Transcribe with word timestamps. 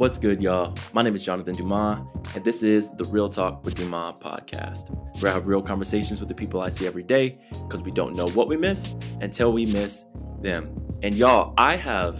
What's 0.00 0.16
good, 0.16 0.40
y'all? 0.40 0.74
My 0.94 1.02
name 1.02 1.14
is 1.14 1.22
Jonathan 1.22 1.54
Dumas, 1.54 1.98
and 2.34 2.42
this 2.42 2.62
is 2.62 2.88
the 2.96 3.04
Real 3.04 3.28
Talk 3.28 3.62
with 3.66 3.74
Dumas 3.74 4.14
podcast, 4.18 4.88
where 5.20 5.30
I 5.30 5.34
have 5.34 5.46
real 5.46 5.60
conversations 5.60 6.20
with 6.20 6.30
the 6.30 6.34
people 6.34 6.62
I 6.62 6.70
see 6.70 6.86
every 6.86 7.02
day 7.02 7.38
because 7.50 7.82
we 7.82 7.90
don't 7.90 8.16
know 8.16 8.24
what 8.28 8.48
we 8.48 8.56
miss 8.56 8.96
until 9.20 9.52
we 9.52 9.66
miss 9.66 10.06
them. 10.40 10.74
And 11.02 11.14
y'all, 11.14 11.52
I 11.58 11.76
have 11.76 12.18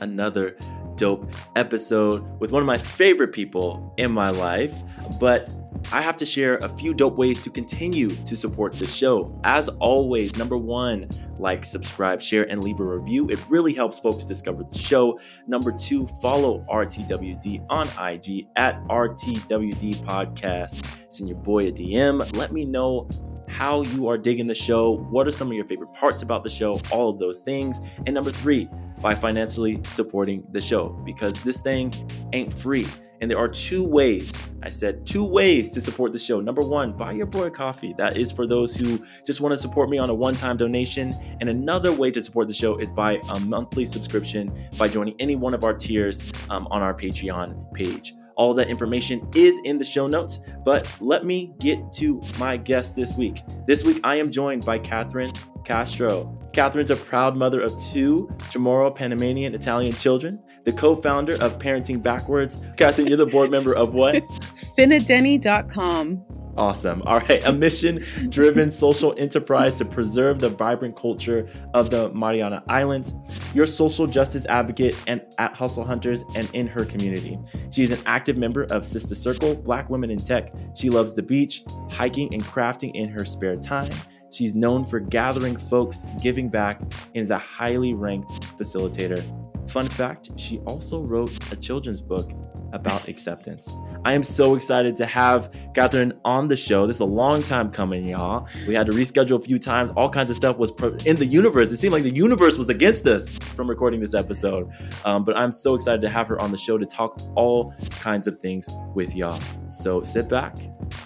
another 0.00 0.58
dope 0.96 1.32
episode 1.56 2.22
with 2.40 2.52
one 2.52 2.60
of 2.60 2.66
my 2.66 2.76
favorite 2.76 3.32
people 3.32 3.94
in 3.96 4.12
my 4.12 4.28
life, 4.28 4.74
but 5.18 5.48
I 5.90 6.02
have 6.02 6.18
to 6.18 6.26
share 6.26 6.56
a 6.58 6.68
few 6.68 6.92
dope 6.92 7.16
ways 7.16 7.40
to 7.42 7.50
continue 7.50 8.14
to 8.14 8.36
support 8.36 8.74
the 8.74 8.86
show. 8.86 9.34
As 9.44 9.70
always, 9.70 10.36
number 10.36 10.58
one, 10.58 11.08
like, 11.38 11.64
subscribe, 11.64 12.20
share, 12.20 12.44
and 12.50 12.62
leave 12.62 12.78
a 12.78 12.84
review. 12.84 13.30
It 13.30 13.42
really 13.48 13.72
helps 13.72 13.98
folks 13.98 14.24
discover 14.24 14.64
the 14.70 14.76
show. 14.76 15.18
Number 15.46 15.72
two, 15.72 16.06
follow 16.20 16.66
RTWD 16.70 17.64
on 17.70 17.88
IG 17.88 18.48
at 18.56 18.86
RTWD 18.88 20.04
Podcast. 20.04 20.84
Send 21.10 21.30
your 21.30 21.38
boy 21.38 21.68
a 21.68 21.72
DM. 21.72 22.36
Let 22.36 22.52
me 22.52 22.66
know 22.66 23.08
how 23.48 23.80
you 23.82 24.08
are 24.08 24.18
digging 24.18 24.46
the 24.46 24.54
show. 24.54 24.98
What 25.10 25.26
are 25.26 25.32
some 25.32 25.48
of 25.48 25.54
your 25.54 25.66
favorite 25.66 25.94
parts 25.94 26.22
about 26.22 26.44
the 26.44 26.50
show? 26.50 26.78
All 26.92 27.08
of 27.08 27.18
those 27.18 27.40
things. 27.40 27.80
And 28.04 28.14
number 28.14 28.30
three, 28.30 28.68
by 29.00 29.14
financially 29.14 29.80
supporting 29.84 30.46
the 30.52 30.60
show 30.60 30.90
because 31.06 31.42
this 31.42 31.62
thing 31.62 31.94
ain't 32.34 32.52
free. 32.52 32.86
And 33.20 33.30
there 33.30 33.38
are 33.38 33.48
two 33.48 33.84
ways, 33.84 34.40
I 34.62 34.68
said 34.68 35.04
two 35.04 35.24
ways 35.24 35.72
to 35.72 35.80
support 35.80 36.12
the 36.12 36.18
show. 36.18 36.40
Number 36.40 36.62
one, 36.62 36.92
buy 36.92 37.12
your 37.12 37.26
boy 37.26 37.50
coffee. 37.50 37.94
That 37.98 38.16
is 38.16 38.30
for 38.30 38.46
those 38.46 38.76
who 38.76 39.04
just 39.26 39.40
want 39.40 39.52
to 39.52 39.58
support 39.58 39.90
me 39.90 39.98
on 39.98 40.08
a 40.08 40.14
one 40.14 40.34
time 40.34 40.56
donation. 40.56 41.14
And 41.40 41.48
another 41.48 41.92
way 41.92 42.10
to 42.12 42.22
support 42.22 42.46
the 42.46 42.54
show 42.54 42.76
is 42.78 42.92
by 42.92 43.20
a 43.34 43.40
monthly 43.40 43.86
subscription 43.86 44.52
by 44.78 44.88
joining 44.88 45.14
any 45.20 45.36
one 45.36 45.54
of 45.54 45.64
our 45.64 45.74
tiers 45.74 46.30
um, 46.50 46.68
on 46.70 46.82
our 46.82 46.94
Patreon 46.94 47.72
page. 47.72 48.14
All 48.36 48.54
that 48.54 48.68
information 48.68 49.28
is 49.34 49.58
in 49.64 49.78
the 49.78 49.84
show 49.84 50.06
notes, 50.06 50.38
but 50.64 50.88
let 51.00 51.24
me 51.24 51.52
get 51.58 51.92
to 51.94 52.22
my 52.38 52.56
guest 52.56 52.94
this 52.94 53.14
week. 53.14 53.42
This 53.66 53.82
week, 53.82 53.98
I 54.04 54.14
am 54.14 54.30
joined 54.30 54.64
by 54.64 54.78
Catherine 54.78 55.32
Castro. 55.64 56.38
Catherine's 56.52 56.90
a 56.90 56.96
proud 56.96 57.36
mother 57.36 57.60
of 57.60 57.76
two 57.90 58.28
Chamorro 58.50 58.94
Panamanian 58.94 59.54
Italian 59.54 59.92
children 59.92 60.38
the 60.68 60.74
co-founder 60.74 61.32
of 61.42 61.58
Parenting 61.58 62.02
Backwards. 62.02 62.58
Catherine, 62.76 63.06
you're 63.06 63.16
the 63.16 63.24
board 63.24 63.50
member 63.50 63.74
of 63.74 63.94
what? 63.94 64.16
Finadeni.com. 64.76 66.22
Awesome. 66.58 67.00
All 67.06 67.20
right. 67.20 67.42
A 67.46 67.52
mission 67.52 68.04
driven 68.28 68.70
social 68.70 69.14
enterprise 69.16 69.78
to 69.78 69.86
preserve 69.86 70.40
the 70.40 70.50
vibrant 70.50 70.94
culture 70.94 71.48
of 71.72 71.88
the 71.88 72.10
Mariana 72.10 72.62
Islands. 72.68 73.14
Your 73.54 73.64
social 73.64 74.06
justice 74.06 74.44
advocate 74.44 75.00
and 75.06 75.22
at 75.38 75.54
Hustle 75.54 75.84
Hunters 75.84 76.22
and 76.34 76.50
in 76.52 76.66
her 76.66 76.84
community. 76.84 77.38
She 77.70 77.82
is 77.82 77.90
an 77.90 78.00
active 78.04 78.36
member 78.36 78.64
of 78.64 78.84
Sister 78.84 79.14
Circle, 79.14 79.54
Black 79.54 79.88
Women 79.88 80.10
in 80.10 80.18
Tech. 80.18 80.52
She 80.74 80.90
loves 80.90 81.14
the 81.14 81.22
beach, 81.22 81.64
hiking, 81.88 82.34
and 82.34 82.44
crafting 82.44 82.94
in 82.94 83.08
her 83.08 83.24
spare 83.24 83.56
time. 83.56 83.90
She's 84.30 84.54
known 84.54 84.84
for 84.84 85.00
gathering 85.00 85.56
folks, 85.56 86.04
giving 86.20 86.50
back, 86.50 86.82
and 86.82 87.24
is 87.24 87.30
a 87.30 87.38
highly 87.38 87.94
ranked 87.94 88.30
facilitator. 88.58 89.24
Fun 89.68 89.88
fact 89.88 90.30
she 90.36 90.58
also 90.60 91.02
wrote 91.02 91.52
a 91.52 91.56
children's 91.56 92.00
book 92.00 92.32
about 92.72 93.08
acceptance. 93.08 93.74
I 94.04 94.12
am 94.12 94.22
so 94.22 94.54
excited 94.54 94.96
to 94.96 95.06
have 95.06 95.54
Catherine 95.74 96.12
on 96.24 96.48
the 96.48 96.56
show. 96.56 96.86
This 96.86 96.96
is 96.96 97.00
a 97.00 97.06
long 97.06 97.42
time 97.42 97.70
coming, 97.70 98.08
y'all. 98.08 98.46
We 98.66 98.74
had 98.74 98.86
to 98.86 98.92
reschedule 98.92 99.36
a 99.36 99.40
few 99.40 99.58
times. 99.58 99.90
All 99.96 100.08
kinds 100.08 100.30
of 100.30 100.36
stuff 100.36 100.58
was 100.58 100.72
in 101.04 101.16
the 101.16 101.26
universe. 101.26 101.72
It 101.72 101.78
seemed 101.78 101.92
like 101.92 102.02
the 102.02 102.14
universe 102.14 102.58
was 102.58 102.68
against 102.68 103.06
us 103.06 103.36
from 103.54 103.68
recording 103.68 104.00
this 104.00 104.14
episode. 104.14 104.70
Um, 105.04 105.24
but 105.24 105.36
I'm 105.36 105.52
so 105.52 105.74
excited 105.74 106.02
to 106.02 106.08
have 106.08 106.28
her 106.28 106.40
on 106.40 106.50
the 106.50 106.58
show 106.58 106.78
to 106.78 106.86
talk 106.86 107.20
all 107.34 107.74
kinds 107.90 108.26
of 108.26 108.38
things 108.38 108.68
with 108.94 109.14
y'all. 109.14 109.40
So 109.70 110.02
sit 110.02 110.28
back. 110.28 110.56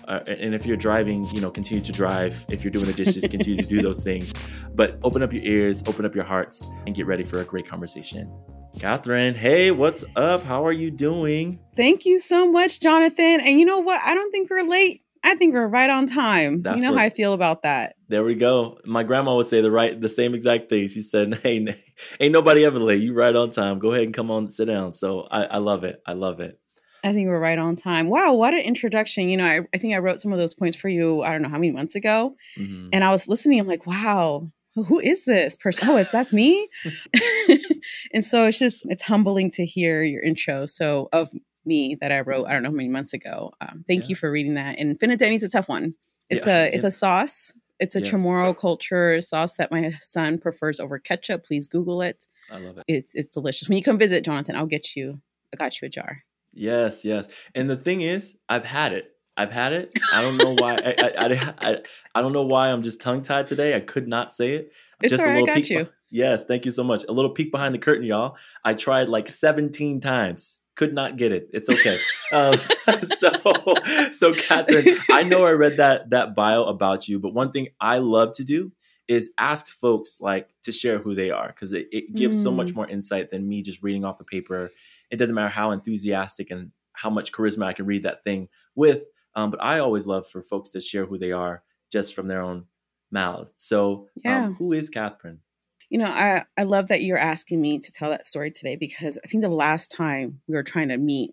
Uh, 0.06 0.20
and 0.26 0.54
if 0.54 0.66
you're 0.66 0.76
driving, 0.76 1.24
you 1.34 1.40
know, 1.40 1.50
continue 1.50 1.82
to 1.82 1.92
drive. 1.92 2.44
If 2.48 2.64
you're 2.64 2.70
doing 2.70 2.86
the 2.86 2.92
dishes, 2.92 3.26
continue 3.28 3.62
to 3.62 3.68
do 3.68 3.82
those 3.82 4.02
things. 4.10 4.32
But 4.74 4.98
open 5.02 5.22
up 5.22 5.32
your 5.32 5.42
ears, 5.44 5.82
open 5.86 6.04
up 6.04 6.14
your 6.14 6.24
hearts, 6.24 6.66
and 6.86 6.94
get 6.94 7.06
ready 7.06 7.24
for 7.24 7.40
a 7.40 7.44
great 7.44 7.66
conversation. 7.66 8.32
Catherine, 8.78 9.34
hey, 9.34 9.70
what's 9.70 10.04
up? 10.16 10.42
How 10.42 10.64
are 10.66 10.72
you 10.72 10.90
doing? 10.90 11.60
Thank 11.76 12.06
you 12.06 12.18
so 12.18 12.50
much, 12.50 12.80
Jonathan. 12.80 13.40
And 13.40 13.60
you 13.60 13.66
know 13.66 13.80
what? 13.80 14.00
I 14.02 14.14
don't 14.14 14.30
think 14.30 14.50
we're 14.50 14.66
late. 14.66 15.02
I 15.24 15.36
think 15.36 15.54
we're 15.54 15.68
right 15.68 15.88
on 15.88 16.06
time. 16.06 16.62
That's 16.62 16.76
you 16.76 16.82
know 16.82 16.92
what, 16.92 16.98
how 16.98 17.04
I 17.04 17.10
feel 17.10 17.32
about 17.32 17.62
that. 17.62 17.94
There 18.08 18.24
we 18.24 18.34
go. 18.34 18.78
My 18.84 19.04
grandma 19.04 19.36
would 19.36 19.46
say 19.46 19.60
the 19.60 19.70
right, 19.70 20.00
the 20.00 20.08
same 20.08 20.34
exact 20.34 20.68
thing. 20.68 20.88
She 20.88 21.00
said, 21.00 21.34
"Hey, 21.42 21.76
ain't 22.18 22.32
nobody 22.32 22.64
ever 22.64 22.78
late. 22.78 23.02
You 23.02 23.14
right 23.14 23.34
on 23.34 23.50
time. 23.50 23.78
Go 23.78 23.92
ahead 23.92 24.04
and 24.04 24.14
come 24.14 24.30
on, 24.30 24.48
sit 24.50 24.64
down." 24.66 24.92
So 24.92 25.28
I, 25.30 25.44
I 25.44 25.58
love 25.58 25.84
it. 25.84 26.02
I 26.06 26.14
love 26.14 26.40
it. 26.40 26.58
I 27.04 27.12
think 27.12 27.28
we're 27.28 27.40
right 27.40 27.58
on 27.58 27.74
time. 27.74 28.08
Wow, 28.08 28.34
what 28.34 28.54
an 28.54 28.60
introduction. 28.60 29.28
You 29.28 29.36
know, 29.36 29.44
I, 29.44 29.60
I 29.74 29.78
think 29.78 29.94
I 29.94 29.98
wrote 29.98 30.20
some 30.20 30.32
of 30.32 30.38
those 30.38 30.54
points 30.54 30.76
for 30.76 30.88
you, 30.88 31.22
I 31.22 31.30
don't 31.30 31.42
know 31.42 31.48
how 31.48 31.58
many 31.58 31.72
months 31.72 31.94
ago. 31.94 32.36
Mm-hmm. 32.56 32.90
And 32.92 33.02
I 33.02 33.10
was 33.10 33.26
listening, 33.26 33.58
I'm 33.58 33.66
like, 33.66 33.86
wow, 33.86 34.48
who 34.74 35.00
is 35.00 35.24
this 35.24 35.56
person? 35.56 35.88
Oh, 35.88 35.96
it's 35.96 36.10
that's 36.10 36.32
me. 36.32 36.68
and 38.14 38.24
so 38.24 38.46
it's 38.46 38.58
just 38.58 38.86
it's 38.88 39.02
humbling 39.02 39.50
to 39.52 39.66
hear 39.66 40.02
your 40.02 40.22
intro. 40.22 40.66
So 40.66 41.08
of 41.12 41.30
me 41.64 41.96
that 42.00 42.12
I 42.12 42.20
wrote, 42.20 42.46
I 42.46 42.52
don't 42.52 42.62
know 42.62 42.70
how 42.70 42.74
many 42.74 42.88
months 42.88 43.12
ago. 43.12 43.52
Um, 43.60 43.84
thank 43.86 44.04
yeah. 44.04 44.08
you 44.10 44.16
for 44.16 44.30
reading 44.30 44.54
that. 44.54 44.78
And 44.78 44.98
Finadeni's 44.98 45.42
a 45.42 45.48
tough 45.48 45.68
one. 45.68 45.94
It's 46.30 46.46
yeah, 46.46 46.64
a 46.64 46.66
it's 46.66 46.82
yeah. 46.82 46.88
a 46.88 46.90
sauce. 46.90 47.52
It's 47.78 47.96
a 47.96 48.00
yes. 48.00 48.10
Chamorro 48.10 48.56
culture 48.56 49.20
sauce 49.20 49.56
that 49.56 49.72
my 49.72 49.94
son 50.00 50.38
prefers 50.38 50.78
over 50.78 51.00
ketchup. 51.00 51.44
Please 51.44 51.66
Google 51.66 52.00
it. 52.00 52.26
I 52.50 52.58
love 52.58 52.78
it. 52.78 52.84
It's 52.86 53.14
it's 53.14 53.28
delicious. 53.28 53.68
When 53.68 53.76
you 53.76 53.84
come 53.84 53.98
visit, 53.98 54.24
Jonathan, 54.24 54.56
I'll 54.56 54.66
get 54.66 54.94
you. 54.94 55.20
I 55.52 55.56
got 55.56 55.80
you 55.80 55.86
a 55.86 55.88
jar. 55.88 56.22
Yes, 56.52 57.04
yes. 57.04 57.28
And 57.54 57.68
the 57.68 57.76
thing 57.76 58.02
is, 58.02 58.36
I've 58.48 58.64
had 58.64 58.92
it. 58.92 59.12
I've 59.36 59.52
had 59.52 59.72
it. 59.72 59.92
I 60.12 60.20
don't 60.20 60.36
know 60.36 60.54
why. 60.58 60.74
I, 60.74 61.12
I, 61.18 61.54
I, 61.60 61.78
I, 62.14 62.20
don't 62.20 62.32
know 62.32 62.44
why 62.44 62.68
I'm 62.68 62.82
just 62.82 63.00
tongue 63.00 63.22
tied 63.22 63.46
today. 63.46 63.74
I 63.74 63.80
could 63.80 64.06
not 64.06 64.32
say 64.32 64.56
it. 64.56 64.72
It's 65.02 65.10
just 65.10 65.22
right, 65.22 65.30
a 65.30 65.40
little 65.40 65.50
I 65.50 65.54
got 65.54 65.70
you. 65.70 65.88
Yes, 66.10 66.44
thank 66.44 66.66
you 66.66 66.70
so 66.70 66.84
much. 66.84 67.04
A 67.08 67.12
little 67.12 67.30
peek 67.30 67.50
behind 67.50 67.74
the 67.74 67.78
curtain, 67.78 68.04
y'all. 68.04 68.36
I 68.64 68.74
tried 68.74 69.08
like 69.08 69.28
17 69.28 70.00
times. 70.00 70.60
Could 70.74 70.92
not 70.92 71.16
get 71.16 71.32
it. 71.32 71.48
It's 71.52 71.70
okay. 71.70 71.98
um, 72.32 72.58
so, 73.16 74.10
so 74.10 74.34
Catherine, 74.34 74.98
I 75.10 75.22
know 75.22 75.44
I 75.44 75.52
read 75.52 75.78
that 75.78 76.10
that 76.10 76.34
bio 76.34 76.64
about 76.64 77.08
you, 77.08 77.18
but 77.18 77.32
one 77.32 77.52
thing 77.52 77.68
I 77.80 77.98
love 77.98 78.32
to 78.34 78.44
do 78.44 78.72
is 79.08 79.30
ask 79.38 79.66
folks 79.66 80.18
like 80.20 80.48
to 80.62 80.72
share 80.72 80.98
who 80.98 81.14
they 81.14 81.30
are 81.30 81.48
because 81.48 81.72
it, 81.72 81.88
it 81.92 82.14
gives 82.14 82.38
mm. 82.38 82.42
so 82.42 82.50
much 82.50 82.68
mm. 82.68 82.76
more 82.76 82.88
insight 82.88 83.30
than 83.30 83.48
me 83.48 83.62
just 83.62 83.82
reading 83.82 84.04
off 84.04 84.18
the 84.18 84.24
paper. 84.24 84.70
It 85.12 85.18
doesn't 85.18 85.34
matter 85.34 85.48
how 85.48 85.70
enthusiastic 85.70 86.50
and 86.50 86.72
how 86.94 87.10
much 87.10 87.30
charisma 87.30 87.66
I 87.66 87.72
can 87.72 87.86
read 87.86 88.02
that 88.02 88.24
thing 88.24 88.48
with 88.74 89.04
um, 89.34 89.50
but 89.50 89.62
I 89.62 89.78
always 89.78 90.06
love 90.06 90.26
for 90.26 90.42
folks 90.42 90.70
to 90.70 90.80
share 90.80 91.06
who 91.06 91.18
they 91.18 91.32
are 91.32 91.62
just 91.90 92.14
from 92.14 92.28
their 92.28 92.42
own 92.42 92.66
mouth. 93.10 93.50
So, 93.56 93.94
um, 93.94 94.06
yeah. 94.24 94.44
Um, 94.44 94.54
who 94.54 94.72
is 94.72 94.88
Catherine? 94.88 95.40
You 95.88 95.98
know, 95.98 96.06
I, 96.06 96.44
I 96.56 96.62
love 96.62 96.88
that 96.88 97.02
you're 97.02 97.18
asking 97.18 97.60
me 97.60 97.78
to 97.78 97.92
tell 97.92 98.10
that 98.10 98.26
story 98.26 98.50
today 98.50 98.76
because 98.76 99.18
I 99.22 99.26
think 99.26 99.42
the 99.42 99.50
last 99.50 99.90
time 99.90 100.40
we 100.48 100.54
were 100.54 100.62
trying 100.62 100.88
to 100.88 100.96
meet, 100.96 101.32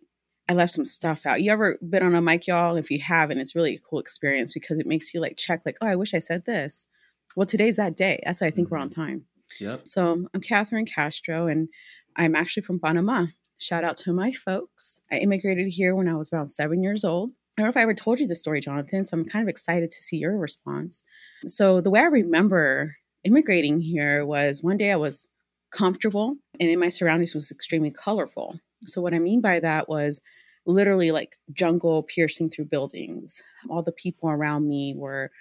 I 0.49 0.53
left 0.53 0.73
some 0.73 0.85
stuff 0.85 1.25
out. 1.25 1.41
You 1.41 1.51
ever 1.51 1.77
been 1.87 2.03
on 2.03 2.15
a 2.15 2.21
mic, 2.21 2.47
y'all? 2.47 2.75
If 2.75 2.91
you 2.91 2.99
haven't, 2.99 3.39
it's 3.39 3.55
really 3.55 3.75
a 3.75 3.79
cool 3.79 3.99
experience 3.99 4.51
because 4.51 4.79
it 4.79 4.87
makes 4.87 5.13
you 5.13 5.21
like 5.21 5.37
check, 5.37 5.61
like, 5.65 5.77
oh, 5.81 5.87
I 5.87 5.95
wish 5.95 6.13
I 6.13 6.19
said 6.19 6.45
this. 6.45 6.87
Well, 7.35 7.45
today's 7.45 7.77
that 7.77 7.95
day. 7.95 8.21
That's 8.25 8.41
why 8.41 8.47
I 8.47 8.51
think 8.51 8.67
mm-hmm. 8.67 8.75
we're 8.75 8.81
on 8.81 8.89
mm-hmm. 8.89 9.01
time. 9.01 9.25
Yep. 9.59 9.87
So 9.87 10.25
I'm 10.33 10.41
Catherine 10.41 10.85
Castro, 10.85 11.47
and 11.47 11.69
I'm 12.17 12.35
actually 12.35 12.63
from 12.63 12.79
Panama. 12.79 13.27
Shout 13.59 13.83
out 13.83 13.97
to 13.97 14.13
my 14.13 14.31
folks. 14.31 15.01
I 15.11 15.17
immigrated 15.17 15.67
here 15.67 15.93
when 15.93 16.07
I 16.07 16.15
was 16.15 16.31
around 16.31 16.47
seven 16.47 16.81
years 16.81 17.03
old. 17.03 17.31
I 17.57 17.61
don't 17.61 17.65
know 17.65 17.69
if 17.69 17.77
I 17.77 17.81
ever 17.81 17.93
told 17.93 18.21
you 18.21 18.25
this 18.25 18.39
story, 18.39 18.61
Jonathan, 18.61 19.03
so 19.03 19.17
I'm 19.17 19.25
kind 19.25 19.43
of 19.43 19.49
excited 19.49 19.91
to 19.91 20.01
see 20.01 20.15
your 20.15 20.37
response. 20.37 21.03
So, 21.45 21.81
the 21.81 21.89
way 21.89 21.99
I 21.99 22.05
remember 22.05 22.95
immigrating 23.25 23.81
here 23.81 24.25
was 24.25 24.63
one 24.63 24.77
day 24.77 24.93
I 24.93 24.95
was 24.95 25.27
comfortable 25.71 26.37
and 26.57 26.69
in 26.69 26.79
my 26.79 26.87
surroundings 26.87 27.35
was 27.35 27.51
extremely 27.51 27.91
colorful. 27.91 28.61
So, 28.85 29.01
what 29.01 29.13
I 29.13 29.19
mean 29.19 29.41
by 29.41 29.59
that 29.59 29.89
was 29.89 30.21
literally 30.65 31.11
like 31.11 31.37
jungle 31.51 32.03
piercing 32.03 32.49
through 32.49 32.65
buildings. 32.65 33.43
All 33.69 33.83
the 33.83 33.91
people 33.91 34.29
around 34.29 34.69
me 34.69 34.93
were 34.95 35.31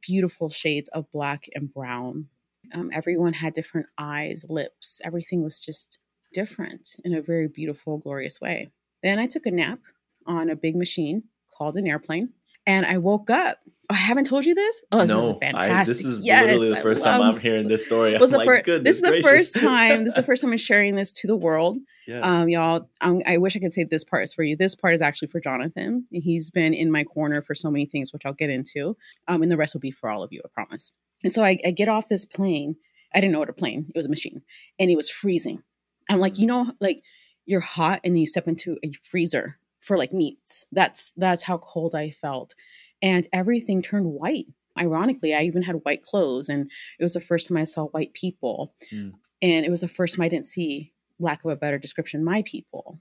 beautiful 0.00 0.48
shades 0.48 0.88
of 0.90 1.10
black 1.10 1.46
and 1.56 1.74
brown. 1.74 2.28
Um, 2.72 2.90
everyone 2.92 3.32
had 3.32 3.52
different 3.52 3.88
eyes, 3.98 4.44
lips. 4.48 5.00
Everything 5.04 5.42
was 5.42 5.60
just 5.64 5.98
different 6.34 6.96
in 7.04 7.14
a 7.14 7.22
very 7.22 7.48
beautiful, 7.48 7.96
glorious 7.98 8.40
way. 8.40 8.70
Then 9.02 9.18
I 9.18 9.26
took 9.26 9.46
a 9.46 9.50
nap 9.50 9.78
on 10.26 10.50
a 10.50 10.56
big 10.56 10.76
machine 10.76 11.22
called 11.56 11.76
an 11.76 11.86
airplane. 11.86 12.30
And 12.66 12.84
I 12.86 12.98
woke 12.98 13.30
up. 13.30 13.58
Oh, 13.66 13.94
I 13.94 13.96
haven't 13.96 14.24
told 14.24 14.46
you 14.46 14.54
this. 14.54 14.82
Oh, 14.90 15.00
this 15.00 15.08
no, 15.08 15.20
is 15.20 15.36
fantastic. 15.38 15.70
I, 15.70 15.84
this 15.84 16.04
is 16.04 16.24
yes, 16.24 16.44
literally 16.44 16.70
the 16.70 16.80
first 16.80 17.04
time 17.04 17.20
I'm 17.20 17.38
hearing 17.38 17.68
this 17.68 17.84
story. 17.84 18.16
Was 18.16 18.32
like, 18.32 18.64
this 18.64 18.96
is 18.96 19.02
the 19.02 19.20
first 19.22 19.54
time. 19.60 20.04
This 20.04 20.12
is 20.12 20.16
the 20.16 20.22
first 20.22 20.40
time 20.40 20.52
I'm 20.52 20.56
sharing 20.56 20.96
this 20.96 21.12
to 21.12 21.26
the 21.26 21.36
world. 21.36 21.76
Yeah. 22.06 22.20
Um, 22.20 22.48
y'all, 22.48 22.88
I'm, 23.02 23.20
i 23.26 23.36
wish 23.36 23.56
I 23.56 23.58
could 23.58 23.74
say 23.74 23.84
this 23.84 24.04
part 24.04 24.24
is 24.24 24.32
for 24.32 24.42
you. 24.42 24.56
This 24.56 24.74
part 24.74 24.94
is 24.94 25.02
actually 25.02 25.28
for 25.28 25.40
Jonathan. 25.40 26.06
He's 26.10 26.50
been 26.50 26.72
in 26.72 26.90
my 26.90 27.04
corner 27.04 27.42
for 27.42 27.54
so 27.54 27.70
many 27.70 27.84
things, 27.84 28.12
which 28.12 28.22
I'll 28.24 28.32
get 28.32 28.48
into. 28.48 28.96
Um, 29.28 29.42
and 29.42 29.52
the 29.52 29.58
rest 29.58 29.74
will 29.74 29.82
be 29.82 29.90
for 29.90 30.08
all 30.08 30.22
of 30.22 30.32
you, 30.32 30.40
I 30.42 30.48
promise. 30.54 30.90
And 31.22 31.32
so 31.32 31.44
I, 31.44 31.58
I 31.66 31.70
get 31.70 31.88
off 31.88 32.08
this 32.08 32.24
plane. 32.24 32.76
I 33.14 33.20
didn't 33.20 33.32
know 33.32 33.38
what 33.38 33.50
a 33.50 33.54
plane. 33.54 33.86
It 33.94 33.98
was 33.98 34.06
a 34.06 34.10
machine, 34.10 34.42
and 34.78 34.90
it 34.90 34.96
was 34.96 35.10
freezing. 35.10 35.62
I'm 36.08 36.20
like, 36.20 36.38
you 36.38 36.46
know, 36.46 36.72
like 36.80 37.02
you're 37.46 37.60
hot 37.60 38.00
and 38.04 38.14
then 38.14 38.20
you 38.20 38.26
step 38.26 38.48
into 38.48 38.78
a 38.84 38.92
freezer 39.02 39.58
for 39.80 39.98
like 39.98 40.12
meats. 40.12 40.66
That's 40.72 41.12
that's 41.16 41.44
how 41.44 41.58
cold 41.58 41.94
I 41.94 42.10
felt. 42.10 42.54
And 43.02 43.28
everything 43.32 43.82
turned 43.82 44.06
white. 44.06 44.46
Ironically, 44.78 45.34
I 45.34 45.42
even 45.42 45.62
had 45.62 45.80
white 45.82 46.02
clothes 46.02 46.48
and 46.48 46.70
it 46.98 47.02
was 47.04 47.14
the 47.14 47.20
first 47.20 47.48
time 47.48 47.56
I 47.56 47.64
saw 47.64 47.86
white 47.86 48.12
people. 48.12 48.74
Mm. 48.92 49.12
And 49.42 49.64
it 49.64 49.70
was 49.70 49.82
the 49.82 49.88
first 49.88 50.16
time 50.16 50.24
I 50.24 50.28
didn't 50.28 50.46
see, 50.46 50.92
lack 51.18 51.44
of 51.44 51.50
a 51.50 51.56
better 51.56 51.78
description, 51.78 52.24
my 52.24 52.42
people. 52.46 53.00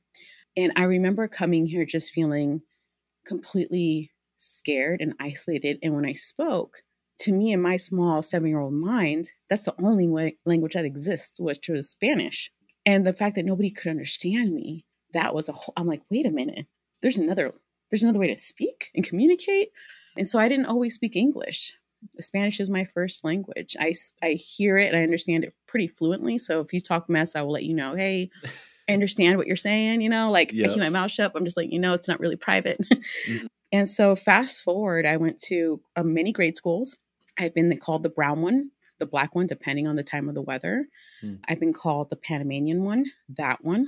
And 0.56 0.72
I 0.76 0.84
remember 0.84 1.28
coming 1.28 1.66
here 1.66 1.86
just 1.86 2.12
feeling 2.12 2.62
completely 3.26 4.12
scared 4.38 5.02
and 5.02 5.14
isolated. 5.20 5.80
And 5.82 5.96
when 5.96 6.06
I 6.06 6.14
spoke, 6.14 6.84
to 7.20 7.32
me 7.32 7.54
in 7.54 7.62
my 7.62 7.78
small 7.78 8.22
seven 8.22 8.50
year 8.50 8.60
old 8.60 8.74
mind, 8.74 9.30
that's 9.50 9.66
the 9.66 9.76
only 9.82 10.08
way, 10.08 10.38
language 10.46 10.74
that 10.74 10.86
exists, 10.86 11.40
which 11.40 11.70
was 11.70 11.90
Spanish. 11.90 12.52
And 12.86 13.06
the 13.06 13.14
fact 13.14 13.36
that 13.36 13.46
nobody 13.46 13.70
could 13.70 13.90
understand 13.90 14.54
me, 14.54 14.86
that 15.14 15.34
was 15.34 15.50
a 15.50 15.54
whole, 15.54 15.74
I'm 15.78 15.88
like, 15.88 16.02
wait 16.10 16.26
a 16.26 16.32
minute, 16.32 16.66
there's 17.02 17.18
another, 17.18 17.54
there's 17.90 18.04
another 18.04 18.20
way 18.20 18.28
to 18.28 18.38
speak 18.38 18.92
and 18.96 19.06
communicate. 19.06 19.70
And 20.18 20.28
so 20.28 20.40
I 20.40 20.48
didn't 20.48 20.66
always 20.66 20.96
speak 20.96 21.16
English. 21.16 21.74
Spanish 22.20 22.60
is 22.60 22.70
my 22.70 22.86
first 22.86 23.24
language. 23.24 23.78
I, 23.80 23.94
I 24.22 24.32
hear 24.32 24.78
it 24.78 24.88
and 24.88 24.98
I 24.98 25.04
understand 25.04 25.46
it 25.46 25.54
pretty 25.68 25.88
fluently. 25.88 26.38
So 26.38 26.60
if 26.60 26.74
you 26.74 26.82
talk 26.82 27.10
mess, 27.10 27.36
I 27.36 27.42
will 27.42 27.54
let 27.54 27.64
you 27.64 27.74
know, 27.74 27.96
hey, 27.96 28.30
I 28.90 28.94
understand 28.94 29.38
what 29.38 29.48
you're 29.48 29.56
saying, 29.56 30.02
you 30.02 30.10
know, 30.10 30.30
like 30.30 30.52
yep. 30.52 30.70
I 30.72 30.74
keep 30.74 30.84
my 30.84 30.90
mouth 30.90 31.12
shut. 31.12 31.32
I'm 31.36 31.46
just 31.46 31.58
like, 31.58 31.72
you 31.72 31.80
know, 31.80 31.94
it's 31.94 32.08
not 32.08 32.20
really 32.20 32.36
private. 32.36 32.80
mm-hmm. 32.82 33.48
And 33.74 33.90
so 33.90 34.16
fast 34.16 34.62
forward, 34.62 35.04
I 35.04 35.18
went 35.18 35.42
to 35.46 35.82
uh, 35.96 36.04
many 36.04 36.32
grade 36.32 36.56
schools. 36.56 36.96
I've 37.40 37.56
been 37.56 37.76
called 37.80 38.04
the 38.04 38.10
brown 38.10 38.44
one, 38.44 38.70
the 39.00 39.08
black 39.08 39.34
one, 39.34 39.48
depending 39.48 39.88
on 39.88 39.96
the 39.96 40.04
time 40.04 40.30
of 40.30 40.36
the 40.36 40.44
weather. 40.44 40.86
Mm. 41.24 41.40
I've 41.48 41.60
been 41.60 41.74
called 41.74 42.10
the 42.10 42.16
Panamanian 42.16 42.84
one, 42.84 43.06
that 43.30 43.64
one. 43.64 43.88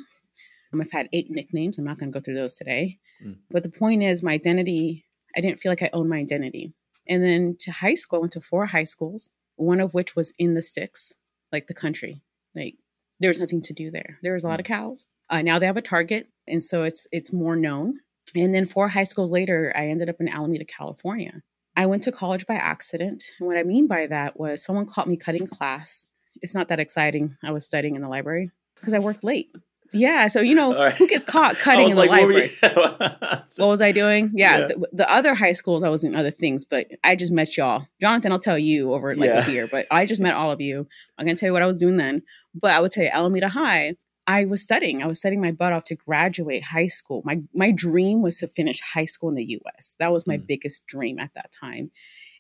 Um, 0.74 0.82
I've 0.82 0.92
had 0.92 1.10
eight 1.14 1.30
nicknames. 1.30 1.78
I'm 1.78 1.86
not 1.86 1.98
going 1.98 2.12
to 2.12 2.18
go 2.18 2.24
through 2.24 2.36
those 2.36 2.56
today. 2.56 3.00
Mm. 3.24 3.38
But 3.52 3.64
the 3.64 3.70
point 3.70 4.04
is, 4.04 4.24
my 4.24 4.34
identity, 4.34 5.06
I 5.36 5.42
didn't 5.42 5.60
feel 5.60 5.72
like 5.72 5.84
I 5.84 5.90
owned 5.94 6.10
my 6.10 6.18
identity. 6.18 6.74
And 7.08 7.24
then 7.24 7.56
to 7.60 7.72
high 7.72 7.94
school, 7.94 8.18
I 8.18 8.22
went 8.22 8.34
to 8.34 8.42
four 8.42 8.66
high 8.66 8.84
schools, 8.84 9.30
one 9.56 9.80
of 9.80 9.94
which 9.94 10.16
was 10.16 10.34
in 10.38 10.54
the 10.54 10.62
sticks, 10.62 11.14
like 11.52 11.68
the 11.68 11.74
country. 11.74 12.22
Like 12.56 12.76
there 13.20 13.30
was 13.30 13.40
nothing 13.40 13.62
to 13.64 13.74
do 13.74 13.92
there. 13.92 14.18
There 14.24 14.34
was 14.34 14.44
a 14.44 14.48
lot 14.48 14.60
of 14.60 14.66
mm. 14.66 14.70
cows. 14.70 15.08
Uh, 15.30 15.42
now 15.42 15.60
they 15.60 15.66
have 15.66 15.78
a 15.78 15.82
Target, 15.82 16.30
and 16.48 16.64
so 16.64 16.84
it's 16.84 17.08
it's 17.12 17.34
more 17.34 17.56
known. 17.56 18.00
And 18.36 18.54
then 18.54 18.66
four 18.66 18.90
high 18.90 19.04
schools 19.04 19.32
later, 19.32 19.74
I 19.76 19.88
ended 19.88 20.10
up 20.10 20.18
in 20.20 20.30
Alameda, 20.30 20.66
California. 20.66 21.42
I 21.76 21.86
went 21.86 22.04
to 22.04 22.12
college 22.12 22.46
by 22.48 22.56
accident. 22.56 23.24
And 23.40 23.48
what 23.48 23.58
I 23.58 23.64
mean 23.64 23.88
by 23.88 24.08
that 24.08 24.40
was 24.40 24.64
someone 24.64 24.86
caught 24.86 25.10
me 25.10 25.18
cutting 25.18 25.46
class. 25.46 26.08
It's 26.42 26.56
not 26.56 26.68
that 26.70 26.80
exciting. 26.80 27.38
I 27.44 27.52
was 27.52 27.66
studying 27.66 27.96
in 27.96 28.02
the 28.02 28.10
library 28.10 28.52
because 28.76 28.94
I 28.94 29.00
worked 29.00 29.24
late. 29.24 29.50
Yeah, 29.96 30.28
so 30.28 30.42
you 30.42 30.56
know 30.56 30.74
right. 30.78 30.94
who 30.94 31.08
gets 31.08 31.24
caught 31.24 31.56
cutting 31.56 31.90
in 31.90 31.96
the 31.96 32.06
like, 32.06 32.10
library? 32.10 32.52
What, 32.62 33.48
what, 33.58 33.68
was 33.68 33.82
I 33.82 33.92
doing? 33.92 34.32
Yeah, 34.34 34.58
yeah. 34.58 34.68
The, 34.68 34.90
the, 34.92 35.12
other 35.12 35.36
high 35.36 35.54
schools 35.54 35.84
I 35.84 35.90
was 35.90 36.04
in 36.04 36.16
other 36.16 36.32
things, 36.32 36.66
but 36.66 36.88
I 37.04 37.16
just 37.16 37.32
met 37.32 37.56
y'all. 37.56 37.88
Jonathan, 38.02 38.32
I'll 38.32 38.40
tell 38.40 38.58
you 38.58 38.94
over 38.94 39.16
like 39.16 39.30
yeah. 39.30 39.44
a 39.44 39.46
beer, 39.46 39.68
but 39.72 39.86
I 39.92 40.06
just 40.06 40.22
met 40.22 40.36
all 40.36 40.52
of 40.52 40.60
you. 40.60 40.88
I'm 41.18 41.26
gonna 41.26 41.38
tell 41.38 41.48
you 41.48 41.54
what 41.54 41.62
I 41.62 41.68
was 41.68 41.78
doing 41.78 41.98
then. 41.98 42.24
But 42.54 42.72
I 42.72 42.82
would 42.82 42.92
tell 42.92 43.04
you 43.04 43.10
Alameda 43.12 43.50
High. 43.50 43.96
I 44.28 44.46
was 44.46 44.62
studying. 44.62 45.04
I 45.04 45.08
was 45.08 45.20
studying 45.20 45.42
my 45.42 45.52
butt 45.52 45.72
off 45.72 45.84
to 45.86 45.96
graduate 45.96 46.64
high 46.64 46.88
school. 46.88 47.22
My 47.24 47.42
my 47.54 47.72
dream 47.72 48.22
was 48.22 48.40
to 48.40 48.48
finish 48.48 48.82
high 48.82 49.06
school 49.06 49.30
in 49.30 49.36
the 49.36 49.46
U.S. 49.46 49.96
That 50.00 50.12
was 50.12 50.28
my 50.28 50.38
mm. 50.38 50.48
biggest 50.48 50.88
dream 50.88 51.20
at 51.20 51.34
that 51.36 51.52
time. 51.52 51.92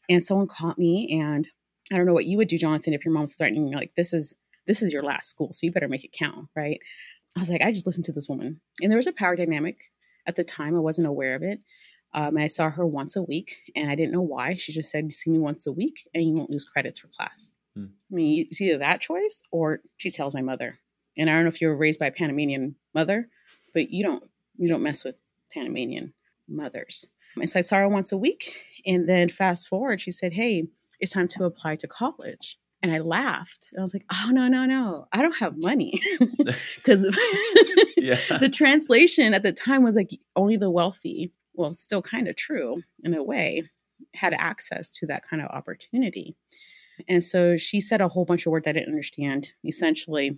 And 0.09 0.23
someone 0.23 0.47
caught 0.47 0.77
me, 0.77 1.19
and 1.21 1.47
I 1.91 1.97
don't 1.97 2.05
know 2.05 2.13
what 2.13 2.25
you 2.25 2.37
would 2.37 2.47
do, 2.47 2.57
Jonathan, 2.57 2.93
if 2.93 3.05
your 3.05 3.13
mom's 3.13 3.35
threatening 3.35 3.67
you, 3.67 3.75
like 3.75 3.93
this 3.95 4.13
is 4.13 4.35
this 4.67 4.81
is 4.81 4.91
your 4.91 5.03
last 5.03 5.29
school, 5.29 5.53
so 5.53 5.65
you 5.65 5.71
better 5.71 5.87
make 5.87 6.03
it 6.03 6.11
count, 6.11 6.47
right? 6.55 6.79
I 7.35 7.39
was 7.39 7.49
like, 7.49 7.61
I 7.61 7.71
just 7.71 7.85
listened 7.85 8.05
to 8.05 8.11
this 8.11 8.29
woman, 8.29 8.61
and 8.81 8.91
there 8.91 8.97
was 8.97 9.07
a 9.07 9.13
power 9.13 9.35
dynamic 9.35 9.77
at 10.25 10.35
the 10.35 10.43
time. 10.43 10.75
I 10.75 10.79
wasn't 10.79 11.07
aware 11.07 11.35
of 11.35 11.43
it. 11.43 11.59
Um, 12.13 12.37
I 12.37 12.47
saw 12.47 12.69
her 12.69 12.85
once 12.85 13.15
a 13.15 13.21
week, 13.21 13.57
and 13.75 13.91
I 13.91 13.95
didn't 13.95 14.13
know 14.13 14.21
why. 14.21 14.55
She 14.55 14.71
just 14.71 14.89
said, 14.89 15.11
"See 15.11 15.29
me 15.29 15.37
once 15.37 15.67
a 15.67 15.71
week, 15.71 16.07
and 16.13 16.23
you 16.23 16.33
won't 16.33 16.49
lose 16.49 16.65
credits 16.65 16.99
for 16.99 17.07
class." 17.09 17.53
Mm. 17.77 17.89
I 18.11 18.15
mean, 18.15 18.47
it's 18.49 18.61
either 18.61 18.77
that 18.79 19.01
choice, 19.01 19.43
or 19.51 19.81
she 19.97 20.09
tells 20.09 20.33
my 20.33 20.41
mother. 20.41 20.79
And 21.17 21.29
I 21.29 21.33
don't 21.33 21.43
know 21.43 21.49
if 21.49 21.61
you 21.61 21.67
were 21.67 21.77
raised 21.77 21.99
by 21.99 22.07
a 22.07 22.11
Panamanian 22.11 22.75
mother, 22.93 23.29
but 23.73 23.89
you 23.91 24.03
don't 24.03 24.23
you 24.57 24.67
don't 24.67 24.83
mess 24.83 25.03
with 25.03 25.15
Panamanian 25.53 26.13
mothers. 26.47 27.07
And 27.35 27.49
so 27.49 27.59
I 27.59 27.61
saw 27.61 27.77
her 27.77 27.89
once 27.89 28.11
a 28.11 28.17
week, 28.17 28.63
and 28.85 29.09
then 29.09 29.29
fast 29.29 29.67
forward, 29.67 29.99
she 30.01 30.11
said, 30.11 30.33
"Hey, 30.33 30.67
it's 30.99 31.11
time 31.11 31.27
to 31.29 31.45
apply 31.45 31.75
to 31.77 31.87
college." 31.87 32.57
And 32.81 32.91
I 32.91 32.99
laughed. 32.99 33.73
I 33.77 33.81
was 33.81 33.93
like, 33.93 34.05
"Oh 34.11 34.29
no, 34.31 34.47
no, 34.47 34.65
no! 34.65 35.07
I 35.11 35.21
don't 35.21 35.37
have 35.37 35.55
money," 35.57 36.01
because 36.75 37.03
the 37.97 38.51
translation 38.53 39.33
at 39.33 39.43
the 39.43 39.51
time 39.51 39.83
was 39.83 39.95
like 39.95 40.11
only 40.35 40.57
the 40.57 40.69
wealthy. 40.69 41.31
Well, 41.53 41.73
still 41.73 42.01
kind 42.01 42.27
of 42.27 42.35
true 42.35 42.83
in 43.03 43.13
a 43.13 43.23
way, 43.23 43.63
had 44.13 44.33
access 44.33 44.89
to 44.97 45.07
that 45.07 45.23
kind 45.27 45.41
of 45.41 45.49
opportunity. 45.49 46.35
And 47.07 47.23
so 47.23 47.57
she 47.57 47.81
said 47.81 48.01
a 48.01 48.07
whole 48.07 48.25
bunch 48.25 48.45
of 48.45 48.51
words 48.51 48.67
I 48.67 48.73
didn't 48.73 48.89
understand. 48.89 49.53
Essentially, 49.65 50.37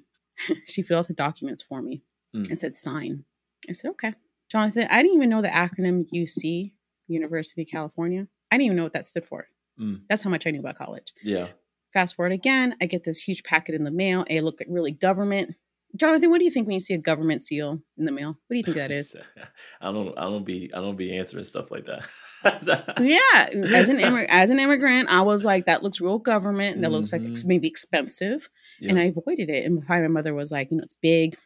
she 0.65 0.81
filled 0.81 0.99
out 0.99 1.07
the 1.07 1.13
documents 1.13 1.63
for 1.63 1.81
me 1.81 2.03
mm. 2.35 2.47
and 2.47 2.57
said 2.57 2.75
sign. 2.75 3.25
I 3.69 3.73
said, 3.73 3.89
okay. 3.91 4.13
Jonathan, 4.49 4.87
I 4.89 5.01
didn't 5.01 5.17
even 5.17 5.29
know 5.29 5.41
the 5.41 5.49
acronym 5.49 6.05
UC, 6.13 6.71
University 7.07 7.63
of 7.63 7.67
California. 7.67 8.27
I 8.51 8.55
didn't 8.55 8.65
even 8.65 8.77
know 8.77 8.83
what 8.83 8.93
that 8.93 9.05
stood 9.05 9.25
for. 9.25 9.47
Mm. 9.79 10.01
That's 10.09 10.23
how 10.23 10.29
much 10.29 10.47
I 10.47 10.51
knew 10.51 10.59
about 10.59 10.77
college. 10.77 11.13
Yeah. 11.23 11.47
Fast 11.93 12.15
forward 12.15 12.31
again, 12.31 12.75
I 12.81 12.85
get 12.85 13.03
this 13.03 13.19
huge 13.19 13.43
packet 13.43 13.75
in 13.75 13.83
the 13.83 13.91
mail. 13.91 14.25
It 14.29 14.43
looked 14.43 14.59
like 14.59 14.67
really 14.69 14.91
government. 14.91 15.55
Jonathan, 15.95 16.29
what 16.29 16.39
do 16.39 16.45
you 16.45 16.51
think 16.51 16.67
when 16.67 16.73
you 16.73 16.79
see 16.79 16.93
a 16.93 16.99
government 16.99 17.41
seal 17.41 17.79
in 17.97 18.05
the 18.05 18.11
mail? 18.11 18.37
What 18.47 18.53
do 18.53 18.57
you 18.57 18.63
think 18.63 18.77
that 18.77 18.91
is? 18.91 19.15
I 19.81 19.91
don't. 19.91 20.17
I 20.17 20.25
don't 20.25 20.43
be. 20.43 20.69
I 20.73 20.77
don't 20.79 20.97
be 20.97 21.17
answering 21.17 21.45
stuff 21.45 21.71
like 21.71 21.85
that. 21.85 22.05
yeah, 23.01 23.77
as 23.77 23.87
an 23.87 23.97
immig- 23.97 24.27
as 24.27 24.49
an 24.49 24.59
immigrant, 24.59 25.09
I 25.09 25.21
was 25.21 25.45
like, 25.45 25.65
that 25.65 25.83
looks 25.83 26.01
real 26.01 26.19
government. 26.19 26.75
And 26.75 26.83
that 26.83 26.89
mm-hmm. 26.89 26.97
looks 26.97 27.13
like 27.13 27.21
it's 27.21 27.41
mm-hmm. 27.41 27.49
maybe 27.49 27.67
expensive 27.67 28.49
yeah. 28.79 28.89
and 28.89 28.99
I 28.99 29.03
avoided 29.05 29.49
it. 29.49 29.65
And 29.65 29.83
my 29.87 30.07
mother 30.07 30.33
was 30.33 30.51
like, 30.51 30.71
you 30.71 30.77
know, 30.77 30.83
it's 30.83 30.95
big, 31.01 31.37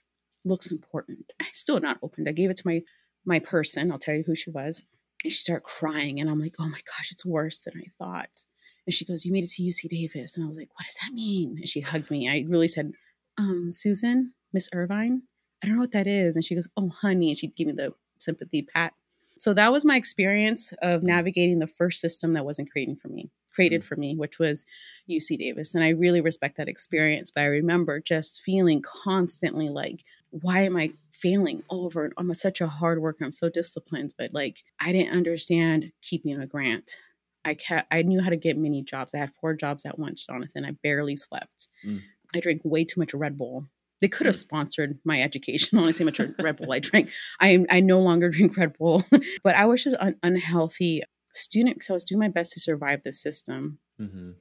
looks 0.44 0.72
important. 0.72 1.32
I 1.40 1.46
still 1.54 1.80
not 1.80 1.98
opened. 2.02 2.28
I 2.28 2.32
gave 2.32 2.50
it 2.50 2.58
to 2.58 2.68
my 2.68 2.82
my 3.26 3.40
person. 3.40 3.92
I'll 3.92 4.00
tell 4.00 4.16
you 4.16 4.24
who 4.26 4.36
she 4.36 4.50
was. 4.50 4.84
And 5.24 5.32
she 5.32 5.40
started 5.40 5.64
crying, 5.64 6.20
and 6.20 6.30
I'm 6.30 6.40
like, 6.40 6.56
oh 6.60 6.68
my 6.68 6.80
gosh, 6.86 7.12
it's 7.12 7.26
worse 7.26 7.60
than 7.60 7.74
I 7.78 7.90
thought. 7.98 8.44
And 8.88 8.94
she 8.94 9.06
goes, 9.06 9.26
you 9.26 9.32
made 9.32 9.44
it 9.44 9.52
to 9.52 9.64
UC 9.64 9.90
Davis, 9.90 10.36
and 10.36 10.44
I 10.44 10.48
was 10.48 10.58
like, 10.58 10.70
what 10.76 10.88
does 10.88 10.98
that 11.04 11.14
mean? 11.14 11.58
And 11.58 11.68
she 11.68 11.82
hugged 11.82 12.10
me. 12.10 12.30
I 12.30 12.46
really 12.50 12.68
said, 12.68 12.92
um, 13.38 13.70
Susan, 13.72 14.34
Miss 14.54 14.70
Irvine, 14.74 15.24
I 15.64 15.68
don't 15.68 15.76
know 15.76 15.82
what 15.82 15.92
that 15.92 16.08
is. 16.08 16.36
And 16.36 16.44
she 16.44 16.56
goes, 16.56 16.68
oh 16.76 16.90
honey, 16.90 17.30
and 17.30 17.38
she'd 17.38 17.56
give 17.56 17.68
me 17.68 17.74
the 17.74 17.94
sympathy 18.18 18.64
pat. 18.64 18.94
So 19.38 19.54
that 19.54 19.72
was 19.72 19.86
my 19.86 19.96
experience 19.96 20.74
of 20.82 21.04
navigating 21.04 21.60
the 21.60 21.68
first 21.68 22.02
system 22.02 22.34
that 22.34 22.46
wasn't 22.46 22.72
creating 22.72 22.98
for 22.98 23.08
me 23.08 23.32
created 23.54 23.82
mm. 23.82 23.86
for 23.86 23.96
me, 23.96 24.16
which 24.16 24.40
was 24.40 24.66
UC 25.10 25.38
Davis. 25.38 25.76
And 25.76 25.84
I 25.84 25.90
really 25.90 26.22
respect 26.22 26.58
that 26.58 26.70
experience. 26.70 27.32
But 27.32 27.42
I 27.42 27.48
remember 27.48 28.00
just 28.00 28.42
feeling 28.42 28.82
constantly 28.82 29.70
like, 29.70 30.04
why 30.32 30.62
am 30.62 30.78
I 30.78 30.94
failing 31.14 31.64
over? 31.70 32.12
I'm 32.18 32.34
such 32.34 32.62
a 32.62 32.68
hard 32.68 33.02
worker. 33.02 33.24
I'm 33.24 33.32
so 33.32 33.50
disciplined, 33.50 34.14
but 34.18 34.34
like 34.34 34.64
I 34.80 34.92
didn't 34.92 35.16
understand 35.16 35.92
keeping 36.02 36.40
a 36.40 36.48
grant. 36.48 36.98
I 37.44 37.56
kept, 37.56 37.88
I 37.92 38.02
knew 38.04 38.22
how 38.22 38.30
to 38.30 38.38
get 38.38 38.58
many 38.58 38.84
jobs. 38.84 39.14
I 39.14 39.20
had 39.20 39.34
four 39.40 39.54
jobs 39.56 39.86
at 39.86 39.98
once, 39.98 40.26
Jonathan. 40.26 40.64
I 40.64 40.72
barely 40.84 41.16
slept. 41.16 41.68
Mm. 41.86 42.02
I 42.36 42.40
drank 42.40 42.62
way 42.64 42.84
too 42.86 43.00
much 43.00 43.14
Red 43.14 43.38
Bull. 43.38 43.68
They 44.00 44.08
could 44.08 44.26
have 44.26 44.36
mm. 44.36 44.40
sponsored 44.40 45.00
my 45.04 45.22
education. 45.22 45.78
Only 45.78 45.92
so 45.92 46.06
much 46.06 46.20
Red 46.20 46.58
Bull 46.58 46.72
I 46.72 46.80
drank. 46.80 47.12
I 47.40 47.66
I 47.70 47.82
no 47.82 48.00
longer 48.00 48.30
drink 48.30 48.58
Red 48.58 48.78
Bull, 48.78 49.04
but 49.44 49.56
I 49.56 49.66
was 49.66 49.84
just 49.84 49.98
un- 50.00 50.18
unhealthy 50.24 51.04
student 51.34 51.76
because 51.76 51.90
I 51.90 51.94
was 51.94 52.04
doing 52.04 52.20
my 52.20 52.28
best 52.28 52.54
to 52.54 52.60
survive 52.60 53.02
the 53.04 53.12
system. 53.12 53.80
Mm-hmm. 54.00 54.32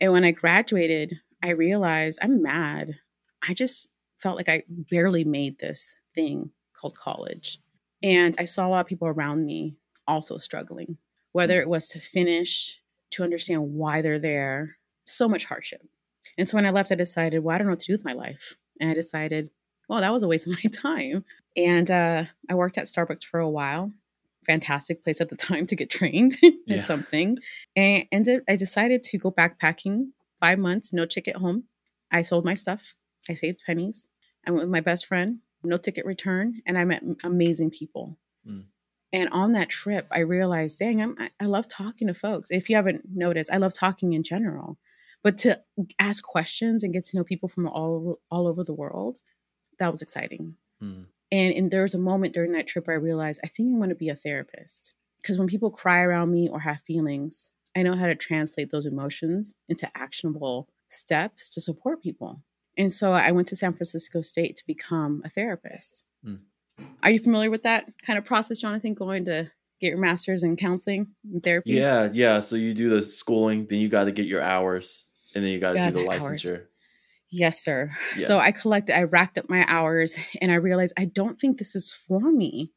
And 0.00 0.12
when 0.12 0.24
I 0.24 0.32
graduated, 0.32 1.20
I 1.42 1.50
realized 1.50 2.18
I'm 2.22 2.42
mad. 2.42 2.96
I 3.46 3.54
just 3.54 3.88
felt 4.26 4.36
like 4.36 4.48
I 4.48 4.64
barely 4.68 5.22
made 5.22 5.60
this 5.60 5.94
thing 6.12 6.50
called 6.72 6.98
college. 6.98 7.60
And 8.02 8.34
I 8.40 8.44
saw 8.44 8.66
a 8.66 8.70
lot 8.70 8.80
of 8.80 8.88
people 8.88 9.06
around 9.06 9.46
me 9.46 9.76
also 10.08 10.36
struggling, 10.36 10.96
whether 11.30 11.60
it 11.60 11.68
was 11.68 11.86
to 11.90 12.00
finish, 12.00 12.80
to 13.12 13.22
understand 13.22 13.74
why 13.74 14.02
they're 14.02 14.18
there, 14.18 14.78
so 15.04 15.28
much 15.28 15.44
hardship. 15.44 15.80
And 16.36 16.48
so 16.48 16.56
when 16.56 16.66
I 16.66 16.70
left, 16.70 16.90
I 16.90 16.96
decided, 16.96 17.44
well, 17.44 17.54
I 17.54 17.58
don't 17.58 17.68
know 17.68 17.74
what 17.74 17.78
to 17.80 17.86
do 17.86 17.92
with 17.92 18.04
my 18.04 18.14
life. 18.14 18.56
And 18.80 18.90
I 18.90 18.94
decided, 18.94 19.52
well, 19.88 20.00
that 20.00 20.12
was 20.12 20.24
a 20.24 20.28
waste 20.28 20.48
of 20.48 20.54
my 20.54 20.70
time. 20.72 21.24
And 21.56 21.88
uh, 21.88 22.24
I 22.50 22.56
worked 22.56 22.78
at 22.78 22.86
Starbucks 22.86 23.24
for 23.24 23.38
a 23.38 23.48
while 23.48 23.92
fantastic 24.44 25.02
place 25.02 25.20
at 25.20 25.28
the 25.28 25.34
time 25.34 25.66
to 25.66 25.74
get 25.74 25.90
trained 25.90 26.36
in 26.68 26.80
something. 26.80 27.36
And, 27.74 28.04
and 28.12 28.42
I 28.48 28.54
decided 28.54 29.02
to 29.02 29.18
go 29.18 29.32
backpacking 29.32 30.10
five 30.38 30.60
months, 30.60 30.92
no 30.92 31.04
ticket 31.04 31.34
home. 31.34 31.64
I 32.12 32.22
sold 32.22 32.44
my 32.44 32.54
stuff. 32.54 32.94
I 33.28 33.34
saved 33.34 33.58
pennies. 33.66 34.06
I 34.46 34.50
went 34.50 34.62
with 34.62 34.70
my 34.70 34.80
best 34.80 35.06
friend, 35.06 35.38
no 35.62 35.76
ticket 35.76 36.06
return, 36.06 36.62
and 36.66 36.78
I 36.78 36.84
met 36.84 37.02
amazing 37.24 37.70
people. 37.70 38.18
Mm. 38.48 38.64
And 39.12 39.28
on 39.30 39.52
that 39.52 39.68
trip, 39.68 40.06
I 40.10 40.20
realized, 40.20 40.78
dang, 40.78 41.00
I'm, 41.00 41.16
I 41.40 41.44
love 41.44 41.68
talking 41.68 42.08
to 42.08 42.14
folks. 42.14 42.50
If 42.50 42.68
you 42.68 42.76
haven't 42.76 43.04
noticed, 43.14 43.50
I 43.52 43.56
love 43.56 43.72
talking 43.72 44.12
in 44.12 44.22
general. 44.22 44.78
But 45.22 45.38
to 45.38 45.60
ask 45.98 46.22
questions 46.22 46.82
and 46.82 46.92
get 46.92 47.04
to 47.06 47.16
know 47.16 47.24
people 47.24 47.48
from 47.48 47.66
all 47.66 48.20
all 48.30 48.46
over 48.46 48.62
the 48.62 48.74
world, 48.74 49.18
that 49.78 49.90
was 49.90 50.02
exciting. 50.02 50.56
Mm. 50.82 51.06
And, 51.32 51.54
and 51.54 51.70
there 51.70 51.82
was 51.82 51.94
a 51.94 51.98
moment 51.98 52.34
during 52.34 52.52
that 52.52 52.66
trip 52.66 52.86
where 52.86 52.96
I 52.96 53.00
realized 53.00 53.40
I 53.42 53.48
think 53.48 53.74
I 53.74 53.78
want 53.78 53.90
to 53.90 53.96
be 53.96 54.08
a 54.08 54.14
therapist. 54.14 54.94
Because 55.20 55.38
when 55.38 55.48
people 55.48 55.70
cry 55.70 56.02
around 56.02 56.30
me 56.30 56.48
or 56.48 56.60
have 56.60 56.80
feelings, 56.86 57.52
I 57.76 57.82
know 57.82 57.96
how 57.96 58.06
to 58.06 58.14
translate 58.14 58.70
those 58.70 58.86
emotions 58.86 59.56
into 59.68 59.90
actionable 59.96 60.68
steps 60.88 61.50
to 61.50 61.60
support 61.60 62.02
people. 62.02 62.42
And 62.76 62.92
so 62.92 63.12
I 63.12 63.30
went 63.32 63.48
to 63.48 63.56
San 63.56 63.72
Francisco 63.72 64.20
State 64.20 64.56
to 64.56 64.66
become 64.66 65.22
a 65.24 65.28
therapist. 65.28 66.04
Mm. 66.24 66.40
Are 67.02 67.10
you 67.10 67.18
familiar 67.18 67.50
with 67.50 67.62
that 67.62 67.90
kind 68.06 68.18
of 68.18 68.24
process, 68.24 68.58
Jonathan, 68.58 68.94
going 68.94 69.24
to 69.26 69.50
get 69.80 69.88
your 69.88 69.98
master's 69.98 70.42
in 70.42 70.56
counseling 70.56 71.08
and 71.24 71.42
therapy? 71.42 71.72
Yeah, 71.72 72.10
yeah. 72.12 72.40
So 72.40 72.56
you 72.56 72.74
do 72.74 72.90
the 72.90 73.02
schooling, 73.02 73.66
then 73.68 73.78
you 73.78 73.88
got 73.88 74.04
to 74.04 74.12
get 74.12 74.26
your 74.26 74.42
hours, 74.42 75.06
and 75.34 75.42
then 75.44 75.52
you 75.52 75.58
got 75.58 75.72
to 75.72 75.86
do 75.86 75.90
the, 75.90 76.04
licensure. 76.04 76.58
Hours. 76.58 76.68
Yes, 77.30 77.64
sir. 77.64 77.90
Yeah. 78.16 78.26
So 78.26 78.38
I 78.38 78.52
collected, 78.52 78.96
I 78.96 79.04
racked 79.04 79.38
up 79.38 79.48
my 79.48 79.64
hours, 79.68 80.16
and 80.40 80.52
I 80.52 80.56
realized 80.56 80.92
I 80.98 81.06
don't 81.06 81.40
think 81.40 81.58
this 81.58 81.74
is 81.74 81.92
for 81.92 82.30
me. 82.30 82.72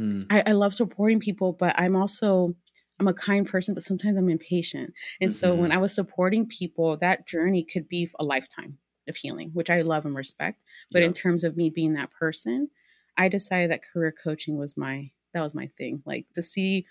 Mm. 0.00 0.26
I, 0.30 0.42
I 0.46 0.52
love 0.52 0.74
supporting 0.74 1.20
people, 1.20 1.52
but 1.52 1.78
I'm 1.78 1.94
also 1.94 2.54
I'm 2.98 3.08
a 3.08 3.14
kind 3.14 3.46
person, 3.46 3.74
but 3.74 3.82
sometimes 3.82 4.16
I'm 4.16 4.28
impatient. 4.28 4.92
And 5.20 5.30
mm-hmm. 5.30 5.34
so 5.34 5.54
when 5.54 5.70
mm-hmm. 5.70 5.78
I 5.78 5.80
was 5.80 5.94
supporting 5.94 6.46
people, 6.46 6.96
that 6.98 7.26
journey 7.26 7.64
could 7.64 7.88
be 7.88 8.08
a 8.18 8.24
lifetime 8.24 8.78
of 9.08 9.16
healing, 9.16 9.50
which 9.52 9.70
I 9.70 9.82
love 9.82 10.06
and 10.06 10.14
respect. 10.14 10.60
But 10.90 11.00
yeah. 11.00 11.06
in 11.06 11.12
terms 11.12 11.44
of 11.44 11.56
me 11.56 11.70
being 11.70 11.94
that 11.94 12.10
person, 12.10 12.68
I 13.16 13.28
decided 13.28 13.70
that 13.70 13.82
career 13.92 14.12
coaching 14.12 14.58
was 14.58 14.76
my 14.76 15.10
that 15.34 15.42
was 15.42 15.54
my 15.54 15.68
thing. 15.78 16.02
Like 16.04 16.26
to 16.34 16.42
see 16.42 16.86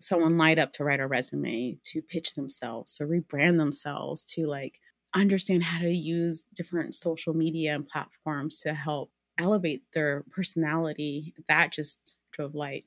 someone 0.00 0.36
light 0.38 0.58
up 0.58 0.72
to 0.74 0.84
write 0.84 1.00
a 1.00 1.06
resume, 1.06 1.78
to 1.82 2.02
pitch 2.02 2.34
themselves, 2.34 2.96
to 2.96 3.04
rebrand 3.04 3.58
themselves, 3.58 4.24
to 4.24 4.46
like 4.46 4.80
understand 5.14 5.64
how 5.64 5.80
to 5.80 5.90
use 5.90 6.46
different 6.54 6.94
social 6.94 7.34
media 7.34 7.74
and 7.74 7.86
platforms 7.86 8.60
to 8.60 8.74
help 8.74 9.10
elevate 9.38 9.82
their 9.92 10.24
personality. 10.30 11.34
That 11.48 11.72
just 11.72 12.16
drove 12.32 12.54
light. 12.54 12.84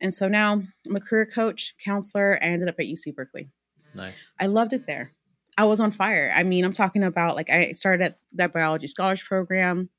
And 0.00 0.12
so 0.14 0.28
now 0.28 0.62
I'm 0.86 0.96
a 0.96 1.00
career 1.00 1.26
coach, 1.26 1.74
counselor. 1.84 2.38
I 2.40 2.46
ended 2.46 2.68
up 2.68 2.76
at 2.78 2.86
UC 2.86 3.14
Berkeley. 3.14 3.50
Nice. 3.94 4.30
I 4.38 4.46
loved 4.46 4.72
it 4.72 4.86
there. 4.86 5.12
I 5.58 5.64
was 5.64 5.80
on 5.80 5.90
fire. 5.90 6.32
I 6.34 6.44
mean, 6.44 6.64
I'm 6.64 6.72
talking 6.72 7.02
about 7.02 7.34
like 7.34 7.50
I 7.50 7.72
started 7.72 8.04
at 8.04 8.18
that 8.34 8.52
biology 8.52 8.86
scholars 8.86 9.22
program. 9.22 9.90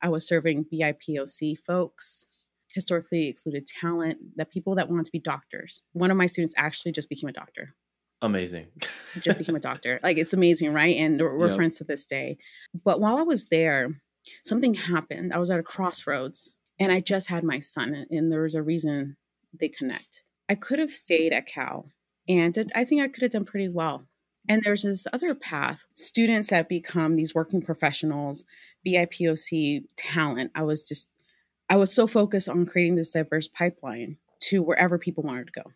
I 0.00 0.08
was 0.08 0.26
serving 0.26 0.66
BIPOC 0.72 1.58
folks, 1.66 2.28
historically 2.72 3.26
excluded 3.26 3.66
talent, 3.66 4.18
the 4.36 4.44
people 4.44 4.76
that 4.76 4.88
wanted 4.88 5.06
to 5.06 5.12
be 5.12 5.18
doctors. 5.18 5.82
One 5.92 6.12
of 6.12 6.16
my 6.16 6.26
students 6.26 6.54
actually 6.56 6.92
just 6.92 7.08
became 7.08 7.28
a 7.28 7.32
doctor. 7.32 7.74
Amazing. 8.22 8.68
just 9.20 9.36
became 9.36 9.56
a 9.56 9.60
doctor. 9.60 9.98
Like 10.00 10.16
it's 10.16 10.32
amazing, 10.32 10.72
right? 10.72 10.96
And 10.96 11.20
we're 11.20 11.48
yep. 11.48 11.56
friends 11.56 11.78
to 11.78 11.84
this 11.84 12.06
day. 12.06 12.38
But 12.84 13.00
while 13.00 13.18
I 13.18 13.22
was 13.22 13.46
there, 13.46 14.00
something 14.44 14.74
happened. 14.74 15.34
I 15.34 15.38
was 15.38 15.50
at 15.50 15.58
a 15.58 15.64
crossroads 15.64 16.52
and 16.78 16.92
I 16.92 17.00
just 17.00 17.28
had 17.28 17.42
my 17.42 17.58
son, 17.58 18.06
and 18.10 18.32
there 18.32 18.42
was 18.42 18.54
a 18.54 18.62
reason 18.62 19.16
they 19.58 19.68
connect. 19.68 20.22
I 20.48 20.54
could 20.54 20.78
have 20.78 20.92
stayed 20.92 21.32
at 21.32 21.46
Cal, 21.46 21.90
and 22.28 22.72
I 22.74 22.84
think 22.84 23.02
I 23.02 23.08
could 23.08 23.22
have 23.22 23.32
done 23.32 23.44
pretty 23.44 23.68
well. 23.68 24.06
And 24.50 24.64
there's 24.64 24.82
this 24.82 25.06
other 25.12 25.32
path 25.32 25.84
students 25.94 26.50
that 26.50 26.68
become 26.68 27.14
these 27.14 27.36
working 27.36 27.62
professionals, 27.62 28.44
BIPOC 28.84 29.84
talent. 29.96 30.50
I 30.56 30.64
was 30.64 30.88
just, 30.88 31.08
I 31.68 31.76
was 31.76 31.94
so 31.94 32.08
focused 32.08 32.48
on 32.48 32.66
creating 32.66 32.96
this 32.96 33.12
diverse 33.12 33.46
pipeline 33.46 34.16
to 34.40 34.60
wherever 34.60 34.98
people 34.98 35.22
wanted 35.22 35.46
to 35.46 35.52
go. 35.52 35.70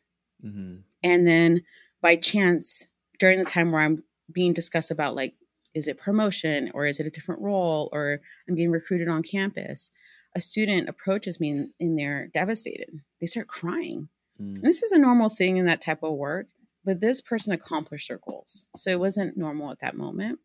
Mm-hmm. 0.44 0.74
And 1.04 1.24
then 1.24 1.62
by 2.02 2.16
chance, 2.16 2.88
during 3.20 3.38
the 3.38 3.44
time 3.44 3.70
where 3.70 3.80
I'm 3.80 4.02
being 4.32 4.52
discussed 4.52 4.90
about 4.90 5.14
like, 5.14 5.34
is 5.72 5.86
it 5.86 5.96
promotion 5.96 6.72
or 6.74 6.84
is 6.84 6.98
it 6.98 7.06
a 7.06 7.10
different 7.10 7.42
role 7.42 7.88
or 7.92 8.22
I'm 8.48 8.56
getting 8.56 8.72
recruited 8.72 9.06
on 9.06 9.22
campus, 9.22 9.92
a 10.34 10.40
student 10.40 10.88
approaches 10.88 11.38
me 11.38 11.50
and, 11.50 11.70
and 11.78 11.96
they're 11.96 12.26
devastated. 12.34 12.90
They 13.20 13.28
start 13.28 13.46
crying. 13.46 14.08
Mm. 14.42 14.62
this 14.62 14.82
is 14.82 14.90
a 14.90 14.98
normal 14.98 15.28
thing 15.28 15.58
in 15.58 15.66
that 15.66 15.80
type 15.80 16.02
of 16.02 16.14
work, 16.14 16.48
but 16.84 17.00
this 17.00 17.20
person 17.20 17.52
accomplished 17.52 18.08
their 18.08 18.18
goals. 18.18 18.64
So 18.76 18.90
it 18.90 19.00
wasn't 19.00 19.36
normal 19.36 19.70
at 19.70 19.80
that 19.80 19.96
moment. 19.96 20.38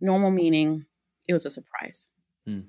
Normal 0.00 0.30
meaning 0.30 0.86
it 1.28 1.32
was 1.32 1.46
a 1.46 1.50
surprise. 1.50 2.10
Mm. 2.48 2.64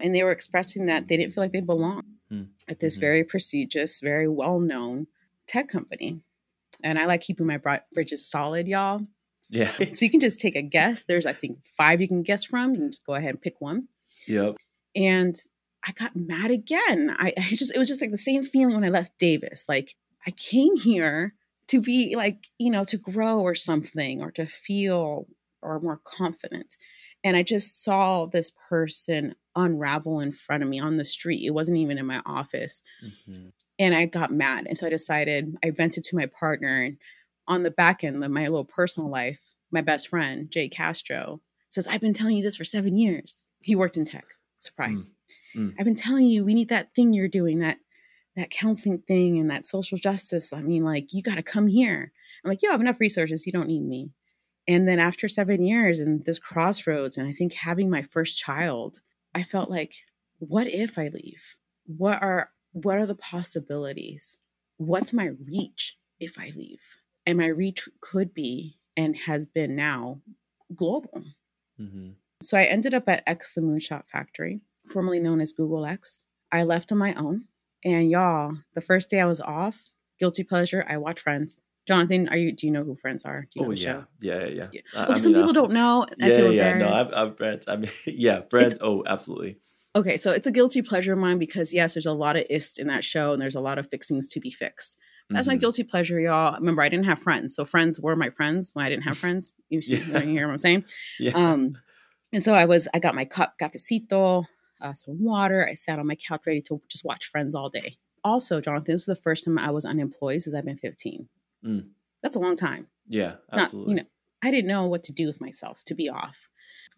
And 0.00 0.14
they 0.14 0.22
were 0.22 0.32
expressing 0.32 0.86
that 0.86 1.08
they 1.08 1.16
didn't 1.16 1.32
feel 1.32 1.44
like 1.44 1.52
they 1.52 1.60
belonged 1.60 2.04
mm. 2.30 2.48
at 2.68 2.80
this 2.80 2.96
mm-hmm. 2.96 3.00
very 3.02 3.24
prestigious, 3.24 4.00
very 4.00 4.28
well 4.28 4.58
known 4.58 5.06
tech 5.46 5.68
company. 5.68 6.20
And 6.82 6.98
I 6.98 7.06
like 7.06 7.20
keeping 7.20 7.46
my 7.46 7.60
bridges 7.92 8.28
solid, 8.28 8.66
y'all. 8.66 9.06
Yeah. 9.48 9.70
so 9.92 10.04
you 10.04 10.10
can 10.10 10.20
just 10.20 10.40
take 10.40 10.56
a 10.56 10.62
guess. 10.62 11.04
There's, 11.04 11.26
I 11.26 11.32
think, 11.32 11.58
five 11.76 12.00
you 12.00 12.08
can 12.08 12.22
guess 12.22 12.44
from. 12.44 12.74
You 12.74 12.80
can 12.80 12.90
just 12.90 13.06
go 13.06 13.14
ahead 13.14 13.30
and 13.30 13.40
pick 13.40 13.60
one. 13.60 13.88
Yep. 14.26 14.56
And 14.96 15.36
I 15.86 15.92
got 15.92 16.16
mad 16.16 16.50
again. 16.50 17.14
I, 17.18 17.32
I 17.36 17.54
just, 17.54 17.74
it 17.74 17.78
was 17.78 17.88
just 17.88 18.00
like 18.00 18.10
the 18.10 18.16
same 18.16 18.44
feeling 18.44 18.74
when 18.74 18.84
I 18.84 18.88
left 18.88 19.18
Davis. 19.18 19.64
Like 19.68 19.94
I 20.26 20.30
came 20.32 20.76
here 20.76 21.34
to 21.72 21.80
be 21.80 22.14
like, 22.16 22.48
you 22.58 22.70
know, 22.70 22.84
to 22.84 22.98
grow 22.98 23.40
or 23.40 23.54
something 23.54 24.20
or 24.20 24.30
to 24.30 24.44
feel 24.44 25.26
or 25.62 25.80
more 25.80 26.00
confident. 26.04 26.76
And 27.24 27.34
I 27.34 27.42
just 27.42 27.82
saw 27.82 28.26
this 28.26 28.52
person 28.68 29.34
unravel 29.56 30.20
in 30.20 30.32
front 30.32 30.62
of 30.62 30.68
me 30.68 30.80
on 30.80 30.98
the 30.98 31.04
street. 31.04 31.46
It 31.46 31.52
wasn't 31.52 31.78
even 31.78 31.96
in 31.96 32.04
my 32.04 32.20
office. 32.26 32.82
Mm-hmm. 33.02 33.48
And 33.78 33.94
I 33.94 34.04
got 34.04 34.30
mad. 34.30 34.66
And 34.66 34.76
so 34.76 34.86
I 34.86 34.90
decided, 34.90 35.56
I 35.64 35.70
vented 35.70 36.04
to 36.04 36.16
my 36.16 36.26
partner. 36.26 36.82
And 36.82 36.98
on 37.48 37.62
the 37.62 37.70
back 37.70 38.04
end 38.04 38.22
of 38.22 38.30
my 38.30 38.42
little 38.42 38.66
personal 38.66 39.08
life, 39.08 39.40
my 39.70 39.80
best 39.80 40.08
friend, 40.08 40.50
Jay 40.50 40.68
Castro, 40.68 41.40
says, 41.70 41.86
I've 41.86 42.02
been 42.02 42.12
telling 42.12 42.36
you 42.36 42.42
this 42.42 42.58
for 42.58 42.64
seven 42.64 42.98
years. 42.98 43.44
He 43.62 43.74
worked 43.74 43.96
in 43.96 44.04
tech. 44.04 44.26
Surprise. 44.58 45.08
Mm. 45.56 45.70
Mm. 45.70 45.74
I've 45.78 45.86
been 45.86 45.94
telling 45.94 46.26
you, 46.26 46.44
we 46.44 46.52
need 46.52 46.68
that 46.68 46.94
thing 46.94 47.14
you're 47.14 47.28
doing, 47.28 47.60
that 47.60 47.78
that 48.36 48.50
counseling 48.50 49.02
thing 49.06 49.38
and 49.38 49.50
that 49.50 49.66
social 49.66 49.98
justice. 49.98 50.52
I 50.52 50.60
mean, 50.62 50.84
like, 50.84 51.12
you 51.12 51.22
got 51.22 51.34
to 51.34 51.42
come 51.42 51.66
here. 51.66 52.12
I'm 52.44 52.48
like, 52.48 52.62
you 52.62 52.70
have 52.70 52.80
enough 52.80 53.00
resources. 53.00 53.46
You 53.46 53.52
don't 53.52 53.68
need 53.68 53.84
me. 53.84 54.10
And 54.66 54.86
then 54.86 54.98
after 54.98 55.28
seven 55.28 55.62
years 55.62 56.00
and 56.00 56.24
this 56.24 56.38
crossroads, 56.38 57.16
and 57.16 57.28
I 57.28 57.32
think 57.32 57.52
having 57.52 57.90
my 57.90 58.02
first 58.02 58.38
child, 58.38 59.00
I 59.34 59.42
felt 59.42 59.70
like, 59.70 59.94
what 60.38 60.66
if 60.66 60.98
I 60.98 61.08
leave? 61.08 61.56
What 61.86 62.22
are 62.22 62.50
what 62.72 62.96
are 62.96 63.06
the 63.06 63.14
possibilities? 63.14 64.38
What's 64.78 65.12
my 65.12 65.30
reach 65.46 65.98
if 66.18 66.38
I 66.38 66.50
leave? 66.56 66.80
And 67.26 67.38
my 67.38 67.46
reach 67.46 67.88
could 68.00 68.32
be 68.32 68.78
and 68.96 69.16
has 69.16 69.46
been 69.46 69.76
now 69.76 70.20
global. 70.74 71.22
Mm-hmm. 71.80 72.10
So 72.42 72.56
I 72.56 72.64
ended 72.64 72.94
up 72.94 73.08
at 73.08 73.22
X 73.26 73.52
the 73.52 73.60
Moonshot 73.60 74.04
Factory, 74.10 74.62
formerly 74.88 75.20
known 75.20 75.40
as 75.40 75.52
Google 75.52 75.84
X. 75.86 76.24
I 76.50 76.64
left 76.64 76.90
on 76.92 76.98
my 76.98 77.14
own. 77.14 77.46
And 77.84 78.10
y'all, 78.10 78.54
the 78.74 78.80
first 78.80 79.10
day 79.10 79.20
I 79.20 79.24
was 79.24 79.40
off, 79.40 79.90
guilty 80.18 80.44
pleasure, 80.44 80.84
I 80.88 80.98
watch 80.98 81.20
Friends. 81.20 81.60
Jonathan, 81.86 82.28
are 82.28 82.36
you? 82.36 82.52
Do 82.52 82.66
you 82.66 82.72
know 82.72 82.84
who 82.84 82.94
Friends 82.94 83.24
are? 83.24 83.42
Do 83.42 83.48
you 83.54 83.62
know 83.62 83.68
oh 83.68 83.72
yeah. 83.72 84.02
yeah, 84.20 84.38
yeah, 84.38 84.46
yeah, 84.46 84.66
yeah. 84.72 85.08
Well, 85.08 85.18
some 85.18 85.32
mean, 85.32 85.42
people 85.42 85.50
uh, 85.50 85.52
don't 85.52 85.72
know. 85.72 86.06
I 86.22 86.26
yeah, 86.28 86.48
yeah. 86.48 86.78
No, 86.78 86.92
I've, 86.92 87.12
I've 87.12 87.36
Friends. 87.36 87.66
I 87.66 87.76
mean, 87.76 87.90
yeah, 88.06 88.42
Friends. 88.48 88.74
It's, 88.74 88.82
oh, 88.82 89.02
absolutely. 89.06 89.58
Okay, 89.96 90.16
so 90.16 90.30
it's 90.30 90.46
a 90.46 90.52
guilty 90.52 90.80
pleasure 90.80 91.12
of 91.12 91.18
mine 91.18 91.38
because 91.38 91.74
yes, 91.74 91.94
there's 91.94 92.06
a 92.06 92.12
lot 92.12 92.36
of 92.36 92.44
ist 92.48 92.78
in 92.78 92.86
that 92.86 93.04
show, 93.04 93.32
and 93.32 93.42
there's 93.42 93.56
a 93.56 93.60
lot 93.60 93.78
of 93.78 93.90
fixings 93.90 94.28
to 94.28 94.40
be 94.40 94.50
fixed. 94.50 94.96
That's 95.28 95.46
mm-hmm. 95.46 95.54
my 95.54 95.58
guilty 95.58 95.82
pleasure, 95.82 96.20
y'all. 96.20 96.54
Remember, 96.54 96.82
I 96.82 96.88
didn't 96.88 97.06
have 97.06 97.20
friends, 97.20 97.54
so 97.54 97.64
friends 97.64 98.00
were 98.00 98.16
my 98.16 98.30
friends 98.30 98.70
when 98.74 98.84
I 98.84 98.88
didn't 98.88 99.04
have 99.04 99.18
friends. 99.18 99.54
You, 99.68 99.82
see, 99.82 99.96
yeah. 99.96 100.22
you 100.22 100.32
hear 100.32 100.46
what 100.46 100.52
I'm 100.52 100.58
saying? 100.58 100.84
Yeah. 101.18 101.32
Um, 101.32 101.78
and 102.32 102.42
so 102.42 102.54
I 102.54 102.64
was, 102.64 102.88
I 102.94 102.98
got 102.98 103.14
my 103.14 103.24
cup, 103.24 103.54
cafecito, 103.60 104.44
uh, 104.82 104.92
some 104.92 105.22
water. 105.22 105.66
I 105.68 105.74
sat 105.74 105.98
on 105.98 106.06
my 106.06 106.16
couch 106.16 106.42
ready 106.46 106.60
to 106.62 106.80
just 106.88 107.04
watch 107.04 107.26
Friends 107.26 107.54
all 107.54 107.68
day. 107.68 107.96
Also, 108.24 108.60
Jonathan, 108.60 108.92
this 108.92 109.06
was 109.06 109.16
the 109.16 109.22
first 109.22 109.44
time 109.44 109.58
I 109.58 109.70
was 109.70 109.84
unemployed 109.84 110.42
since 110.42 110.54
I've 110.54 110.64
been 110.64 110.76
15. 110.76 111.28
Mm. 111.64 111.88
That's 112.22 112.36
a 112.36 112.40
long 112.40 112.56
time. 112.56 112.86
Yeah, 113.06 113.34
absolutely. 113.52 113.94
Not, 113.94 113.98
you 113.98 114.04
know, 114.04 114.08
I 114.42 114.50
didn't 114.50 114.68
know 114.68 114.86
what 114.86 115.04
to 115.04 115.12
do 115.12 115.26
with 115.26 115.40
myself 115.40 115.82
to 115.84 115.94
be 115.94 116.08
off. 116.08 116.48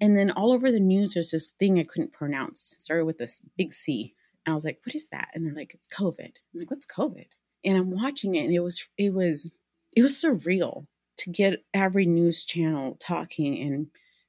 And 0.01 0.17
then 0.17 0.31
all 0.31 0.53
over 0.53 0.71
the 0.71 0.81
news, 0.81 1.15
there's 1.15 1.31
this 1.31 1.51
thing 1.59 1.79
I 1.79 1.85
couldn't 1.85 2.13
pronounce. 2.13 2.73
It 2.73 2.83
started 2.83 3.05
with 3.05 3.19
this 3.19 3.41
big 3.57 3.73
C. 3.73 4.15
And 4.45 4.53
I 4.53 4.55
was 4.55 4.65
like, 4.65 4.81
what 4.85 4.95
is 4.95 5.09
that? 5.11 5.29
And 5.35 5.47
they're 5.47 5.55
like, 5.55 5.73
it's 5.73 5.89
COVID. 5.89 6.19
I'm 6.19 6.61
like, 6.61 6.71
what's 6.71 6.87
COVID? 6.87 7.27
And 7.65 7.79
I'm 7.79 7.91
watching 7.91 8.35
it 8.35 8.45
and 8.45 8.53
it 8.53 8.61
was 8.61 8.87
it 8.99 9.15
was 9.15 9.51
it 9.97 10.03
was 10.03 10.15
surreal 10.15 10.87
to 11.19 11.31
get 11.31 11.65
every 11.73 12.05
news 12.05 12.45
channel 12.45 12.97
talking 13.01 13.59
and 13.59 13.87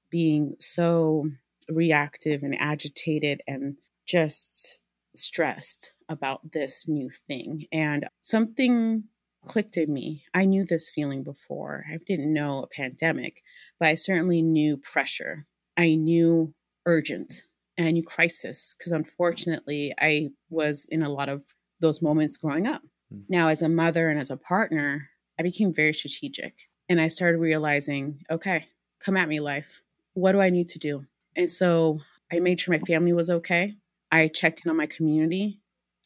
being 0.09 0.55
so 0.59 1.29
reactive 1.69 2.43
and 2.43 2.59
agitated 2.59 3.41
and 3.47 3.77
just 4.07 4.81
stressed 5.15 5.93
about 6.09 6.51
this 6.51 6.87
new 6.87 7.09
thing. 7.27 7.65
And 7.71 8.07
something 8.21 9.05
clicked 9.45 9.77
in 9.77 9.93
me. 9.93 10.23
I 10.33 10.45
knew 10.45 10.65
this 10.65 10.89
feeling 10.89 11.23
before. 11.23 11.85
I 11.91 11.97
didn't 12.05 12.33
know 12.33 12.63
a 12.63 12.67
pandemic, 12.67 13.43
but 13.79 13.87
I 13.87 13.95
certainly 13.95 14.41
knew 14.41 14.77
pressure. 14.77 15.45
I 15.77 15.95
knew 15.95 16.53
urgent 16.85 17.43
and 17.77 17.87
I 17.87 17.91
knew 17.91 18.03
crisis 18.03 18.75
because 18.77 18.91
unfortunately 18.91 19.93
I 19.99 20.29
was 20.49 20.87
in 20.89 21.03
a 21.03 21.09
lot 21.09 21.29
of 21.29 21.43
those 21.79 22.01
moments 22.01 22.37
growing 22.37 22.67
up. 22.67 22.81
Mm. 23.13 23.23
Now, 23.29 23.47
as 23.49 23.61
a 23.61 23.69
mother 23.69 24.09
and 24.09 24.19
as 24.19 24.31
a 24.31 24.37
partner, 24.37 25.09
I 25.39 25.43
became 25.43 25.73
very 25.73 25.93
strategic 25.93 26.69
and 26.87 27.01
I 27.01 27.07
started 27.09 27.39
realizing 27.39 28.21
okay, 28.31 28.67
come 28.99 29.17
at 29.17 29.27
me, 29.27 29.39
life 29.39 29.81
what 30.15 30.31
do 30.31 30.39
I 30.39 30.49
need 30.49 30.69
to 30.69 30.79
do? 30.79 31.05
And 31.35 31.49
so 31.49 31.99
I 32.31 32.39
made 32.39 32.59
sure 32.59 32.73
my 32.73 32.83
family 32.85 33.13
was 33.13 33.29
okay. 33.29 33.75
I 34.11 34.27
checked 34.27 34.63
in 34.65 34.69
on 34.69 34.77
my 34.77 34.85
community. 34.85 35.59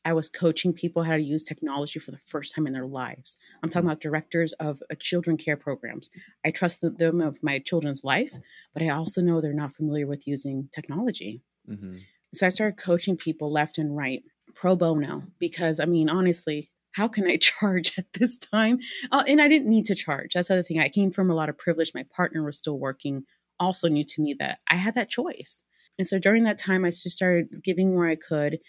I 0.06 0.14
was 0.14 0.30
coaching 0.30 0.74
people 0.74 1.04
how 1.04 1.18
to 1.18 1.22
use 1.22 1.44
technology 1.44 2.00
for 2.00 2.12
the 2.12 2.20
first 2.26 2.56
time 2.56 2.66
in 2.66 2.74
their 2.74 2.88
lives. 2.88 3.38
I'm 3.62 3.70
talking 3.70 3.88
about 3.88 4.02
directors 4.02 4.54
of 4.54 4.82
uh, 4.90 4.96
children 4.98 5.38
care 5.38 5.58
programs. 5.58 6.10
I 6.46 6.52
trust 6.52 6.82
them 6.82 7.22
of 7.22 7.44
my 7.44 7.60
children's 7.60 8.04
life, 8.04 8.34
but 8.74 8.82
I 8.82 8.90
also 8.90 9.22
know 9.22 9.42
they're 9.42 9.54
not 9.54 9.76
familiar 9.76 10.08
with 10.08 10.26
using 10.26 10.70
technology. 10.74 11.42
Mm-hmm. 11.70 11.98
So 12.34 12.46
I 12.46 12.50
started 12.50 12.78
coaching 12.78 13.18
people 13.18 13.52
left 13.52 13.78
and 13.78 13.96
right 13.96 14.24
pro 14.56 14.76
bono 14.76 15.24
because 15.38 15.80
I 15.80 15.86
mean, 15.86 16.10
honestly, 16.10 16.72
how 16.94 17.08
can 17.08 17.28
I 17.28 17.38
charge 17.42 17.94
at 17.98 18.14
this 18.14 18.38
time? 18.38 18.80
Uh, 19.12 19.24
and 19.28 19.42
I 19.42 19.48
didn't 19.48 19.70
need 19.70 19.86
to 19.86 19.96
charge. 19.96 20.34
That's 20.34 20.48
the 20.48 20.56
other 20.56 20.64
thing. 20.64 20.80
I 20.80 20.90
came 20.90 21.12
from 21.12 21.30
a 21.30 21.36
lot 21.36 21.50
of 21.50 21.58
privilege. 21.58 21.92
My 21.94 22.06
partner 22.16 22.44
was 22.44 22.58
still 22.58 22.80
working, 22.80 23.26
also 23.60 23.88
new 23.88 24.04
to 24.04 24.22
me 24.22 24.36
that 24.40 24.60
I 24.70 24.76
had 24.76 24.96
that 24.96 25.10
choice. 25.10 25.64
And 25.98 26.08
so 26.08 26.18
during 26.18 26.44
that 26.44 26.58
time, 26.58 26.86
I 26.86 26.90
just 26.90 27.10
started 27.12 27.62
giving 27.64 27.96
where 27.96 28.08
I 28.08 28.16
could. 28.16 28.60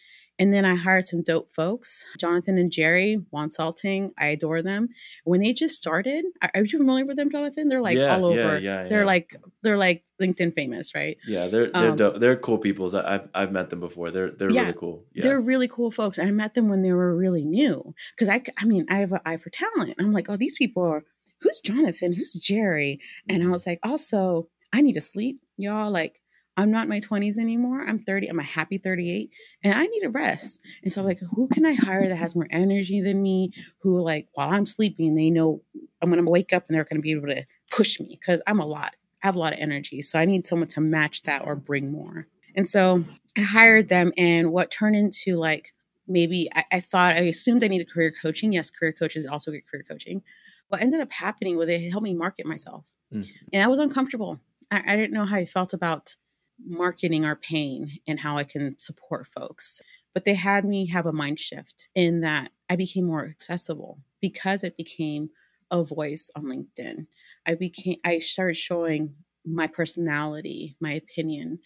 And 0.40 0.54
then 0.54 0.64
I 0.64 0.74
hired 0.74 1.06
some 1.06 1.22
dope 1.22 1.52
folks, 1.52 2.06
Jonathan 2.18 2.56
and 2.56 2.72
Jerry, 2.72 3.20
Wonsulting. 3.30 4.12
I 4.18 4.28
adore 4.28 4.62
them. 4.62 4.88
When 5.24 5.42
they 5.42 5.52
just 5.52 5.74
started, 5.74 6.24
are 6.42 6.62
you 6.64 6.78
familiar 6.78 7.04
with 7.04 7.18
them, 7.18 7.30
Jonathan? 7.30 7.68
They're 7.68 7.82
like 7.82 7.98
yeah, 7.98 8.16
all 8.16 8.24
over. 8.24 8.58
Yeah, 8.58 8.84
yeah, 8.84 8.88
they're 8.88 9.04
like 9.04 9.36
they're 9.62 9.76
like 9.76 10.02
LinkedIn 10.20 10.54
famous, 10.54 10.94
right? 10.94 11.18
Yeah, 11.26 11.48
they're 11.48 11.66
they're 11.70 11.90
um, 11.90 11.96
dope. 11.96 12.20
they're 12.20 12.36
cool 12.36 12.56
people. 12.56 12.96
I've 12.96 13.28
I've 13.34 13.52
met 13.52 13.68
them 13.68 13.80
before. 13.80 14.10
They're 14.10 14.30
they're 14.30 14.48
really 14.48 14.72
cool. 14.72 15.04
Yeah. 15.12 15.24
They're 15.24 15.40
really 15.42 15.68
cool 15.68 15.90
folks. 15.90 16.18
I 16.18 16.24
met 16.30 16.54
them 16.54 16.70
when 16.70 16.80
they 16.80 16.92
were 16.92 17.14
really 17.14 17.44
new 17.44 17.94
because 18.16 18.30
I 18.30 18.42
I 18.56 18.64
mean 18.64 18.86
I 18.88 18.96
have 18.96 19.12
an 19.12 19.20
eye 19.26 19.36
for 19.36 19.50
talent. 19.50 19.94
I'm 19.98 20.12
like, 20.12 20.30
oh, 20.30 20.38
these 20.38 20.54
people 20.56 20.84
are. 20.84 21.04
Who's 21.42 21.60
Jonathan? 21.60 22.14
Who's 22.14 22.32
Jerry? 22.32 22.98
And 23.28 23.38
I 23.38 23.44
mm-hmm. 23.44 23.52
was 23.52 23.66
like, 23.66 23.80
also, 23.82 24.48
I 24.72 24.80
need 24.82 24.94
to 24.94 25.00
sleep, 25.00 25.40
y'all. 25.56 25.90
Like 25.90 26.20
I'm 26.56 26.70
not 26.70 26.84
in 26.84 26.88
my 26.88 27.00
20s 27.00 27.38
anymore. 27.38 27.84
I'm 27.86 27.98
30. 27.98 28.28
I'm 28.28 28.38
a 28.38 28.44
happy 28.44 28.78
38 28.78 29.30
and 29.64 29.74
I 29.74 29.86
need 29.86 30.04
a 30.04 30.10
rest. 30.10 30.60
And 30.82 30.92
so 30.92 31.00
I'm 31.00 31.06
like, 31.06 31.20
who 31.34 31.48
can 31.48 31.64
I 31.64 31.72
hire 31.72 32.08
that 32.08 32.16
has 32.16 32.34
more 32.34 32.48
energy 32.50 33.00
than 33.00 33.22
me? 33.22 33.52
Who 33.78 34.00
like 34.02 34.28
while 34.34 34.50
I'm 34.50 34.66
sleeping, 34.66 35.14
they 35.14 35.30
know 35.30 35.62
I'm 36.02 36.10
gonna 36.10 36.28
wake 36.28 36.52
up 36.52 36.66
and 36.68 36.74
they're 36.74 36.84
gonna 36.84 37.00
be 37.00 37.12
able 37.12 37.28
to 37.28 37.44
push 37.70 38.00
me 38.00 38.18
because 38.20 38.42
I'm 38.46 38.60
a 38.60 38.66
lot. 38.66 38.94
I 39.22 39.26
have 39.26 39.36
a 39.36 39.38
lot 39.38 39.52
of 39.52 39.58
energy. 39.58 40.02
So 40.02 40.18
I 40.18 40.24
need 40.24 40.46
someone 40.46 40.68
to 40.68 40.80
match 40.80 41.22
that 41.22 41.44
or 41.44 41.56
bring 41.56 41.92
more. 41.92 42.26
And 42.54 42.66
so 42.66 43.04
I 43.36 43.42
hired 43.42 43.88
them 43.88 44.12
and 44.16 44.52
what 44.52 44.70
turned 44.70 44.96
into 44.96 45.36
like 45.36 45.72
maybe 46.06 46.48
I, 46.54 46.64
I 46.72 46.80
thought 46.80 47.16
I 47.16 47.20
assumed 47.20 47.64
I 47.64 47.68
needed 47.68 47.90
career 47.90 48.12
coaching. 48.20 48.52
Yes, 48.52 48.70
career 48.70 48.92
coaches 48.92 49.24
also 49.24 49.52
get 49.52 49.66
career 49.66 49.84
coaching. 49.88 50.22
What 50.68 50.82
ended 50.82 51.00
up 51.00 51.12
happening 51.12 51.56
was 51.56 51.68
it, 51.68 51.90
helped 51.90 52.04
me 52.04 52.14
market 52.14 52.46
myself. 52.46 52.84
Mm-hmm. 53.12 53.30
And 53.52 53.62
I 53.62 53.66
was 53.66 53.78
uncomfortable. 53.78 54.40
I, 54.70 54.82
I 54.86 54.96
didn't 54.96 55.12
know 55.12 55.24
how 55.24 55.36
I 55.36 55.46
felt 55.46 55.72
about 55.72 56.16
marketing 56.64 57.24
our 57.24 57.36
pain 57.36 57.98
and 58.06 58.20
how 58.20 58.36
I 58.36 58.44
can 58.44 58.78
support 58.78 59.26
folks. 59.26 59.80
But 60.12 60.24
they 60.24 60.34
had 60.34 60.64
me 60.64 60.86
have 60.86 61.06
a 61.06 61.12
mind 61.12 61.38
shift 61.38 61.88
in 61.94 62.20
that 62.20 62.50
I 62.68 62.76
became 62.76 63.04
more 63.04 63.26
accessible 63.26 64.00
because 64.20 64.64
it 64.64 64.76
became 64.76 65.30
a 65.70 65.84
voice 65.84 66.30
on 66.34 66.44
LinkedIn. 66.44 67.06
I 67.46 67.54
became 67.54 67.96
I 68.04 68.18
started 68.18 68.56
showing 68.56 69.14
my 69.44 69.66
personality, 69.66 70.76
my 70.80 70.92
opinion 70.92 71.60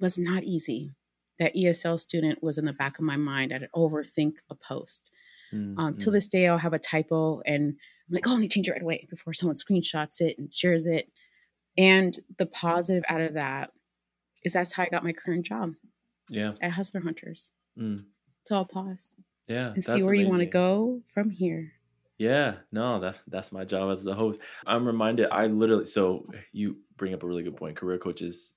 was 0.00 0.18
not 0.18 0.44
easy. 0.44 0.92
That 1.38 1.54
ESL 1.54 2.00
student 2.00 2.42
was 2.42 2.58
in 2.58 2.64
the 2.64 2.72
back 2.72 2.98
of 2.98 3.04
my 3.04 3.16
mind. 3.16 3.52
I'd 3.52 3.68
overthink 3.74 4.34
a 4.50 4.54
post. 4.54 5.10
Mm-hmm. 5.54 5.78
Um, 5.78 5.94
till 5.94 6.12
this 6.12 6.28
day, 6.28 6.46
I'll 6.48 6.58
have 6.58 6.72
a 6.72 6.78
typo 6.78 7.40
and 7.46 7.76
I'm 8.08 8.14
like, 8.14 8.26
oh, 8.26 8.32
let 8.32 8.40
me 8.40 8.48
change 8.48 8.68
it 8.68 8.72
right 8.72 8.82
away 8.82 9.06
before 9.08 9.32
someone 9.32 9.56
screenshots 9.56 10.20
it 10.20 10.38
and 10.38 10.52
shares 10.52 10.86
it. 10.86 11.10
And 11.76 12.18
the 12.36 12.46
positive 12.46 13.04
out 13.08 13.20
of 13.20 13.34
that 13.34 13.72
is 14.44 14.54
that's 14.54 14.72
how 14.72 14.84
I 14.84 14.88
got 14.88 15.04
my 15.04 15.12
current 15.12 15.46
job. 15.46 15.74
Yeah. 16.28 16.52
At 16.60 16.72
Hustler 16.72 17.00
Hunters. 17.00 17.52
Mm. 17.78 18.04
So 18.44 18.56
I'll 18.56 18.64
pause. 18.64 19.16
Yeah. 19.46 19.72
And 19.74 19.84
see 19.84 19.92
where 19.92 20.14
amazing. 20.14 20.20
you 20.20 20.28
want 20.28 20.40
to 20.40 20.46
go 20.46 21.02
from 21.12 21.30
here. 21.30 21.72
Yeah, 22.18 22.56
no, 22.70 23.00
that 23.00 23.16
that's 23.28 23.50
my 23.50 23.64
job 23.64 23.90
as 23.90 24.04
the 24.04 24.14
host. 24.14 24.40
I'm 24.66 24.86
reminded 24.86 25.28
I 25.32 25.46
literally 25.46 25.86
so 25.86 26.26
you 26.52 26.76
bring 26.98 27.14
up 27.14 27.22
a 27.22 27.26
really 27.26 27.42
good 27.42 27.56
point. 27.56 27.76
Career 27.76 27.96
coaches 27.96 28.52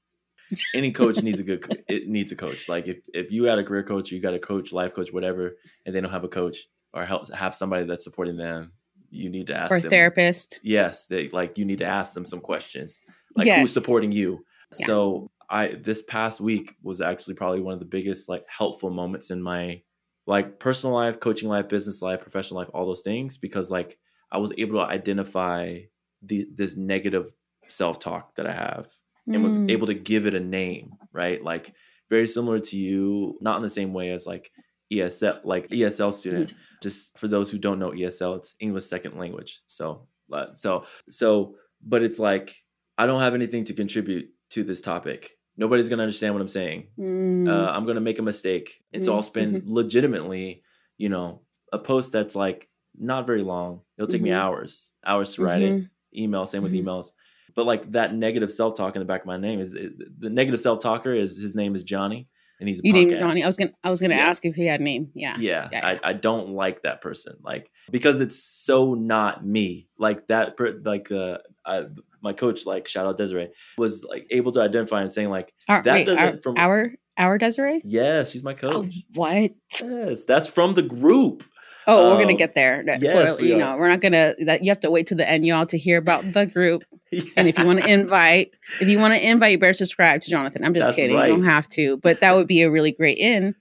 any 0.75 0.91
coach 0.91 1.21
needs 1.21 1.39
a 1.39 1.43
good 1.43 1.83
it 1.87 2.07
needs 2.07 2.31
a 2.31 2.35
coach. 2.35 2.67
Like 2.69 2.87
if 2.87 2.97
if 3.13 3.31
you 3.31 3.45
had 3.45 3.59
a 3.59 3.63
career 3.63 3.83
coach, 3.83 4.11
you 4.11 4.19
got 4.19 4.33
a 4.33 4.39
coach, 4.39 4.73
life 4.73 4.93
coach, 4.93 5.13
whatever, 5.13 5.57
and 5.85 5.95
they 5.95 6.01
don't 6.01 6.11
have 6.11 6.23
a 6.23 6.29
coach 6.29 6.67
or 6.93 7.05
help 7.05 7.31
have 7.33 7.53
somebody 7.53 7.85
that's 7.85 8.03
supporting 8.03 8.37
them, 8.37 8.73
you 9.13 9.29
need 9.29 9.47
to 9.47 9.55
ask 9.55 9.71
or 9.71 9.79
them. 9.79 9.89
therapist. 9.89 10.59
Yes, 10.63 11.05
they 11.05 11.29
like 11.29 11.57
you 11.57 11.65
need 11.65 11.79
to 11.79 11.85
ask 11.85 12.13
them 12.13 12.25
some 12.25 12.41
questions. 12.41 12.99
Like 13.35 13.47
yes. 13.47 13.59
who's 13.59 13.73
supporting 13.73 14.11
you? 14.11 14.45
Yeah. 14.79 14.87
So 14.87 15.31
I 15.49 15.75
this 15.81 16.01
past 16.01 16.41
week 16.41 16.75
was 16.81 17.01
actually 17.01 17.35
probably 17.35 17.61
one 17.61 17.73
of 17.73 17.79
the 17.79 17.85
biggest 17.85 18.27
like 18.27 18.43
helpful 18.47 18.89
moments 18.89 19.29
in 19.29 19.41
my 19.41 19.81
like 20.25 20.59
personal 20.59 20.95
life, 20.95 21.19
coaching 21.19 21.49
life, 21.49 21.69
business 21.69 22.01
life, 22.01 22.21
professional 22.21 22.59
life, 22.59 22.69
all 22.73 22.85
those 22.85 23.01
things 23.01 23.37
because 23.37 23.69
like 23.69 23.97
I 24.31 24.37
was 24.37 24.53
able 24.57 24.79
to 24.79 24.85
identify 24.85 25.79
the 26.21 26.47
this 26.55 26.75
negative 26.75 27.31
self-talk 27.67 28.35
that 28.35 28.47
I 28.47 28.53
have 28.53 28.87
and 29.27 29.37
mm. 29.37 29.43
was 29.43 29.57
able 29.69 29.87
to 29.87 29.93
give 29.93 30.25
it 30.25 30.33
a 30.33 30.39
name, 30.39 30.93
right? 31.11 31.43
Like 31.43 31.73
very 32.09 32.27
similar 32.27 32.59
to 32.59 32.77
you, 32.77 33.37
not 33.41 33.57
in 33.57 33.63
the 33.63 33.69
same 33.69 33.93
way 33.93 34.09
as 34.09 34.25
like 34.25 34.51
ESL, 34.91 35.41
like 35.43 35.69
ESL 35.69 36.13
student. 36.13 36.53
Just 36.83 37.17
for 37.17 37.27
those 37.27 37.49
who 37.49 37.57
don't 37.57 37.79
know 37.79 37.91
ESL, 37.91 38.37
it's 38.37 38.55
English 38.59 38.85
second 38.85 39.17
language. 39.17 39.61
So, 39.65 40.07
so, 40.53 40.85
so, 41.09 41.55
but 41.81 42.03
it's 42.03 42.19
like 42.19 42.55
I 42.97 43.07
don't 43.07 43.21
have 43.21 43.33
anything 43.33 43.63
to 43.65 43.73
contribute 43.73 44.29
to 44.51 44.63
this 44.63 44.81
topic 44.81 45.31
nobody's 45.57 45.89
going 45.89 45.97
to 45.97 46.03
understand 46.03 46.33
what 46.33 46.41
I'm 46.41 46.47
saying. 46.47 46.87
Mm. 46.99 47.49
Uh, 47.49 47.71
I'm 47.71 47.85
going 47.85 47.95
to 47.95 48.01
make 48.01 48.19
a 48.19 48.23
mistake. 48.23 48.81
And 48.91 49.03
so 49.03 49.15
I'll 49.15 49.23
spend 49.23 49.55
mm-hmm. 49.55 49.73
legitimately, 49.73 50.63
you 50.97 51.09
know, 51.09 51.41
a 51.71 51.79
post 51.79 52.11
that's 52.13 52.35
like 52.35 52.69
not 52.97 53.25
very 53.25 53.43
long. 53.43 53.81
It'll 53.97 54.07
take 54.07 54.21
mm-hmm. 54.21 54.25
me 54.25 54.33
hours, 54.33 54.91
hours 55.05 55.35
to 55.35 55.43
write 55.43 55.61
mm-hmm. 55.61 55.83
it. 55.83 55.89
Email, 56.15 56.45
same 56.45 56.63
with 56.63 56.73
mm-hmm. 56.73 56.87
emails. 56.87 57.11
But 57.55 57.65
like 57.65 57.91
that 57.91 58.13
negative 58.13 58.51
self 58.51 58.75
talk 58.75 58.95
in 58.95 58.99
the 58.99 59.05
back 59.05 59.21
of 59.21 59.27
my 59.27 59.37
name 59.37 59.59
is 59.59 59.73
it, 59.73 59.93
the 60.19 60.29
negative 60.29 60.59
self 60.59 60.79
talker 60.79 61.11
is 61.13 61.37
his 61.37 61.55
name 61.55 61.75
is 61.75 61.83
Johnny. 61.83 62.27
And 62.63 62.69
he's 62.69 62.79
you 62.81 62.93
named 62.93 63.11
Johnny. 63.11 63.43
I 63.43 63.47
was 63.47 63.57
gonna 63.57 63.73
I 63.83 63.89
was 63.89 63.99
gonna 63.99 64.15
yeah. 64.15 64.25
ask 64.25 64.45
if 64.45 64.55
he 64.55 64.65
had 64.65 64.79
a 64.79 64.83
name. 64.83 65.11
Yeah. 65.13 65.35
Yeah. 65.37 65.67
yeah, 65.69 65.79
yeah. 65.81 65.99
I, 66.01 66.11
I 66.11 66.13
don't 66.13 66.51
like 66.51 66.83
that 66.83 67.01
person. 67.01 67.35
Like 67.43 67.69
because 67.91 68.21
it's 68.21 68.41
so 68.41 68.93
not 68.93 69.45
me. 69.45 69.89
Like 69.97 70.27
that 70.27 70.55
per, 70.55 70.79
like 70.81 71.11
uh 71.11 71.39
I, 71.65 71.83
my 72.21 72.31
coach, 72.31 72.65
like 72.65 72.87
shout 72.87 73.05
out 73.05 73.17
Desiree, 73.17 73.49
was 73.77 74.05
like 74.05 74.27
able 74.31 74.53
to 74.53 74.61
identify 74.61 75.01
and 75.01 75.11
saying 75.11 75.29
like 75.29 75.53
our, 75.67 75.83
that 75.83 75.93
wait, 75.93 76.05
doesn't 76.05 76.23
our, 76.23 76.41
from 76.41 76.55
our 76.57 76.91
our 77.17 77.37
Desiree. 77.37 77.81
Yes, 77.83 78.31
she's 78.31 78.45
my 78.45 78.53
coach. 78.53 78.73
Oh, 78.75 78.89
what? 79.15 79.51
Yes, 79.83 80.23
that's 80.23 80.47
from 80.47 80.73
the 80.75 80.83
group. 80.83 81.43
Oh, 81.85 82.05
um, 82.05 82.11
we're 82.11 82.21
gonna 82.21 82.31
um, 82.31 82.37
get 82.37 82.55
there. 82.55 82.81
Yes, 82.87 83.41
you 83.41 83.57
know, 83.57 83.75
we're 83.77 83.89
not 83.89 83.99
gonna. 83.99 84.35
That 84.45 84.63
you 84.63 84.71
have 84.71 84.79
to 84.79 84.89
wait 84.89 85.07
to 85.07 85.15
the 85.15 85.29
end, 85.29 85.45
y'all, 85.45 85.65
to 85.65 85.77
hear 85.77 85.97
about 85.97 86.23
the 86.31 86.45
group. 86.45 86.85
Yeah. 87.13 87.31
And 87.37 87.47
if 87.47 87.57
you 87.57 87.65
want 87.65 87.81
to 87.81 87.87
invite, 87.89 88.51
if 88.79 88.87
you 88.87 88.99
want 88.99 89.13
to 89.13 89.25
invite, 89.25 89.51
you 89.51 89.57
better 89.57 89.73
subscribe 89.73 90.21
to 90.21 90.29
Jonathan. 90.29 90.63
I'm 90.63 90.73
just 90.73 90.87
that's 90.87 90.97
kidding. 90.97 91.15
Right. 91.15 91.29
You 91.29 91.35
don't 91.35 91.45
have 91.45 91.67
to, 91.69 91.97
but 91.97 92.19
that 92.21 92.35
would 92.35 92.47
be 92.47 92.61
a 92.61 92.71
really 92.71 92.91
great 92.91 93.17
in. 93.17 93.55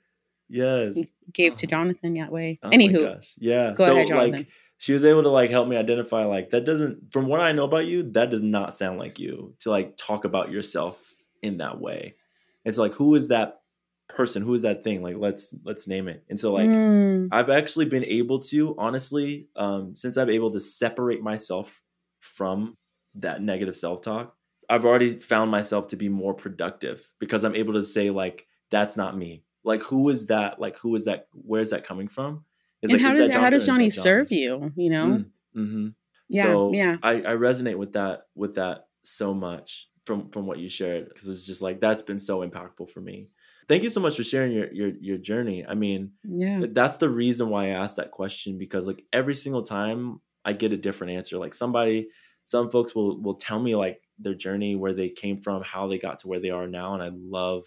Yes, 0.49 0.99
gave 1.33 1.57
to 1.57 1.67
Jonathan 1.67 2.15
that 2.15 2.31
way. 2.31 2.59
Oh 2.63 2.71
Anywho, 2.71 3.25
yeah. 3.39 3.73
Go 3.73 3.87
so, 3.87 3.93
ahead, 3.93 4.09
Jonathan. 4.09 4.33
Like, 4.33 4.49
she 4.79 4.93
was 4.93 5.05
able 5.05 5.23
to 5.23 5.29
like 5.29 5.51
help 5.51 5.69
me 5.69 5.77
identify 5.77 6.25
like 6.25 6.51
that 6.51 6.65
doesn't 6.65 7.13
from 7.13 7.27
what 7.27 7.41
I 7.41 7.53
know 7.53 7.65
about 7.65 7.87
you, 7.87 8.03
that 8.13 8.31
does 8.31 8.43
not 8.43 8.75
sound 8.75 8.99
like 8.99 9.19
you 9.19 9.55
to 9.61 9.71
like 9.71 9.97
talk 9.97 10.25
about 10.25 10.51
yourself 10.51 11.15
in 11.41 11.59
that 11.59 11.81
way. 11.81 12.17
It's 12.65 12.79
like 12.79 12.93
who 12.95 13.15
is 13.15 13.29
that 13.29 13.61
person? 14.09 14.43
Who 14.43 14.55
is 14.55 14.63
that 14.63 14.83
thing? 14.85 15.03
Like 15.03 15.17
let's 15.19 15.55
let's 15.65 15.87
name 15.87 16.09
it. 16.09 16.25
And 16.29 16.39
so 16.39 16.53
like 16.53 16.69
mm. 16.69 17.29
I've 17.31 17.49
actually 17.49 17.85
been 17.85 18.05
able 18.05 18.41
to 18.41 18.75
honestly, 18.77 19.47
um, 19.57 19.95
since 19.95 20.17
I'm 20.17 20.31
able 20.31 20.51
to 20.51 20.61
separate 20.61 21.23
myself 21.23 21.81
from 22.21 22.77
that 23.17 23.43
negative 23.43 23.77
self-talk, 23.77 24.35
I've 24.69 24.85
already 24.85 25.19
found 25.19 25.51
myself 25.51 25.89
to 25.89 25.97
be 25.97 26.09
more 26.09 26.35
productive 26.35 27.11
because 27.19 27.45
I'm 27.45 27.57
able 27.57 27.75
to 27.75 27.85
say 27.85 28.11
like 28.11 28.47
that's 28.71 28.97
not 28.97 29.17
me. 29.17 29.45
Like 29.65 29.83
who 29.83 30.09
is 30.09 30.27
that? 30.27 30.61
Like 30.61 30.79
who 30.79 30.95
is 30.95 31.05
that? 31.05 31.29
Where's 31.33 31.71
that 31.71 31.85
coming 31.85 32.09
from? 32.09 32.45
and 32.83 32.93
like, 32.93 33.01
how 33.01 33.17
does 33.17 33.33
how 33.33 33.51
does 33.51 33.67
Johnny 33.67 33.91
serve 33.91 34.33
you? 34.33 34.73
You 34.77 34.91
know. 34.91 35.07
Mm, 35.07 35.27
mm-hmm. 35.57 35.89
Yeah, 36.29 36.45
so 36.45 36.73
yeah. 36.73 36.97
I, 37.03 37.17
I 37.17 37.37
resonate 37.37 37.77
with 37.77 37.93
that 37.93 38.27
with 38.35 38.57
that 38.57 38.87
so 39.05 39.35
much 39.35 39.89
from 40.05 40.31
from 40.31 40.47
what 40.47 40.59
you 40.59 40.69
shared 40.69 41.09
because 41.09 41.29
it's 41.29 41.47
just 41.47 41.63
like 41.63 41.81
that's 41.81 42.03
been 42.03 42.19
so 42.19 42.47
impactful 42.47 42.91
for 42.91 43.01
me. 43.01 43.29
Thank 43.69 43.85
you 43.85 43.91
so 43.91 44.01
much 44.01 44.17
for 44.17 44.25
sharing 44.25 44.53
your 44.53 44.73
your 44.73 44.89
your 45.01 45.19
journey. 45.19 45.65
I 45.67 45.75
mean, 45.75 46.13
yeah, 46.25 46.65
that's 46.71 46.97
the 46.97 47.09
reason 47.09 47.49
why 47.49 47.67
I 47.67 47.71
asked 47.71 47.97
that 47.97 48.11
question 48.11 48.59
because 48.59 48.87
like 48.87 49.05
every 49.13 49.35
single 49.35 49.63
time 49.63 50.21
I 50.45 50.53
get 50.53 50.73
a 50.73 50.77
different 50.77 51.13
answer. 51.13 51.39
Like 51.39 51.55
somebody, 51.55 52.09
some 52.53 52.71
folks 52.71 52.95
will 52.95 53.19
will 53.19 53.35
tell 53.35 53.59
me 53.59 53.75
like 53.75 54.03
their 54.19 54.35
journey, 54.35 54.77
where 54.77 54.93
they 54.93 55.09
came 55.09 55.41
from, 55.41 55.63
how 55.63 55.87
they 55.87 55.97
got 55.97 56.19
to 56.19 56.29
where 56.29 56.39
they 56.39 56.51
are 56.51 56.69
now, 56.69 56.93
and 56.93 57.03
I 57.03 57.09
love 57.15 57.65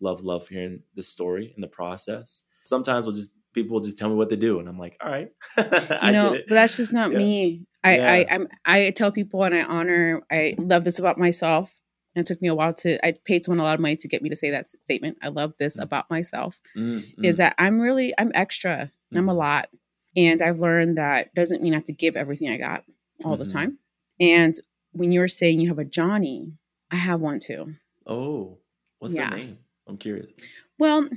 love 0.00 0.22
love 0.22 0.46
hearing 0.46 0.84
the 0.94 1.02
story 1.02 1.52
and 1.56 1.62
the 1.62 1.68
process. 1.68 2.44
Sometimes 2.64 3.04
we'll 3.04 3.16
just 3.16 3.32
people 3.52 3.74
will 3.74 3.82
just 3.82 3.98
tell 3.98 4.08
me 4.08 4.14
what 4.14 4.28
they 4.28 4.36
do, 4.36 4.60
and 4.60 4.68
I'm 4.68 4.78
like, 4.78 4.96
all 5.02 5.10
right, 5.10 5.32
you 5.58 6.12
know, 6.12 6.38
but 6.46 6.54
that's 6.54 6.76
just 6.76 6.92
not 6.92 7.10
yeah. 7.10 7.18
me. 7.18 7.66
I, 7.82 7.96
yeah. 7.96 8.12
I 8.12 8.26
I'm 8.30 8.48
I 8.64 8.90
tell 8.90 9.10
people 9.10 9.42
and 9.42 9.56
I 9.56 9.62
honor 9.62 10.22
I 10.30 10.54
love 10.56 10.84
this 10.84 11.00
about 11.00 11.18
myself. 11.18 11.74
And 12.14 12.24
it 12.24 12.26
took 12.26 12.40
me 12.40 12.48
a 12.48 12.54
while 12.54 12.72
to, 12.74 13.06
I 13.06 13.12
paid 13.26 13.44
someone 13.44 13.60
a 13.60 13.64
lot 13.64 13.74
of 13.74 13.80
money 13.80 13.94
to 13.94 14.08
get 14.08 14.22
me 14.22 14.30
to 14.30 14.34
say 14.34 14.50
that 14.50 14.66
statement. 14.66 15.18
I 15.22 15.28
love 15.28 15.54
this 15.58 15.76
mm. 15.76 15.82
about 15.82 16.08
myself 16.10 16.58
mm, 16.76 17.04
is 17.22 17.36
mm. 17.36 17.38
that 17.38 17.54
I'm 17.58 17.78
really, 17.78 18.14
I'm 18.18 18.32
extra. 18.34 18.90
I'm 19.14 19.28
a 19.28 19.30
mm-hmm. 19.30 19.38
lot. 19.38 19.68
And 20.16 20.40
I've 20.40 20.58
learned 20.58 20.96
that 20.96 21.32
doesn't 21.34 21.62
mean 21.62 21.74
I 21.74 21.76
have 21.76 21.84
to 21.84 21.92
give 21.92 22.16
everything 22.16 22.48
I 22.48 22.56
got 22.56 22.82
all 23.22 23.34
mm-hmm. 23.34 23.42
the 23.42 23.52
time. 23.52 23.78
And 24.20 24.54
when 24.92 25.12
you 25.12 25.20
were 25.20 25.28
saying 25.28 25.60
you 25.60 25.68
have 25.68 25.78
a 25.78 25.84
Johnny, 25.84 26.52
I 26.90 26.96
have 26.96 27.20
one 27.20 27.38
too. 27.38 27.74
Oh, 28.06 28.58
what's 28.98 29.14
yeah. 29.14 29.28
name? 29.30 29.58
I'm 29.86 29.96
curious. 29.96 30.30
Well, 30.78 31.08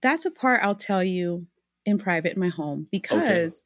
that's 0.00 0.24
a 0.24 0.30
part 0.30 0.62
I'll 0.62 0.74
tell 0.74 1.02
you 1.02 1.46
in 1.84 1.98
private 1.98 2.34
in 2.34 2.40
my 2.40 2.48
home 2.48 2.88
because 2.90 3.62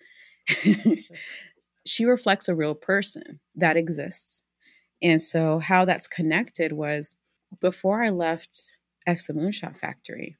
okay. 0.50 1.02
she 1.87 2.05
reflects 2.05 2.48
a 2.48 2.55
real 2.55 2.74
person 2.74 3.40
that 3.55 3.76
exists. 3.76 4.42
And 5.02 5.20
so, 5.20 5.59
how 5.59 5.85
that's 5.85 6.09
connected 6.09 6.72
was 6.72 7.14
before 7.61 8.02
I 8.02 8.11
left 8.11 8.79
X 9.07 9.26
the 9.26 9.35
Moonshot 9.35 9.79
Factory. 9.79 10.37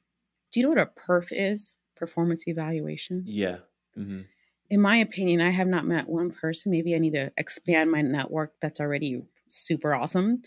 Do 0.51 0.59
you 0.59 0.63
know 0.63 0.69
what 0.69 0.79
a 0.79 0.87
perf 0.87 1.27
is? 1.31 1.75
Performance 1.95 2.47
evaluation? 2.47 3.23
Yeah. 3.25 3.57
Mm-hmm. 3.97 4.21
In 4.69 4.81
my 4.81 4.97
opinion, 4.97 5.41
I 5.41 5.51
have 5.51 5.67
not 5.67 5.85
met 5.85 6.09
one 6.09 6.31
person. 6.31 6.71
Maybe 6.71 6.93
I 6.93 6.99
need 6.99 7.13
to 7.13 7.31
expand 7.37 7.91
my 7.91 8.01
network 8.01 8.53
that's 8.61 8.79
already 8.79 9.23
super 9.47 9.95
awesome 9.95 10.41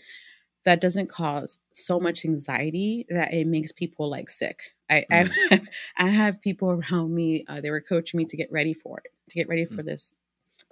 that 0.63 0.81
doesn't 0.81 1.07
cause 1.07 1.59
so 1.73 1.99
much 1.99 2.25
anxiety 2.25 3.05
that 3.09 3.33
it 3.33 3.47
makes 3.47 3.71
people 3.71 4.09
like 4.09 4.29
sick. 4.29 4.73
I 4.89 4.95
mm. 4.95 5.05
I, 5.11 5.15
have, 5.49 5.69
I, 5.97 6.09
have 6.09 6.41
people 6.41 6.69
around 6.69 7.13
me. 7.13 7.45
Uh, 7.47 7.61
they 7.61 7.71
were 7.71 7.81
coaching 7.81 8.17
me 8.17 8.25
to 8.25 8.37
get 8.37 8.51
ready 8.51 8.73
for 8.73 9.01
it, 9.03 9.11
to 9.29 9.35
get 9.35 9.47
ready 9.47 9.65
for 9.65 9.81
mm. 9.81 9.85
this 9.85 10.13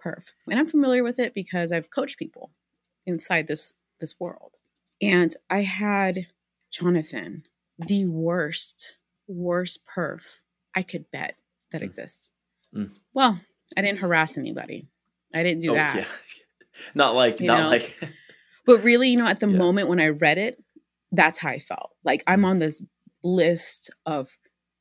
perf, 0.03 0.31
and 0.49 0.59
I'm 0.59 0.67
familiar 0.67 1.03
with 1.03 1.19
it 1.19 1.33
because 1.33 1.71
I've 1.71 1.89
coached 1.89 2.19
people 2.19 2.51
inside 3.05 3.47
this 3.47 3.73
this 3.99 4.19
world. 4.19 4.57
And 5.01 5.35
I 5.49 5.61
had 5.61 6.27
Jonathan, 6.71 7.43
the 7.77 8.05
worst, 8.05 8.97
worst 9.27 9.79
perf 9.85 10.41
I 10.75 10.83
could 10.83 11.09
bet 11.11 11.35
that 11.71 11.81
mm. 11.81 11.85
exists. 11.85 12.31
Mm. 12.75 12.91
Well, 13.13 13.39
I 13.77 13.81
didn't 13.81 13.99
harass 13.99 14.37
anybody. 14.37 14.87
I 15.33 15.43
didn't 15.43 15.61
do 15.61 15.71
oh, 15.71 15.75
that. 15.75 15.95
Yeah. 15.95 16.05
not 16.95 17.15
like, 17.15 17.39
you 17.39 17.47
not 17.47 17.63
know? 17.63 17.69
like. 17.69 17.97
but 18.65 18.83
really, 18.83 19.09
you 19.09 19.17
know, 19.17 19.27
at 19.27 19.39
the 19.39 19.49
yeah. 19.49 19.57
moment 19.57 19.89
when 19.89 19.99
I 19.99 20.07
read 20.07 20.37
it, 20.37 20.63
that's 21.11 21.39
how 21.39 21.49
I 21.49 21.59
felt. 21.59 21.91
Like 22.03 22.23
I'm 22.27 22.41
mm. 22.41 22.45
on 22.45 22.59
this 22.59 22.81
list 23.23 23.89
of 24.05 24.29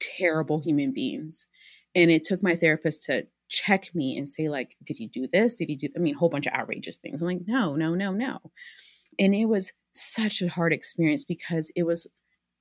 terrible 0.01 0.61
human 0.61 0.93
beings. 0.93 1.47
And 1.95 2.11
it 2.11 2.25
took 2.25 2.43
my 2.43 2.55
therapist 2.55 3.05
to 3.05 3.27
check 3.49 3.95
me 3.95 4.17
and 4.17 4.29
say, 4.29 4.49
like, 4.49 4.77
did 4.85 4.99
he 4.99 5.07
do 5.07 5.27
this? 5.33 5.55
Did 5.55 5.69
he 5.69 5.77
do, 5.77 5.89
I 5.97 5.99
mean, 5.99 6.15
a 6.15 6.19
whole 6.19 6.29
bunch 6.29 6.47
of 6.47 6.53
outrageous 6.53 6.99
things. 6.99 7.23
I'm 7.23 7.29
like, 7.29 7.47
no, 7.47 7.75
no, 7.75 7.95
no, 7.95 8.13
no. 8.13 8.39
And 9.19 9.35
it 9.35 9.47
was 9.47 9.73
such 9.95 10.43
a 10.43 10.49
hard 10.49 10.73
experience 10.73 11.25
because 11.25 11.73
it 11.75 11.85
was, 11.85 12.07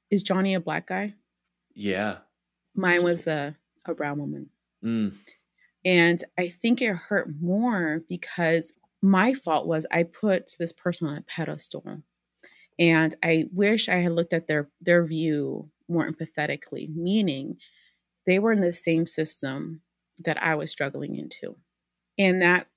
is 0.09 0.23
Johnny 0.23 0.55
a 0.55 0.59
black 0.59 0.87
guy? 0.87 1.13
Yeah. 1.75 2.17
Mine 2.73 3.03
was 3.03 3.27
a, 3.27 3.55
a 3.85 3.93
brown 3.93 4.17
woman. 4.17 4.49
Mm. 4.83 5.15
And 5.85 6.23
I 6.37 6.49
think 6.49 6.81
it 6.81 6.95
hurt 6.95 7.29
more 7.39 8.01
because 8.09 8.73
my 9.01 9.33
fault 9.33 9.67
was 9.67 9.85
I 9.91 10.03
put 10.03 10.51
this 10.59 10.73
person 10.73 11.07
on 11.07 11.17
a 11.17 11.21
pedestal. 11.21 12.01
And 12.79 13.15
I 13.23 13.45
wish 13.51 13.89
I 13.89 13.97
had 13.97 14.11
looked 14.11 14.33
at 14.33 14.47
their 14.47 14.69
their 14.81 15.05
view 15.05 15.69
more 15.87 16.09
empathetically, 16.09 16.93
meaning 16.93 17.57
they 18.25 18.39
were 18.39 18.51
in 18.51 18.61
the 18.61 18.73
same 18.73 19.05
system 19.05 19.81
that 20.19 20.41
I 20.41 20.55
was 20.55 20.71
struggling 20.71 21.15
into. 21.15 21.55
And 22.17 22.41
that 22.41 22.67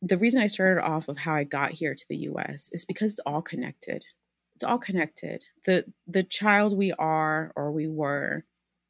the 0.00 0.18
reason 0.18 0.40
I 0.40 0.46
started 0.46 0.82
off 0.82 1.08
of 1.08 1.18
how 1.18 1.34
I 1.34 1.44
got 1.44 1.72
here 1.72 1.94
to 1.94 2.06
the 2.08 2.16
US 2.28 2.68
is 2.72 2.84
because 2.84 3.12
it's 3.12 3.20
all 3.26 3.42
connected. 3.42 4.04
It's 4.54 4.64
all 4.64 4.78
connected. 4.78 5.44
The 5.64 5.84
the 6.06 6.22
child 6.22 6.76
we 6.76 6.92
are 6.92 7.52
or 7.56 7.72
we 7.72 7.88
were 7.88 8.44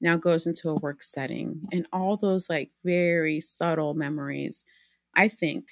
now 0.04 0.16
goes 0.16 0.46
into 0.46 0.68
a 0.68 0.76
work 0.76 1.02
setting 1.02 1.62
and 1.72 1.86
all 1.92 2.16
those 2.16 2.48
like 2.48 2.70
very 2.84 3.40
subtle 3.40 3.94
memories 3.94 4.64
I 5.16 5.28
think 5.28 5.66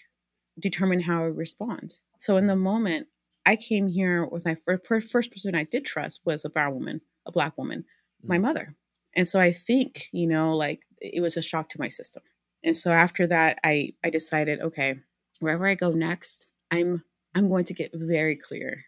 determine 0.59 1.01
how 1.01 1.23
I 1.23 1.27
respond. 1.27 1.95
So 2.19 2.37
in 2.37 2.47
the 2.47 2.57
moment 2.57 3.09
I 3.45 3.57
came 3.57 3.89
here 3.89 4.25
with 4.25 4.45
my 4.45 4.57
first, 4.65 5.11
first 5.11 5.31
person 5.31 5.55
I 5.55 5.65
did 5.65 5.85
trust 5.85 6.21
was 6.25 6.45
a 6.45 6.51
brown 6.51 6.75
woman, 6.75 7.01
a 7.27 7.33
black 7.33 7.59
woman, 7.59 7.85
my 8.23 8.39
mm. 8.39 8.43
mother. 8.43 8.77
And 9.15 9.29
so 9.29 9.41
I 9.41 9.53
think, 9.53 10.09
you 10.13 10.27
know, 10.27 10.57
like 10.57 10.85
it 11.01 11.21
was 11.21 11.37
a 11.37 11.43
shock 11.43 11.69
to 11.71 11.81
my 11.81 11.89
system. 11.89 12.23
And 12.65 12.77
so 12.77 12.93
after 12.93 13.27
that, 13.27 13.59
I 13.65 13.93
I 14.05 14.11
decided, 14.11 14.61
okay, 14.61 15.01
wherever 15.41 15.67
I 15.67 15.75
go 15.75 15.91
next, 15.91 16.49
I'm 16.71 17.03
I'm 17.35 17.49
going 17.49 17.65
to 17.67 17.75
get 17.75 17.91
very 17.93 18.37
clear 18.37 18.85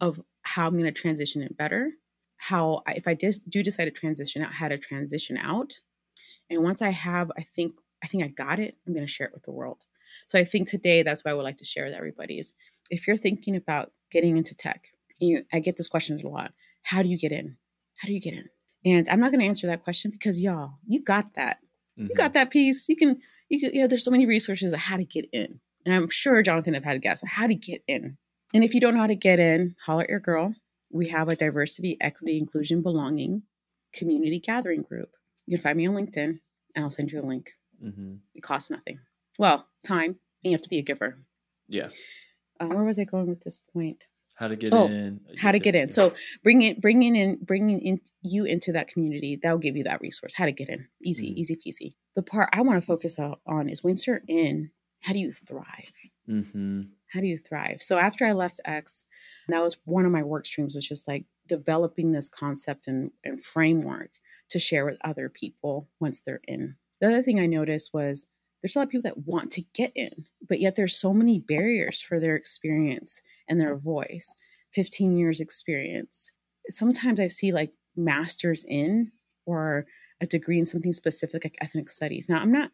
of 0.00 0.20
how 0.42 0.66
I'm 0.66 0.72
going 0.72 0.84
to 0.84 0.92
transition 0.92 1.42
it 1.42 1.56
better. 1.56 1.92
How 2.40 2.82
I, 2.86 2.92
if 2.92 3.06
I 3.06 3.14
just 3.14 3.48
do 3.48 3.62
decide 3.62 3.84
to 3.84 3.90
transition 3.90 4.42
out, 4.42 4.52
how 4.52 4.68
to 4.68 4.78
transition 4.78 5.36
out. 5.36 5.74
And 6.48 6.62
once 6.62 6.82
I 6.82 6.90
have, 6.90 7.30
I 7.38 7.42
think 7.42 7.74
I 8.02 8.06
think 8.06 8.24
I 8.24 8.28
got 8.28 8.58
it. 8.58 8.76
I'm 8.86 8.94
going 8.94 9.06
to 9.06 9.12
share 9.12 9.26
it 9.26 9.34
with 9.34 9.44
the 9.44 9.52
world. 9.52 9.84
So 10.26 10.38
I 10.38 10.44
think 10.44 10.68
today 10.68 11.02
that's 11.02 11.24
what 11.24 11.32
I 11.32 11.34
would 11.34 11.42
like 11.42 11.58
to 11.58 11.64
share 11.64 11.84
with 11.84 11.94
everybody 11.94 12.38
is 12.38 12.52
if 12.90 13.06
you're 13.06 13.16
thinking 13.16 13.56
about 13.56 13.92
getting 14.10 14.36
into 14.36 14.54
tech, 14.54 14.88
you, 15.18 15.44
I 15.52 15.60
get 15.60 15.76
this 15.76 15.88
question 15.88 16.20
a 16.24 16.28
lot. 16.28 16.52
How 16.82 17.02
do 17.02 17.08
you 17.08 17.18
get 17.18 17.32
in? 17.32 17.56
How 17.98 18.06
do 18.06 18.14
you 18.14 18.20
get 18.20 18.34
in? 18.34 18.48
And 18.84 19.08
I'm 19.08 19.20
not 19.20 19.30
going 19.30 19.40
to 19.40 19.46
answer 19.46 19.66
that 19.66 19.84
question 19.84 20.10
because 20.10 20.40
y'all, 20.40 20.78
you 20.86 21.02
got 21.02 21.34
that. 21.34 21.58
Mm-hmm. 21.98 22.08
You 22.08 22.14
got 22.14 22.30
mm-hmm. 22.30 22.32
that 22.34 22.50
piece. 22.50 22.88
You 22.88 22.96
can, 22.96 23.18
you 23.48 23.60
can, 23.60 23.74
you 23.74 23.82
know, 23.82 23.86
there's 23.86 24.04
so 24.04 24.10
many 24.10 24.26
resources 24.26 24.72
of 24.72 24.80
how 24.80 24.96
to 24.96 25.04
get 25.04 25.26
in. 25.32 25.60
And 25.84 25.94
I'm 25.94 26.08
sure 26.08 26.42
Jonathan 26.42 26.74
have 26.74 26.84
had 26.84 26.96
a 26.96 27.00
guess 27.00 27.22
how 27.26 27.46
to 27.46 27.54
get 27.54 27.82
in. 27.86 28.16
And 28.52 28.64
if 28.64 28.74
you 28.74 28.80
don't 28.80 28.94
know 28.94 29.00
how 29.00 29.06
to 29.06 29.14
get 29.14 29.38
in, 29.38 29.76
holler 29.84 30.02
at 30.02 30.10
your 30.10 30.20
girl. 30.20 30.54
We 30.90 31.08
have 31.08 31.28
a 31.28 31.36
diversity, 31.36 31.96
equity, 32.00 32.38
inclusion, 32.38 32.82
belonging 32.82 33.42
community 33.92 34.40
gathering 34.40 34.82
group. 34.82 35.10
You 35.46 35.56
can 35.56 35.62
find 35.62 35.78
me 35.78 35.86
on 35.86 35.94
LinkedIn 35.94 36.38
and 36.74 36.84
I'll 36.84 36.90
send 36.90 37.10
you 37.10 37.20
a 37.20 37.26
link. 37.26 37.52
Mm-hmm. 37.84 38.14
It 38.34 38.42
costs 38.42 38.70
nothing. 38.70 39.00
Well, 39.38 39.66
time. 39.84 40.16
And 40.42 40.50
you 40.50 40.52
have 40.52 40.62
to 40.62 40.68
be 40.68 40.78
a 40.78 40.82
giver. 40.82 41.18
Yeah. 41.68 41.88
Uh, 42.58 42.66
where 42.66 42.84
was 42.84 42.98
I 42.98 43.04
going 43.04 43.28
with 43.28 43.42
this 43.42 43.60
point? 43.72 44.04
how 44.40 44.48
to 44.48 44.56
get 44.56 44.72
oh, 44.72 44.86
in 44.86 45.20
how 45.38 45.52
to 45.52 45.58
get 45.58 45.74
in 45.74 45.90
so 45.90 46.14
bringing 46.42 46.80
bringing 46.80 47.14
in 47.14 47.38
bringing 47.42 47.78
in 47.80 48.00
you 48.22 48.46
into 48.46 48.72
that 48.72 48.88
community 48.88 49.38
that'll 49.40 49.58
give 49.58 49.76
you 49.76 49.84
that 49.84 50.00
resource 50.00 50.32
how 50.34 50.46
to 50.46 50.52
get 50.52 50.70
in 50.70 50.86
easy 51.04 51.28
mm-hmm. 51.28 51.38
easy 51.38 51.56
peasy 51.56 51.94
the 52.16 52.22
part 52.22 52.48
i 52.52 52.62
want 52.62 52.80
to 52.80 52.86
focus 52.86 53.18
on 53.18 53.68
is 53.68 53.84
once 53.84 54.06
you're 54.06 54.22
in 54.26 54.70
how 55.00 55.12
do 55.12 55.18
you 55.18 55.32
thrive 55.32 55.92
mm-hmm. 56.28 56.82
How 57.12 57.20
do 57.20 57.26
you 57.26 57.38
thrive 57.38 57.82
so 57.82 57.98
after 57.98 58.26
i 58.26 58.32
left 58.32 58.60
x 58.64 59.04
that 59.48 59.62
was 59.62 59.76
one 59.84 60.04
of 60.06 60.12
my 60.12 60.22
work 60.22 60.46
streams 60.46 60.74
was 60.74 60.86
just 60.86 61.08
like 61.08 61.24
developing 61.48 62.12
this 62.12 62.28
concept 62.28 62.86
and, 62.86 63.10
and 63.24 63.42
framework 63.42 64.10
to 64.48 64.58
share 64.58 64.84
with 64.84 64.96
other 65.04 65.28
people 65.28 65.88
once 66.00 66.20
they're 66.20 66.40
in 66.46 66.76
the 67.00 67.06
other 67.06 67.22
thing 67.22 67.40
i 67.40 67.46
noticed 67.46 67.90
was 67.92 68.26
there's 68.62 68.76
a 68.76 68.78
lot 68.78 68.84
of 68.84 68.90
people 68.90 69.08
that 69.08 69.26
want 69.26 69.50
to 69.52 69.62
get 69.74 69.92
in, 69.94 70.26
but 70.46 70.60
yet 70.60 70.76
there's 70.76 70.96
so 70.96 71.14
many 71.14 71.38
barriers 71.38 72.00
for 72.00 72.20
their 72.20 72.36
experience 72.36 73.22
and 73.48 73.60
their 73.60 73.76
voice. 73.76 74.34
15 74.74 75.16
years 75.16 75.40
experience. 75.40 76.30
Sometimes 76.68 77.18
I 77.18 77.26
see 77.26 77.52
like 77.52 77.72
masters 77.96 78.64
in 78.68 79.12
or 79.46 79.86
a 80.20 80.26
degree 80.26 80.58
in 80.58 80.64
something 80.64 80.92
specific 80.92 81.44
like 81.44 81.56
ethnic 81.60 81.88
studies. 81.88 82.28
Now, 82.28 82.38
I'm 82.38 82.52
not 82.52 82.70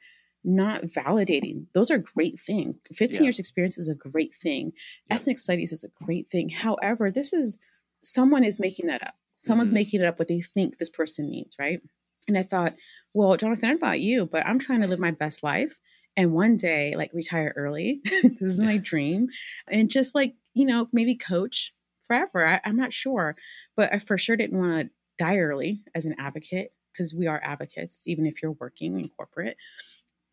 not 0.46 0.85
validating. 0.85 1.66
Those 1.74 1.90
are 1.90 1.98
great 1.98 2.40
thing. 2.40 2.76
15 2.94 3.16
yeah. 3.16 3.24
years 3.24 3.38
experience 3.38 3.76
is 3.76 3.88
a 3.88 3.94
great 3.94 4.35
thing. 4.35 4.72
Yeah. 5.11 5.16
Ethnic 5.16 5.38
studies 5.38 5.72
is 5.72 5.85
a 5.85 6.04
great 6.04 6.30
thing. 6.30 6.48
However, 6.48 7.11
this 7.11 7.32
is 7.32 7.59
someone 8.02 8.44
is 8.44 8.61
making 8.61 8.87
that 8.87 9.02
up. 9.02 9.14
Someone's 9.42 9.68
mm-hmm. 9.68 9.74
making 9.74 10.00
it 10.00 10.06
up 10.06 10.18
what 10.18 10.28
they 10.28 10.40
think 10.40 10.78
this 10.78 10.90
person 10.90 11.30
needs, 11.30 11.56
right? 11.59 11.80
And 12.28 12.38
I 12.38 12.42
thought, 12.42 12.74
well, 13.14 13.37
Jonathan, 13.37 13.70
I 13.70 13.72
about 13.74 14.00
you, 14.00 14.26
but 14.26 14.46
I'm 14.46 14.59
trying 14.59 14.80
to 14.80 14.88
live 14.88 14.98
my 14.98 15.11
best 15.11 15.42
life 15.42 15.78
and 16.16 16.32
one 16.32 16.56
day 16.56 16.94
like 16.96 17.12
retire 17.12 17.52
early. 17.56 18.00
this 18.04 18.40
is 18.40 18.61
my 18.61 18.78
dream. 18.78 19.28
And 19.68 19.90
just 19.90 20.14
like, 20.14 20.35
you 20.54 20.64
know, 20.64 20.88
maybe 20.92 21.14
coach 21.14 21.72
forever. 22.06 22.46
I, 22.46 22.61
am 22.68 22.76
not 22.76 22.92
sure. 22.92 23.37
But 23.76 23.92
I 23.92 23.98
for 23.98 24.16
sure 24.18 24.37
didn't 24.37 24.59
want 24.59 24.88
to 24.88 24.90
die 25.18 25.37
early 25.37 25.82
as 25.94 26.06
an 26.06 26.16
advocate 26.18 26.72
because 26.92 27.14
we 27.14 27.26
are 27.26 27.40
advocates, 27.44 28.09
even 28.09 28.26
if 28.26 28.42
you're 28.42 28.52
working 28.52 28.98
in 28.98 29.09
corporate. 29.11 29.56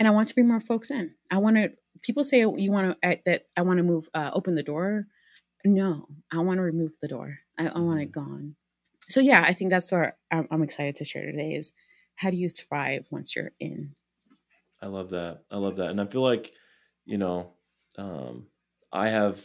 And 0.04 0.08
I 0.10 0.12
want 0.12 0.28
to 0.28 0.34
bring 0.34 0.50
more 0.50 0.60
folks 0.60 0.92
in. 0.92 1.12
I 1.32 1.38
want 1.38 1.56
to, 1.56 1.72
people 2.02 2.26
say 2.26 2.40
you 2.40 2.74
want 2.74 3.02
to, 3.02 3.20
that 3.26 3.46
I 3.58 3.62
want 3.62 3.78
to 3.78 3.84
move, 3.84 4.10
uh, 4.14 4.32
open 4.34 4.56
the 4.56 4.62
door. 4.62 5.08
No, 5.64 6.10
I 6.30 6.40
want 6.40 6.58
to 6.58 6.62
remove 6.62 6.92
the 7.00 7.08
door. 7.08 7.38
I, 7.58 7.68
I 7.68 7.80
want 7.80 8.02
it 8.02 8.12
mm-hmm. 8.12 8.20
gone. 8.20 8.56
So 9.08 9.22
yeah, 9.22 9.46
I 9.48 9.54
think 9.54 9.70
that's 9.70 9.90
what 9.94 10.18
I'm, 10.30 10.46
I'm 10.52 10.62
excited 10.62 10.98
to 10.98 11.06
share 11.06 11.26
today 11.26 11.54
is 11.54 11.72
how 12.16 12.32
do 12.32 12.36
you 12.36 12.50
thrive 12.50 13.06
once 13.12 13.34
you're 13.34 13.54
in? 13.62 13.96
I 14.82 14.88
love 14.88 15.12
that. 15.12 15.44
I 15.50 15.56
love 15.56 15.78
that. 15.78 15.90
And 15.90 16.02
I 16.02 16.06
feel 16.06 16.22
like, 16.22 16.52
you 17.06 17.18
know, 17.18 17.54
um, 17.98 18.48
I 18.92 19.08
have 19.08 19.42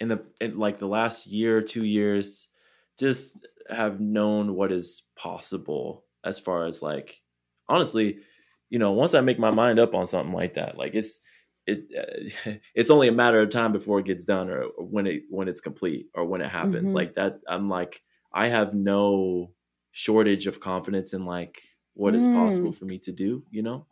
in 0.00 0.08
the 0.08 0.24
in 0.40 0.58
like 0.58 0.78
the 0.78 0.88
last 0.88 1.26
year, 1.26 1.60
two 1.60 1.84
years, 1.84 2.48
just 2.98 3.46
have 3.68 4.00
known 4.00 4.54
what 4.54 4.72
is 4.72 5.02
possible 5.14 6.06
as 6.24 6.38
far 6.38 6.64
as 6.64 6.82
like 6.82 7.20
honestly, 7.68 8.20
you 8.70 8.78
know, 8.78 8.92
once 8.92 9.14
I 9.14 9.20
make 9.20 9.38
my 9.38 9.50
mind 9.50 9.78
up 9.78 9.94
on 9.94 10.06
something 10.06 10.34
like 10.34 10.54
that, 10.54 10.78
like 10.78 10.94
it's 10.94 11.20
it 11.66 11.86
uh, 12.46 12.52
it's 12.74 12.90
only 12.90 13.08
a 13.08 13.12
matter 13.12 13.40
of 13.40 13.50
time 13.50 13.72
before 13.72 14.00
it 14.00 14.06
gets 14.06 14.24
done 14.24 14.48
or 14.50 14.64
when 14.78 15.06
it 15.06 15.22
when 15.30 15.48
it's 15.48 15.60
complete 15.60 16.06
or 16.14 16.24
when 16.24 16.40
it 16.40 16.48
happens 16.50 16.92
Mhm. 16.92 16.94
like 16.94 17.14
that 17.16 17.40
i'm 17.48 17.68
like 17.68 18.02
i 18.32 18.48
have 18.48 18.74
no 18.74 19.52
shortage 19.92 20.46
of 20.46 20.60
confidence 20.60 21.12
in 21.12 21.26
like 21.26 21.62
what 21.94 22.14
is 22.14 22.26
Mm. 22.26 22.32
possible 22.32 22.72
for 22.72 22.86
me 22.86 22.98
to 23.00 23.12
do 23.12 23.44
you 23.50 23.62
know 23.62 23.86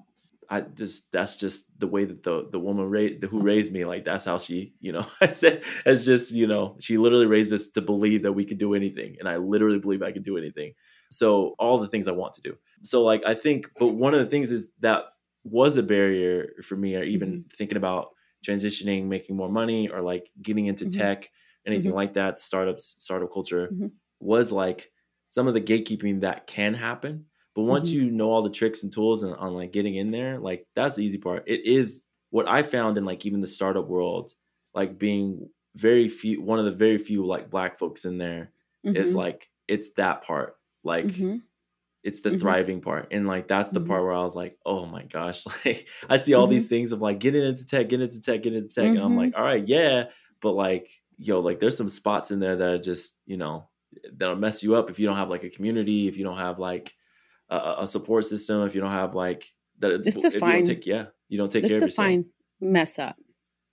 i 0.50 0.60
just 0.60 1.12
that's 1.12 1.36
just 1.36 1.78
the 1.78 1.86
way 1.86 2.04
that 2.04 2.22
the 2.22 2.48
the 2.50 2.58
woman 2.58 2.88
raised 2.88 3.22
who 3.24 3.40
raised 3.40 3.72
me 3.72 3.84
like 3.84 4.04
that's 4.04 4.24
how 4.24 4.38
she 4.38 4.74
you 4.80 4.92
know 4.92 5.06
i 5.20 5.28
said 5.30 5.62
it's 5.84 6.04
just 6.04 6.32
you 6.32 6.46
know 6.46 6.76
she 6.80 6.96
literally 6.96 7.26
raised 7.26 7.52
us 7.52 7.68
to 7.68 7.80
believe 7.82 8.22
that 8.22 8.32
we 8.32 8.44
could 8.44 8.58
do 8.58 8.74
anything 8.74 9.16
and 9.18 9.28
i 9.28 9.36
literally 9.36 9.78
believe 9.78 10.02
i 10.02 10.12
could 10.12 10.24
do 10.24 10.38
anything 10.38 10.72
so 11.10 11.54
all 11.58 11.78
the 11.78 11.88
things 11.88 12.08
i 12.08 12.12
want 12.12 12.32
to 12.32 12.40
do 12.42 12.56
so 12.82 13.02
like 13.04 13.22
i 13.26 13.34
think 13.34 13.68
but 13.78 13.88
one 13.88 14.14
of 14.14 14.20
the 14.20 14.26
things 14.26 14.50
is 14.50 14.68
that 14.80 15.04
was 15.44 15.76
a 15.76 15.82
barrier 15.82 16.52
for 16.62 16.76
me 16.76 16.94
or 16.96 17.02
even 17.02 17.44
thinking 17.52 17.76
about 17.78 18.08
transitioning 18.46 19.06
making 19.06 19.36
more 19.36 19.48
money 19.50 19.88
or 19.88 20.00
like 20.00 20.30
getting 20.42 20.66
into 20.66 20.84
Mhm. 20.86 20.92
tech 20.92 21.30
anything 21.66 21.92
Mhm. 21.92 21.96
like 21.96 22.14
that 22.14 22.38
startups 22.38 22.94
startup 22.98 23.32
culture 23.32 23.68
Mhm. 23.72 23.92
was 24.20 24.52
like 24.52 24.90
some 25.30 25.46
of 25.48 25.54
the 25.54 25.60
gatekeeping 25.60 26.20
that 26.20 26.46
can 26.46 26.74
happen 26.74 27.26
but 27.54 27.62
once 27.62 27.90
Mhm. 27.90 27.94
you 27.94 28.10
know 28.10 28.30
all 28.30 28.42
the 28.42 28.50
tricks 28.50 28.82
and 28.82 28.92
tools 28.92 29.22
and 29.22 29.34
on 29.34 29.54
like 29.54 29.72
getting 29.72 29.94
in 29.96 30.10
there 30.10 30.38
like 30.38 30.66
that's 30.74 30.96
the 30.96 31.04
easy 31.04 31.18
part 31.18 31.44
it 31.46 31.64
is 31.64 32.02
what 32.30 32.48
i 32.48 32.62
found 32.62 32.96
in 32.98 33.04
like 33.04 33.24
even 33.26 33.40
the 33.40 33.46
startup 33.46 33.88
world 33.88 34.34
like 34.74 34.98
being 34.98 35.48
very 35.74 36.08
few 36.08 36.40
one 36.42 36.58
of 36.58 36.64
the 36.64 36.70
very 36.86 36.98
few 36.98 37.24
like 37.26 37.50
black 37.50 37.78
folks 37.78 38.04
in 38.04 38.18
there 38.18 38.52
is 38.84 39.12
Mhm. 39.12 39.16
like 39.16 39.50
it's 39.66 39.90
that 39.94 40.22
part 40.22 40.56
like 40.84 41.06
Mhm. 41.06 41.42
It's 42.04 42.20
the 42.22 42.30
Mhm. 42.30 42.40
thriving 42.40 42.80
part 42.80 43.08
and 43.10 43.26
like 43.26 43.48
that's 43.48 43.70
the 43.72 43.80
Mhm. 43.80 43.88
part 43.88 44.02
where 44.04 44.12
i 44.12 44.22
was 44.22 44.36
like 44.36 44.56
oh 44.64 44.86
my 44.86 45.02
gosh 45.04 45.44
like 45.64 45.88
i 46.08 46.16
see 46.18 46.34
all 46.34 46.46
Mhm. 46.46 46.50
these 46.50 46.68
things 46.68 46.92
of 46.92 47.00
like 47.00 47.18
getting 47.18 47.42
into 47.42 47.66
tech 47.66 47.88
getting 47.88 48.06
into 48.06 48.20
tech 48.20 48.42
getting 48.42 48.60
into 48.60 48.74
tech 48.74 48.86
and 48.86 48.98
i'm 48.98 49.14
Mhm. 49.14 49.18
like 49.18 49.32
all 49.36 49.42
right 49.44 49.66
yeah 49.66 50.04
but 50.40 50.52
like 50.52 50.88
yo 51.18 51.40
like 51.40 51.58
there's 51.60 51.76
some 51.76 51.88
spots 51.88 52.30
in 52.30 52.38
there 52.40 52.56
that 52.56 52.68
are 52.68 52.78
just 52.78 53.18
you 53.26 53.36
know 53.36 53.68
that'll 54.12 54.36
mess 54.36 54.62
you 54.62 54.74
up 54.76 54.90
if 54.90 54.98
you 55.00 55.06
don't 55.06 55.16
have 55.16 55.30
like 55.30 55.42
a 55.44 55.50
community 55.50 56.06
if 56.08 56.16
you 56.16 56.24
don't 56.24 56.38
have 56.38 56.58
like 56.58 56.94
a- 57.50 57.76
a, 57.80 57.86
support 57.86 58.24
system 58.26 58.66
if 58.66 58.74
you 58.74 58.80
don't 58.80 58.90
have 58.92 59.14
like 59.14 59.44
that 59.80 60.04
Just 60.04 60.22
you 60.22 60.30
don't 60.38 60.64
take 60.64 60.86
yeah 60.86 61.06
you 61.28 61.38
don't 61.38 61.50
take 61.50 61.62
Let's 61.62 61.70
care 61.72 61.76
of 61.76 61.82
yourself 61.82 61.90
define 62.06 62.24
mess 62.60 62.98
up. 62.98 63.16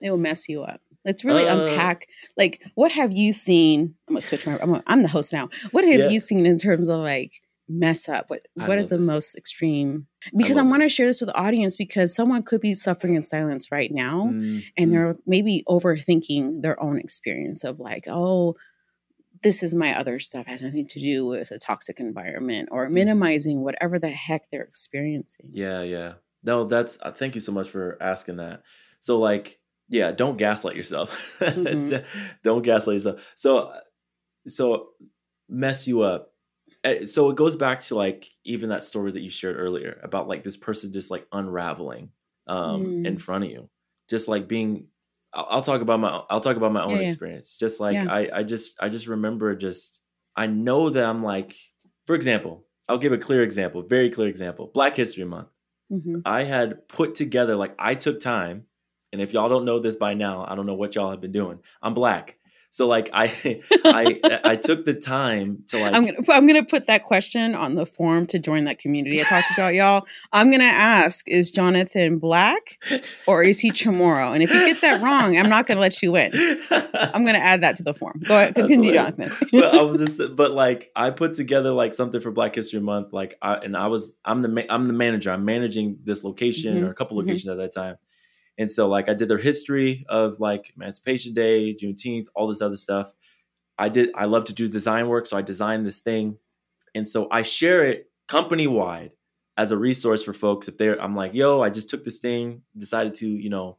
It 0.02 0.10
will 0.12 0.18
mess 0.18 0.48
you 0.50 0.62
up. 0.64 0.82
Let's 1.06 1.24
really 1.24 1.48
Uh, 1.48 1.66
unpack. 1.68 2.08
Like, 2.38 2.62
what 2.76 2.92
have 2.92 3.12
you 3.14 3.32
seen? 3.34 3.96
I'm 4.08 4.14
gonna 4.16 4.22
switch 4.22 4.46
my. 4.46 4.54
I'm, 4.60 4.70
gonna, 4.72 4.84
I'm 4.88 5.02
the 5.04 5.08
host 5.08 5.32
now. 5.34 5.50
What 5.72 5.84
have 5.86 6.00
Yeah. 6.00 6.10
you 6.10 6.20
seen 6.20 6.46
in 6.46 6.58
terms 6.58 6.88
of 6.90 7.00
like 7.00 7.32
mess 7.68 8.08
up? 8.10 8.30
What 8.30 8.48
I 8.60 8.68
What 8.68 8.78
is 8.78 8.90
the 8.90 8.98
this. 8.98 9.08
most 9.08 9.36
extreme? 9.36 10.08
Because 10.36 10.58
I, 10.58 10.62
love 10.62 10.70
want 10.72 10.84
to 10.84 10.90
share 10.90 11.08
this 11.08 11.22
with 11.22 11.30
the 11.30 11.36
audience 11.36 11.76
because 11.76 12.14
someone 12.14 12.44
could 12.44 12.62
be 12.62 12.74
suffering 12.74 13.16
in 13.16 13.24
silence 13.24 13.72
right 13.72 13.92
now, 13.92 14.30
Mm, 14.32 14.64
and 14.78 14.94
they're 14.94 15.18
maybe 15.26 15.64
overthinking 15.68 16.62
their 16.62 16.82
own 16.82 17.00
experience 17.00 17.64
of 17.64 17.80
like, 17.80 18.08
oh, 18.08 18.56
this 19.44 19.62
is 19.62 19.76
my 19.76 19.98
other 19.98 20.18
stuff 20.20 20.48
has 20.48 20.64
nothing 20.64 20.88
to 20.88 21.00
do 21.00 21.26
with 21.26 21.52
a 21.52 21.60
toxic 21.60 22.00
environment 22.00 22.70
or 22.72 22.90
minimizing 22.90 23.62
whatever 23.64 24.00
the 24.00 24.10
heck 24.10 24.50
they're 24.50 24.64
experiencing. 24.64 25.50
Yeah, 25.52 25.82
yeah. 25.84 26.14
No, 26.44 26.64
that's 26.64 26.98
uh, 27.02 27.12
thank 27.12 27.36
you 27.36 27.42
so 27.42 27.52
much 27.52 27.70
for 27.70 27.98
asking 28.02 28.38
that. 28.38 28.64
So 29.00 29.20
like, 29.20 29.60
yeah, 29.90 30.12
don't 30.12 30.38
gaslight 30.38 30.76
yourself. 30.76 31.40
Uh, 31.42 31.52
don't 32.44 32.62
gaslight 32.64 32.96
yourself. 32.96 33.22
So 33.36 33.58
uh, 33.58 33.80
so 34.48 34.90
mess 35.50 35.88
you 35.88 36.02
up. 36.02 36.32
Uh, 36.86 37.06
So 37.06 37.30
it 37.30 37.36
goes 37.36 37.56
back 37.56 37.82
to 37.82 37.96
like 37.96 38.28
even 38.46 38.70
that 38.70 38.84
story 38.84 39.12
that 39.12 39.22
you 39.22 39.30
shared 39.30 39.58
earlier 39.58 40.00
about 40.04 40.28
like 40.28 40.44
this 40.44 40.58
person 40.58 40.94
just 40.94 41.12
like 41.12 41.26
unraveling 41.32 42.10
um 42.48 42.86
Mm. 42.86 43.08
in 43.08 43.18
front 43.18 43.44
of 43.46 43.50
you. 43.52 43.70
Just 44.10 44.28
like 44.28 44.48
being 44.48 44.88
I'll, 45.34 45.48
I'll 45.50 45.62
talk 45.62 45.82
about 45.82 46.00
my 46.00 46.22
I'll 46.30 46.42
talk 46.42 46.58
about 46.58 46.72
my 46.72 46.84
own 46.84 46.98
Yeah, 46.98 47.06
experience. 47.10 47.58
Just 47.58 47.80
like 47.80 47.96
Yeah. 47.96 48.14
I 48.14 48.30
I 48.40 48.44
just 48.44 48.76
I 48.80 48.90
just 48.90 49.08
remember 49.08 49.56
just 49.56 50.00
I 50.36 50.48
know 50.48 50.90
that 50.92 51.06
I'm 51.06 51.24
like 51.24 51.56
for 52.08 52.16
example, 52.16 52.66
I'll 52.88 53.00
give 53.00 53.14
a 53.14 53.18
clear 53.18 53.42
example, 53.44 53.82
very 53.82 54.10
clear 54.12 54.28
example. 54.28 54.68
Black 54.74 54.96
History 54.96 55.26
Month. 55.26 55.48
Mhm. 55.92 56.22
I 56.26 56.44
had 56.44 56.88
put 56.88 57.16
together 57.16 57.56
like 57.56 57.74
I 57.80 57.96
took 57.96 58.20
time, 58.20 58.66
and 59.12 59.22
if 59.22 59.34
y'all 59.34 59.50
don't 59.50 59.66
know 59.66 59.80
this 59.80 59.96
by 59.96 60.14
now, 60.14 60.46
I 60.48 60.54
don't 60.56 60.68
know 60.68 60.76
what 60.76 60.94
y'all 60.96 61.10
have 61.12 61.22
been 61.22 61.32
doing. 61.32 61.60
I'm 61.82 61.94
black, 61.96 62.38
so 62.76 62.88
like 62.88 63.10
I 63.14 63.62
I 63.86 64.20
I 64.44 64.56
took 64.58 64.84
the 64.84 64.94
time 64.94 65.64
to 65.68 65.78
like 65.78 65.94
I'm 65.94 66.06
gonna 66.06 66.18
I'm 66.30 66.46
gonna 66.46 66.66
put 66.66 66.88
that 66.88 67.04
question 67.04 67.56
on 67.56 67.76
the 67.76 67.86
form 67.86 68.26
to 68.28 68.38
join 68.40 68.66
that 68.66 68.80
community 68.80 69.22
I 69.22 69.24
talked 69.24 69.50
about, 69.52 69.74
y'all. 69.80 70.06
I'm 70.34 70.52
gonna 70.52 70.66
ask: 70.66 71.26
Is 71.30 71.52
Jonathan 71.52 72.20
black 72.20 72.78
or 73.28 73.44
is 73.44 73.62
he 73.62 73.72
Chamorro? 73.72 74.34
And 74.34 74.44
if 74.44 74.54
you 74.54 74.60
get 74.66 74.82
that 74.82 75.02
wrong, 75.02 75.38
I'm 75.38 75.48
not 75.48 75.68
gonna 75.68 75.80
let 75.80 76.02
you 76.02 76.18
in. 76.18 76.32
I'm 76.70 77.26
gonna 77.26 77.38
add 77.38 77.64
that 77.64 77.76
to 77.76 77.84
the 77.84 77.94
form. 77.94 78.22
Go 78.28 78.36
ahead, 78.36 78.56
continue. 78.56 78.92
Jonathan. 78.92 79.32
but 79.54 79.74
I 79.74 79.82
was 79.82 80.02
just, 80.18 80.36
but 80.36 80.52
like 80.52 80.92
I 80.98 81.12
put 81.12 81.36
together 81.36 81.72
like 81.72 81.94
something 81.94 82.20
for 82.20 82.32
Black 82.32 82.56
History 82.56 82.82
Month, 82.82 83.14
like 83.14 83.38
I 83.42 83.54
and 83.56 83.78
I 83.78 83.88
was 83.88 84.18
I'm 84.26 84.42
the 84.42 84.50
ma- 84.50 84.68
I'm 84.70 84.88
the 84.88 84.94
manager. 84.94 85.32
I'm 85.32 85.46
managing 85.46 86.00
this 86.04 86.26
location 86.26 86.76
Mhm, 86.76 86.84
or 86.86 86.90
a 86.90 86.94
couple 86.94 87.16
mhm. 87.16 87.22
locations 87.22 87.48
at 87.48 87.58
that 87.58 87.74
time, 87.74 87.96
and 88.58 88.72
so 88.72 88.88
like 88.88 89.10
I 89.10 89.14
did 89.14 89.30
their 89.30 89.38
history 89.38 90.06
of 90.10 90.40
like 90.40 90.74
Emancipation 90.76 91.34
Day, 91.34 91.74
Juneteenth, 91.74 92.28
all 92.36 92.48
this 92.48 92.62
other 92.62 92.76
stuff. 92.76 93.14
I 93.78 93.90
did. 93.90 94.10
I 94.16 94.26
love 94.26 94.46
to 94.46 94.54
do 94.54 94.68
design 94.70 95.08
work, 95.08 95.26
so 95.26 95.38
I 95.38 95.42
designed 95.42 95.86
this 95.86 96.02
thing, 96.02 96.38
and 96.94 97.08
so 97.08 97.28
I 97.32 97.42
share 97.42 97.86
it 97.86 98.10
company 98.28 98.68
wide 98.68 99.12
as 99.58 99.72
a 99.72 99.78
resource 99.78 100.24
for 100.24 100.34
folks. 100.34 100.68
If 100.68 100.78
they're, 100.78 101.02
I'm 101.02 101.16
like, 101.16 101.34
yo, 101.34 101.62
I 101.62 101.70
just 101.70 101.90
took 101.90 102.04
this 102.04 102.20
thing, 102.20 102.62
decided 102.78 103.16
to, 103.16 103.28
you 103.28 103.50
know, 103.50 103.78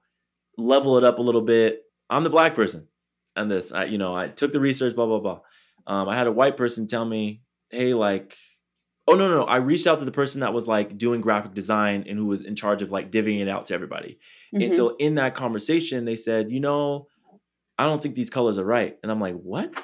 level 0.56 0.96
it 0.98 1.04
up 1.04 1.18
a 1.18 1.22
little 1.22 1.42
bit. 1.42 1.82
I'm 2.08 2.24
the 2.24 2.30
black 2.30 2.54
person 2.54 2.88
and 3.34 3.50
this. 3.50 3.72
I, 3.72 3.84
you 3.84 3.98
know, 3.98 4.14
I 4.14 4.28
took 4.28 4.52
the 4.52 4.60
research, 4.60 4.94
blah 4.94 5.06
blah 5.06 5.20
blah. 5.20 5.40
Um, 5.86 6.08
I 6.08 6.16
had 6.16 6.26
a 6.26 6.32
white 6.32 6.56
person 6.56 6.86
tell 6.86 7.04
me, 7.04 7.42
hey, 7.70 7.94
like, 7.94 8.36
oh 9.08 9.14
no, 9.14 9.28
no, 9.28 9.36
no. 9.36 9.44
I 9.44 9.56
reached 9.56 9.86
out 9.86 9.98
to 10.00 10.04
the 10.04 10.12
person 10.12 10.40
that 10.40 10.52
was 10.52 10.66
like 10.66 10.98
doing 10.98 11.20
graphic 11.20 11.54
design 11.54 12.04
and 12.08 12.18
who 12.18 12.26
was 12.26 12.42
in 12.42 12.56
charge 12.56 12.82
of 12.82 12.90
like 12.90 13.10
divvying 13.10 13.40
it 13.40 13.48
out 13.48 13.66
to 13.66 13.74
everybody. 13.74 14.18
And 14.52 14.62
Mhm. 14.62 14.74
so 14.74 14.96
in 14.96 15.14
that 15.16 15.34
conversation, 15.34 16.04
they 16.04 16.16
said, 16.16 16.50
you 16.50 16.60
know, 16.60 17.08
I 17.78 17.84
don't 17.84 18.02
think 18.02 18.14
these 18.14 18.30
colors 18.30 18.58
are 18.58 18.64
right. 18.64 18.96
And 19.02 19.12
I'm 19.12 19.20
like, 19.20 19.34
what? 19.36 19.74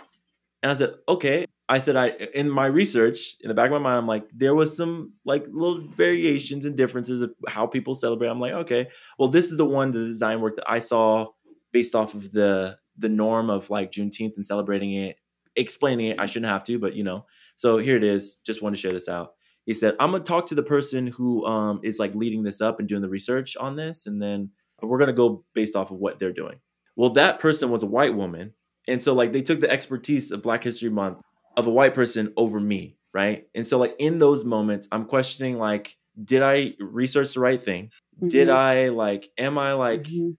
And 0.63 0.73
I 0.73 0.75
said, 0.75 0.95
okay. 1.09 1.47
I 1.69 1.79
said, 1.79 1.97
I 1.97 2.09
in 2.35 2.51
my 2.51 2.67
research, 2.67 3.37
in 3.41 3.49
the 3.49 3.55
back 3.55 3.67
of 3.67 3.73
my 3.73 3.79
mind, 3.79 3.99
I'm 3.99 4.07
like, 4.07 4.29
there 4.35 4.55
was 4.55 4.77
some 4.77 5.15
like 5.25 5.45
little 5.51 5.81
variations 5.81 6.65
and 6.65 6.77
differences 6.77 7.23
of 7.23 7.33
how 7.49 7.67
people 7.67 7.95
celebrate. 7.95 8.29
I'm 8.29 8.41
like, 8.41 8.53
okay, 8.53 8.89
well, 9.19 9.29
this 9.29 9.51
is 9.51 9.57
the 9.57 9.65
one, 9.65 9.93
the 9.93 10.05
design 10.05 10.41
work 10.41 10.57
that 10.57 10.71
I 10.71 10.81
saw 10.81 11.29
based 11.73 11.95
off 11.95 12.15
of 12.15 12.33
the 12.33 12.79
the 12.99 13.09
norm 13.09 13.49
of 13.51 13.71
like 13.71 13.91
Juneteenth 13.93 14.37
and 14.37 14.47
celebrating 14.47 14.93
it, 14.93 15.17
explaining 15.57 16.09
it. 16.09 16.21
I 16.21 16.27
shouldn't 16.27 16.51
have 16.53 16.65
to, 16.65 16.79
but 16.79 16.95
you 16.95 17.05
know. 17.05 17.25
So 17.63 17.79
here 17.79 17.97
it 17.97 18.03
is. 18.03 18.39
Just 18.45 18.61
want 18.61 18.75
to 18.75 18.81
share 18.81 18.91
this 18.93 19.09
out. 19.09 19.35
He 19.67 19.73
said, 19.73 19.95
I'm 20.01 20.11
gonna 20.11 20.25
talk 20.25 20.47
to 20.47 20.57
the 20.57 20.65
person 20.65 21.07
who 21.07 21.47
um 21.47 21.79
is 21.85 22.01
like 22.01 22.13
leading 22.17 22.43
this 22.43 22.61
up 22.61 22.81
and 22.81 22.89
doing 22.89 23.03
the 23.03 23.09
research 23.09 23.57
on 23.57 23.77
this, 23.77 24.05
and 24.09 24.21
then 24.21 24.51
we're 24.83 24.99
gonna 24.99 25.13
go 25.13 25.45
based 25.55 25.77
off 25.77 25.93
of 25.93 25.99
what 25.99 26.19
they're 26.19 26.33
doing. 26.33 26.59
Well, 26.97 27.11
that 27.11 27.39
person 27.39 27.71
was 27.71 27.85
a 27.85 27.87
white 27.87 28.17
woman. 28.17 28.55
And 28.89 29.01
so 29.01 29.15
like 29.15 29.33
they 29.33 29.43
took 29.43 29.61
the 29.61 29.71
expertise 29.71 30.33
of 30.33 30.43
Black 30.43 30.65
History 30.65 30.91
Month 30.91 31.19
of 31.57 31.69
a 31.69 31.71
white 31.71 31.95
person 31.95 32.33
over 32.37 32.59
me, 32.59 32.97
right? 33.15 33.47
And 33.55 33.65
so 33.65 33.79
like 33.79 33.95
in 34.01 34.19
those 34.19 34.45
moments, 34.45 34.89
I'm 34.91 35.05
questioning 35.05 35.57
like, 35.57 35.97
did 36.25 36.43
I 36.43 36.75
research 36.81 37.35
the 37.35 37.41
right 37.41 37.63
thing? 37.63 37.91
Did 38.27 38.49
Mhm. 38.49 38.57
I 38.57 38.89
like, 38.89 39.31
am 39.39 39.57
I 39.57 39.75
like, 39.75 40.03
Mhm. 40.03 40.37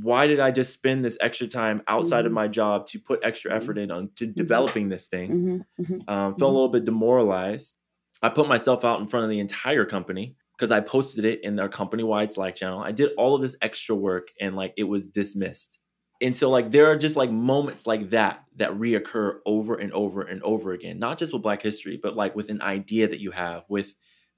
Why 0.00 0.26
did 0.26 0.40
I 0.40 0.50
just 0.50 0.72
spend 0.72 1.04
this 1.04 1.18
extra 1.20 1.46
time 1.46 1.82
outside 1.86 2.24
of 2.26 2.32
Mhm. 2.32 2.36
my 2.36 2.48
job 2.48 2.86
to 2.86 2.98
put 2.98 3.20
extra 3.22 3.52
effort 3.54 3.78
in 3.78 3.90
on 3.90 4.10
to 4.16 4.26
developing 4.26 4.88
this 4.88 5.08
thing? 5.08 5.64
Mhm. 5.78 5.86
Mhm. 5.86 6.08
Um, 6.08 6.34
felt 6.36 6.50
a 6.50 6.54
little 6.54 6.68
bit 6.68 6.84
demoralized. 6.84 7.76
I 8.22 8.28
put 8.28 8.48
myself 8.48 8.84
out 8.84 9.00
in 9.00 9.06
front 9.06 9.24
of 9.24 9.30
the 9.30 9.40
entire 9.40 9.84
company 9.84 10.36
because 10.56 10.70
I 10.70 10.80
posted 10.80 11.24
it 11.24 11.42
in 11.42 11.56
their 11.56 11.68
company 11.68 12.02
wide 12.04 12.32
Slack 12.32 12.54
channel. 12.54 12.80
I 12.80 12.92
did 12.92 13.10
all 13.16 13.34
of 13.34 13.42
this 13.42 13.56
extra 13.60 13.94
work 13.96 14.28
and 14.40 14.54
like 14.56 14.74
it 14.76 14.84
was 14.84 15.06
dismissed. 15.06 15.78
And 16.20 16.36
so 16.36 16.48
like 16.50 16.70
there 16.70 16.86
are 16.86 16.96
just 16.96 17.16
like 17.16 17.32
moments 17.32 17.84
like 17.86 18.10
that 18.10 18.44
that 18.56 18.70
reoccur 18.72 19.40
over 19.44 19.74
and 19.74 19.92
over 19.92 20.22
and 20.22 20.40
over 20.44 20.72
again, 20.72 20.98
not 21.00 21.18
just 21.18 21.32
with 21.32 21.42
Black 21.42 21.62
History, 21.62 21.98
but 22.00 22.14
like 22.14 22.36
with 22.36 22.48
an 22.48 22.62
idea 22.62 23.08
that 23.08 23.18
you 23.20 23.32
have 23.32 23.64
with 23.68 23.94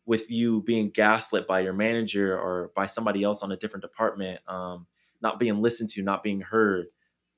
with 0.07 0.31
you 0.31 0.63
being 0.63 0.91
gaslit 0.91 1.47
by 1.47 1.61
your 1.61 1.73
manager 1.73 2.39
or 2.39 2.71
by 2.77 2.87
somebody 2.87 3.23
else 3.23 3.43
on 3.43 3.53
a 3.53 3.57
different 3.57 3.83
department, 3.83 4.41
um, 4.49 4.87
not 5.23 5.39
being 5.39 5.61
listened 5.63 5.91
to, 5.91 6.03
not 6.03 6.23
being 6.23 6.41
heard, 6.43 6.87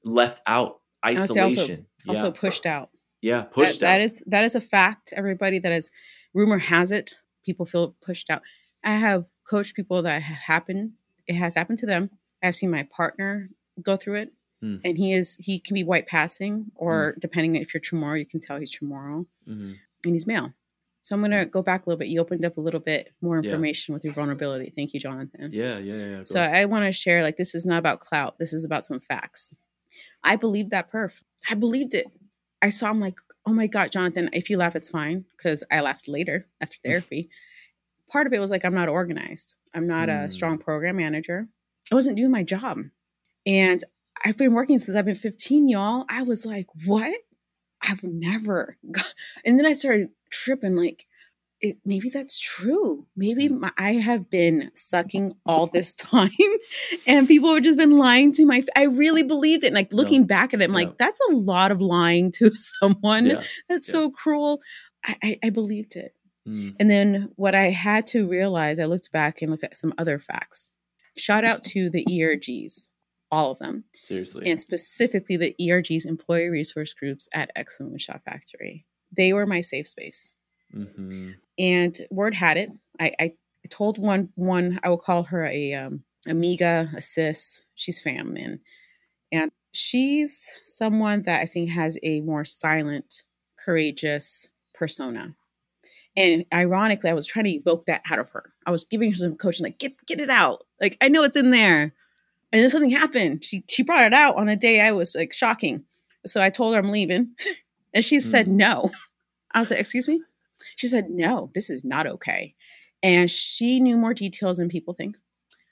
left 0.05 0.43
out, 0.47 0.81
I 1.03 1.13
would 1.13 1.21
say 1.31 1.41
also- 1.41 1.61
isolation. 1.63 1.87
Also 2.09 2.31
pushed 2.33 2.67
out. 2.67 2.91
yeah, 3.23 3.43
pushed 3.43 3.81
that 3.81 3.97
out. 3.97 4.01
is 4.05 4.23
that 4.27 4.45
is 4.45 4.55
a 4.55 4.61
fact. 4.61 5.13
Everybody 5.17 5.59
that 5.61 5.73
is 5.73 5.91
rumor 6.35 6.59
has 6.59 6.91
it, 6.93 7.15
people 7.45 7.67
feel 7.67 7.97
pushed 8.01 8.31
out. 8.31 8.43
I 8.85 8.97
have 8.97 9.25
coached 9.49 9.75
people 9.75 10.03
that 10.03 10.23
have 10.23 10.37
happened. 10.39 10.93
It 11.27 11.35
has 11.35 11.55
happened 11.55 11.79
to 11.81 11.87
them. 11.87 12.11
I've 12.43 12.55
seen 12.57 12.71
my 12.71 12.85
partner 12.85 13.51
go 13.83 13.97
through 13.97 14.17
it, 14.17 14.33
Hmm. 14.61 14.77
and 14.85 14.97
he 14.99 15.13
is 15.13 15.37
he 15.41 15.59
can 15.59 15.75
be 15.75 15.85
white 15.85 16.07
passing, 16.07 16.71
or 16.75 17.17
depending 17.21 17.57
if 17.57 17.73
you're 17.75 17.81
Chamorro, 17.81 18.19
you 18.19 18.27
can 18.27 18.41
tell 18.41 18.59
he's 18.59 18.73
Chamorro, 18.77 19.27
Mhm. 19.49 19.77
and 20.05 20.15
he's 20.15 20.27
male. 20.27 20.53
So 21.07 21.15
I'm 21.15 21.21
gonna 21.21 21.47
go 21.47 21.63
back 21.63 21.87
a 21.87 21.89
little 21.89 22.01
bit. 22.01 22.09
You 22.09 22.21
opened 22.21 22.45
up 22.45 22.57
a 22.57 22.61
little 22.61 22.81
bit 22.81 23.13
more 23.23 23.37
Yeah. 23.37 23.51
information 23.51 23.95
with 23.95 24.03
your 24.03 24.13
vulnerability. 24.13 24.73
Thank 24.75 24.93
you, 24.93 24.99
Jonathan. 24.99 25.51
Yeah, 25.53 25.79
yeah, 25.79 25.95
yeah. 25.95 26.21
So 26.25 26.41
I 26.41 26.65
want 26.65 26.85
to 26.85 26.91
share 26.91 27.23
like 27.23 27.37
this 27.37 27.55
is 27.55 27.65
not 27.65 27.79
about 27.79 28.01
clout. 28.01 28.41
This 28.41 28.53
is 28.53 28.65
about 28.65 28.85
some 28.85 28.99
facts. 28.99 29.55
I 30.25 30.35
believed 30.35 30.71
that 30.71 30.91
perf. 30.91 31.23
I 31.49 31.55
believed 31.55 31.95
it. 31.95 32.07
I 32.61 32.71
saw 32.71 32.91
him 32.91 32.99
like, 32.99 33.21
oh 33.47 33.53
my 33.53 33.69
God, 33.69 33.93
Jonathan, 33.93 34.31
if 34.33 34.51
you 34.51 34.57
laugh, 34.59 34.75
it's 34.75 34.91
fine. 34.91 35.25
Because 35.37 35.63
I 35.71 35.79
laughed 35.79 36.09
later 36.09 36.49
after 36.61 36.77
therapy. 36.83 37.31
Part 38.11 38.27
of 38.27 38.33
it 38.33 38.41
was 38.41 38.51
like 38.51 38.65
I'm 38.65 38.75
not 38.75 38.89
organized. 38.89 39.55
I'm 39.75 39.87
not 39.87 40.09
a 40.09 40.27
Mm. 40.27 40.33
strong 40.33 40.59
program 40.59 40.97
manager. 40.97 41.47
I 41.93 41.95
wasn't 41.95 42.17
doing 42.17 42.33
my 42.33 42.43
job. 42.43 42.79
And 43.47 43.85
I've 44.25 44.37
been 44.37 44.55
working 44.55 44.81
since 44.81 44.97
I've 44.97 45.05
been 45.05 45.15
15, 45.15 45.69
y'all. 45.69 46.05
I 46.09 46.23
was 46.23 46.45
like, 46.45 46.67
what? 46.85 47.17
I've 47.89 48.03
never 48.05 48.77
got 48.91 49.13
and 49.45 49.59
then 49.59 49.67
I 49.67 49.73
started 49.75 50.09
tripping 50.31 50.77
like 50.77 51.07
it, 51.63 51.79
maybe 51.87 52.11
that's 52.11 52.39
true. 52.39 53.07
Maybe 53.17 53.49
Mm. 53.49 53.61
my, 53.61 53.73
I 53.79 53.95
have 53.95 54.29
been 54.29 54.71
sucking 54.75 55.37
all 55.47 55.67
this 55.67 55.95
time, 56.13 56.29
and 57.07 57.27
people 57.27 57.55
have 57.55 57.63
just 57.65 57.79
been 57.79 57.97
lying 57.97 58.31
to 58.33 58.45
my. 58.45 58.63
I 58.77 58.83
really 58.85 59.23
believed 59.23 59.65
it. 59.65 59.69
And 59.69 59.75
like 59.75 59.91
looking 59.95 60.27
back 60.27 60.53
at 60.53 60.61
it, 60.61 60.65
I'm 60.65 60.71
Yeah. 60.73 60.77
like, 60.77 60.99
that's 60.99 61.19
a 61.31 61.33
lot 61.33 61.73
of 61.73 61.81
lying 61.81 62.31
to 62.33 62.51
someone. 62.59 63.25
yeah. 63.27 63.43
That's 63.71 63.89
Yeah. 63.89 63.93
so 63.93 64.11
cruel. 64.11 64.61
I, 65.03 65.17
I, 65.23 65.39
I 65.45 65.51
believed 65.51 65.97
it. 65.97 66.15
Mm, 66.47 66.77
And 66.79 66.91
then 66.91 67.31
what 67.37 67.55
I 67.55 67.71
had 67.71 68.07
to 68.09 68.29
realize, 68.29 68.79
I 68.79 68.85
looked 68.85 69.11
back 69.11 69.41
and 69.41 69.51
looked 69.51 69.65
at 69.65 69.79
some 69.79 69.95
other 69.97 70.19
facts. 70.19 70.71
Shout 71.17 71.45
out 71.47 71.65
to 71.73 71.89
the 71.89 72.05
ERGs, 72.05 72.91
all 73.31 73.51
of 73.53 73.59
them, 73.59 73.85
seriously. 73.93 74.49
and 74.51 74.59
specifically 74.61 75.37
the 75.37 75.55
ERGs, 75.61 76.07
employee 76.07 76.49
resource 76.49 76.95
groups 76.95 77.29
at 77.35 77.51
X 77.57 77.79
Moonshot 77.81 78.23
Factory. 78.25 78.87
They 79.13 79.33
were 79.33 79.47
my 79.47 79.61
safe 79.61 79.89
space. 79.89 80.37
Hmm 80.73 81.33
and 81.59 81.99
word 82.11 82.35
had 82.35 82.57
it 82.57 82.71
i 83.01 83.13
i 83.19 83.33
told 83.71 83.99
one 83.99 84.29
one 84.35 84.79
i 84.83 84.89
will 84.89 84.99
call 84.99 85.25
her 85.25 85.45
a 85.47 85.75
um 85.75 86.03
amiga 86.29 86.91
a 86.97 87.01
sis. 87.01 87.65
She's 87.77 88.01
fam 88.01 88.35
man. 88.35 88.61
And 89.31 89.53
she's 89.73 90.61
someone 90.65 91.23
that 91.23 91.41
i 91.41 91.47
think 91.47 91.71
has 91.71 91.99
a 92.03 92.21
more 92.21 92.45
silent 92.45 93.23
courageous 93.65 94.49
persona. 94.75 95.35
And 96.17 96.45
ironically 96.53 97.11
i 97.11 97.15
was 97.15 97.27
trying 97.27 97.47
to 97.47 97.53
evoke 97.53 97.87
that 97.87 98.03
out 98.11 98.19
of 98.19 98.31
her. 98.31 98.53
I 98.67 98.71
was 98.71 98.85
giving 98.85 99.11
her 99.11 99.17
some 99.17 99.37
coaching 99.37 99.65
like 99.65 99.79
get 99.79 100.05
get 100.07 100.21
it 100.21 100.31
out. 100.31 100.67
Like 100.81 100.97
i 101.01 101.09
know 101.09 101.23
it's 101.23 101.37
in 101.37 101.51
there 101.51 101.95
and 102.57 102.63
then 102.63 102.71
something 102.71 102.91
happened 102.91 103.45
she 103.45 103.65
she 103.69 103.83
brought 103.85 104.07
it 104.07 104.15
out 104.15 104.37
on 104.37 104.49
a 104.49 104.57
day 104.57 104.81
i 104.81 104.93
was 104.93 105.15
like 105.15 105.33
shocking 105.33 105.85
so 106.27 106.41
i 106.43 106.51
told 106.51 106.75
her 106.75 106.81
i'm 106.81 106.91
leaving 106.91 107.31
and 107.95 108.05
she 108.05 108.21
said 108.21 108.47
Mm. 108.47 108.53
no 108.53 108.91
i 109.55 109.59
was 109.61 109.71
like 109.71 109.81
excuse 109.81 110.09
me 110.09 110.21
she 110.77 110.87
said, 110.89 111.11
No, 111.11 111.51
this 111.55 111.69
is 111.71 111.85
not 111.85 112.07
okay. 112.07 112.55
And 113.03 113.31
she 113.31 113.81
knew 113.81 113.97
more 113.99 114.15
details 114.15 114.57
than 114.57 114.71
people 114.71 114.95
think 114.95 115.19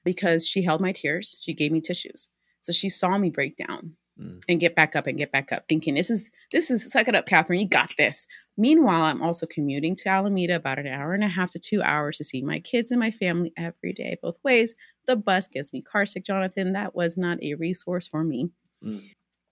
because 0.04 0.46
she 0.46 0.62
held 0.62 0.82
my 0.82 0.92
tears. 0.92 1.40
She 1.42 1.54
gave 1.54 1.72
me 1.72 1.80
tissues. 1.80 2.28
So 2.60 2.72
she 2.72 2.90
saw 2.90 3.18
me 3.18 3.30
break 3.30 3.56
down 3.56 3.96
Mm. 4.20 4.42
and 4.48 4.60
get 4.60 4.76
back 4.76 4.94
up 4.94 5.08
and 5.08 5.18
get 5.18 5.32
back 5.32 5.52
up, 5.52 5.64
thinking, 5.68 5.94
This 5.94 6.10
is, 6.10 6.30
this 6.52 6.70
is, 6.70 6.92
suck 6.92 7.08
it 7.08 7.16
up, 7.16 7.26
Catherine. 7.26 7.60
You 7.60 7.66
got 7.66 7.94
this. 7.98 8.26
Meanwhile, 8.56 9.04
I'm 9.04 9.22
also 9.22 9.46
commuting 9.46 9.96
to 9.96 10.08
Alameda 10.10 10.54
about 10.56 10.78
an 10.78 10.86
hour 10.86 11.14
and 11.14 11.24
a 11.24 11.28
half 11.28 11.50
to 11.52 11.58
two 11.58 11.82
hours 11.82 12.18
to 12.18 12.24
see 12.24 12.42
my 12.42 12.60
kids 12.60 12.92
and 12.92 13.00
my 13.00 13.10
family 13.10 13.52
every 13.56 13.92
day, 13.94 14.18
both 14.22 14.36
ways. 14.44 14.76
The 15.06 15.16
bus 15.16 15.48
gets 15.48 15.72
me 15.72 15.82
car 15.82 16.06
sick, 16.06 16.24
Jonathan. 16.24 16.72
That 16.72 16.94
was 16.94 17.16
not 17.16 17.42
a 17.42 17.54
resource 17.54 18.08
for 18.08 18.24
me. 18.24 18.50
Mm. 18.82 19.02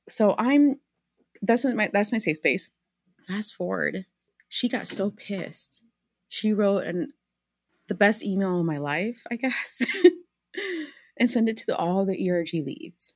So 0.08 0.34
I'm, 0.38 0.80
that's 1.42 1.64
my, 1.64 1.90
that's 1.92 2.12
my 2.12 2.18
safe 2.18 2.38
space. 2.38 2.70
Fast 3.26 3.54
forward 3.54 4.06
she 4.52 4.68
got 4.68 4.86
so 4.86 5.08
pissed. 5.10 5.82
She 6.28 6.52
wrote 6.52 6.84
an 6.84 7.14
the 7.88 7.94
best 7.94 8.22
email 8.22 8.60
of 8.60 8.66
my 8.66 8.76
life, 8.76 9.26
I 9.30 9.36
guess, 9.36 9.82
and 11.16 11.30
sent 11.30 11.48
it 11.48 11.56
to 11.56 11.66
the, 11.66 11.76
all 11.76 12.04
the 12.04 12.28
ERG 12.30 12.52
leads, 12.52 13.14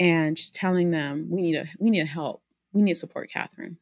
and 0.00 0.36
just 0.36 0.52
telling 0.52 0.90
them 0.90 1.28
we 1.30 1.42
need 1.42 1.54
a 1.54 1.66
we 1.78 1.90
need 1.90 2.04
help. 2.08 2.42
We 2.72 2.82
need 2.82 2.94
to 2.94 2.98
support 2.98 3.30
Catherine. 3.30 3.78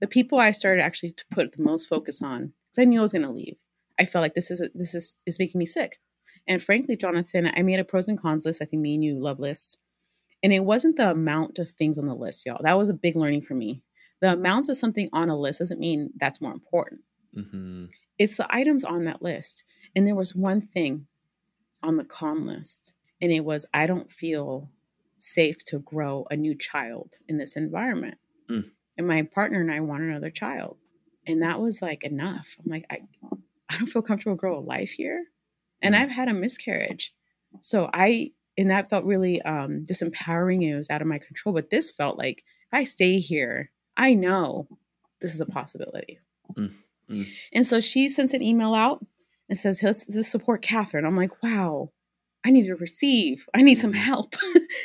The 0.00 0.08
people 0.08 0.40
I 0.40 0.50
started 0.50 0.82
actually 0.82 1.12
to 1.12 1.24
put 1.30 1.52
the 1.52 1.62
most 1.62 1.88
focus 1.88 2.20
on, 2.20 2.52
because 2.72 2.82
I 2.82 2.86
knew 2.86 2.98
I 2.98 3.02
was 3.02 3.12
going 3.12 3.22
to 3.22 3.30
leave. 3.30 3.56
I 3.96 4.04
felt 4.04 4.22
like 4.24 4.34
this 4.34 4.50
is 4.50 4.60
a, 4.60 4.68
this 4.74 4.96
is 4.96 5.14
is 5.26 5.38
making 5.38 5.60
me 5.60 5.66
sick, 5.66 6.00
and 6.48 6.62
frankly, 6.62 6.96
Jonathan, 6.96 7.50
I 7.56 7.62
made 7.62 7.80
a 7.80 7.84
pros 7.84 8.08
and 8.08 8.20
cons 8.20 8.44
list. 8.44 8.62
I 8.62 8.64
think 8.64 8.82
me 8.82 8.94
and 8.94 9.04
you 9.04 9.18
love 9.18 9.38
lists, 9.38 9.78
and 10.42 10.52
it 10.52 10.64
wasn't 10.64 10.96
the 10.96 11.10
amount 11.10 11.58
of 11.58 11.70
things 11.70 11.98
on 11.98 12.06
the 12.06 12.14
list, 12.14 12.46
y'all. 12.46 12.62
That 12.62 12.78
was 12.78 12.88
a 12.88 12.94
big 12.94 13.16
learning 13.16 13.42
for 13.42 13.54
me 13.54 13.82
the 14.20 14.32
amounts 14.32 14.68
of 14.68 14.76
something 14.76 15.08
on 15.12 15.28
a 15.28 15.38
list 15.38 15.58
doesn't 15.58 15.80
mean 15.80 16.10
that's 16.16 16.40
more 16.40 16.52
important. 16.52 17.02
hmm 17.34 17.86
It's 18.18 18.36
the 18.36 18.46
items 18.54 18.84
on 18.84 19.04
that 19.04 19.22
list. 19.22 19.64
And 19.94 20.06
there 20.06 20.14
was 20.14 20.34
one 20.34 20.60
thing 20.60 21.06
on 21.82 21.96
the 21.96 22.04
con 22.04 22.46
list, 22.46 22.94
and 23.20 23.30
it 23.30 23.44
was 23.44 23.66
I 23.72 23.86
don't 23.86 24.10
feel 24.10 24.70
safe 25.18 25.64
to 25.66 25.78
grow 25.78 26.26
a 26.30 26.36
new 26.36 26.54
child 26.54 27.18
in 27.28 27.38
this 27.38 27.56
environment. 27.56 28.18
Mm. 28.50 28.70
And 28.98 29.06
my 29.06 29.22
partner 29.22 29.60
and 29.60 29.72
I 29.72 29.80
want 29.80 30.02
another 30.02 30.30
child. 30.30 30.78
And 31.26 31.42
that 31.42 31.60
was 31.60 31.82
like 31.82 32.04
enough. 32.04 32.56
I'm 32.58 32.70
like, 32.70 32.86
I, 32.90 33.00
I 33.68 33.78
don't 33.78 33.88
feel 33.88 34.02
comfortable 34.02 34.36
grow 34.36 34.58
a 34.58 34.60
life 34.60 34.90
here. 34.90 35.24
And 35.82 35.94
Mm. 35.94 35.98
I've 35.98 36.10
had 36.10 36.28
a 36.28 36.34
miscarriage. 36.34 37.12
So 37.60 37.88
I, 37.92 38.32
and 38.58 38.70
that 38.70 38.90
felt 38.90 39.04
really 39.04 39.40
um, 39.42 39.84
disempowering. 39.86 40.62
It 40.62 40.76
was 40.76 40.90
out 40.90 41.02
of 41.02 41.08
my 41.08 41.18
control. 41.18 41.54
But 41.54 41.70
this 41.70 41.90
felt 41.90 42.18
like 42.18 42.38
if 42.38 42.68
I 42.78 42.84
stay 42.84 43.18
here, 43.18 43.70
I 43.96 44.14
know 44.14 44.68
this 45.20 45.34
is 45.34 45.40
a 45.40 45.46
possibility. 45.46 46.18
Mm, 46.56 46.72
mm. 47.10 47.26
And 47.52 47.66
so 47.66 47.80
she 47.80 48.08
sends 48.08 48.34
an 48.34 48.42
email 48.42 48.74
out 48.74 49.04
and 49.48 49.58
says, 49.58 49.82
let's, 49.82 50.06
let's 50.14 50.28
support 50.28 50.62
Catherine. 50.62 51.04
I'm 51.04 51.16
like, 51.16 51.42
wow, 51.42 51.90
I 52.44 52.50
need 52.50 52.66
to 52.66 52.74
receive. 52.76 53.46
I 53.54 53.62
need 53.62 53.74
some 53.76 53.92
Mhm. 53.92 53.96
help. 53.96 54.34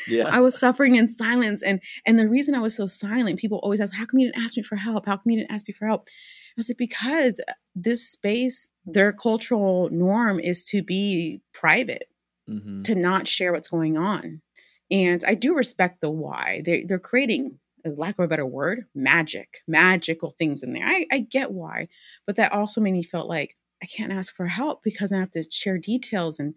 Yeah. 0.08 0.24
I 0.30 0.40
was 0.42 0.60
suffering 0.60 0.96
in 0.96 1.08
silence. 1.08 1.62
And 1.62 1.80
and 2.06 2.18
the 2.20 2.28
reason 2.28 2.56
I 2.56 2.60
was 2.60 2.76
so 2.76 2.86
silent, 2.86 3.40
people 3.40 3.60
always 3.60 3.82
ask, 3.82 3.94
how 3.94 4.06
come 4.06 4.20
you 4.20 4.32
didn't 4.32 4.44
ask 4.44 4.58
me 4.58 4.64
for 4.64 4.76
help? 4.76 5.06
How 5.06 5.18
come 5.18 5.32
you 5.32 5.40
didn't 5.40 5.52
ask 5.52 5.68
me 5.68 5.74
for 5.74 5.88
help? 5.88 6.08
I 6.52 6.54
was 6.58 6.70
like, 6.70 6.78
because 6.78 7.40
this 7.76 8.08
space, 8.10 8.70
their 8.86 9.14
cultural 9.14 9.90
norm 9.92 10.40
is 10.40 10.66
to 10.70 10.84
be 10.84 11.42
private 11.54 12.08
hmm 12.48 12.84
to 12.84 12.96
not 12.96 13.28
share 13.28 13.54
what's 13.54 13.70
going 13.70 13.98
on. 13.98 14.42
And 14.90 15.24
I 15.26 15.36
do 15.36 15.54
respect 15.56 16.02
the 16.02 16.10
why. 16.10 16.62
They're, 16.66 16.82
they're 16.86 17.00
creating, 17.00 17.60
lack 17.86 18.18
of 18.18 18.26
a 18.26 18.28
better 18.28 18.46
word, 18.46 18.86
magic, 18.96 19.60
magical 19.68 20.32
things 20.32 20.64
in 20.64 20.74
there. 20.74 20.86
I, 20.86 21.06
I 21.12 21.20
get 21.20 21.52
why. 21.52 21.88
But 22.26 22.36
that 22.38 22.52
also 22.52 22.82
made 22.82 22.94
me 22.94 23.04
feel 23.04 23.28
like 23.28 23.56
I 23.82 23.86
can't 23.86 24.12
ask 24.12 24.36
for 24.36 24.48
help 24.48 24.84
because 24.84 25.14
I 25.14 25.20
have 25.20 25.32
to 25.32 25.46
share 25.50 25.78
details. 25.78 26.40
And 26.40 26.56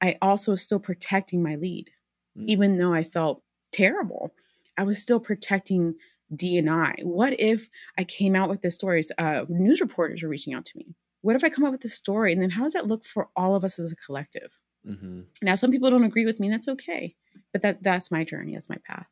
I 0.00 0.18
also 0.20 0.50
was 0.52 0.62
still 0.62 0.80
protecting 0.80 1.42
my 1.42 1.54
lead, 1.56 1.90
Mm. 2.36 2.44
even 2.48 2.78
though 2.78 2.92
I 2.94 3.02
felt 3.02 3.42
terrible. 3.72 4.34
I 4.76 4.82
was 4.84 5.00
still 5.00 5.20
protecting 5.20 5.94
DNI. 6.34 7.04
What 7.04 7.38
if 7.38 7.68
I 7.98 8.04
came 8.04 8.36
out 8.36 8.48
with 8.48 8.62
this 8.62 8.74
stories? 8.74 9.10
Uh, 9.18 9.44
news 9.48 9.80
reporters 9.80 10.22
are 10.22 10.28
reaching 10.28 10.54
out 10.54 10.64
to 10.66 10.78
me. 10.78 10.94
What 11.22 11.36
if 11.36 11.44
I 11.44 11.50
come 11.50 11.64
up 11.64 11.72
with 11.72 11.82
this 11.82 11.94
story? 11.94 12.32
And 12.32 12.40
then 12.40 12.50
how 12.50 12.62
does 12.62 12.72
that 12.72 12.86
look 12.86 13.04
for 13.04 13.28
all 13.36 13.54
of 13.54 13.64
us 13.64 13.78
as 13.78 13.92
a 13.92 13.96
collective? 13.96 14.50
hmm 14.84 15.22
Now, 15.42 15.54
some 15.54 15.70
people 15.70 15.90
don't 15.90 16.04
agree 16.04 16.24
with 16.24 16.40
me, 16.40 16.46
and 16.46 16.54
that's 16.54 16.68
okay. 16.68 17.14
But 17.52 17.62
that 17.62 17.82
that's 17.82 18.10
my 18.10 18.24
journey, 18.24 18.54
that's 18.54 18.70
my 18.70 18.78
path. 18.86 19.06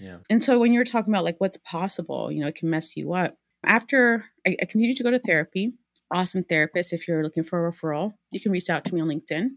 Yeah. 0.00 0.18
And 0.30 0.42
so 0.42 0.58
when 0.58 0.72
you're 0.72 0.84
talking 0.84 1.12
about 1.12 1.24
like 1.24 1.36
what's 1.38 1.58
possible, 1.58 2.32
you 2.32 2.40
know, 2.40 2.48
it 2.48 2.54
can 2.54 2.70
mess 2.70 2.96
you 2.96 3.12
up. 3.12 3.36
After 3.64 4.24
I, 4.46 4.56
I 4.60 4.64
continued 4.64 4.96
to 4.96 5.04
go 5.04 5.10
to 5.10 5.18
therapy, 5.18 5.74
awesome 6.10 6.42
therapist. 6.42 6.92
If 6.92 7.06
you're 7.06 7.22
looking 7.22 7.44
for 7.44 7.66
a 7.66 7.72
referral, 7.72 8.14
you 8.30 8.40
can 8.40 8.52
reach 8.52 8.70
out 8.70 8.84
to 8.86 8.94
me 8.94 9.00
on 9.00 9.08
LinkedIn 9.08 9.50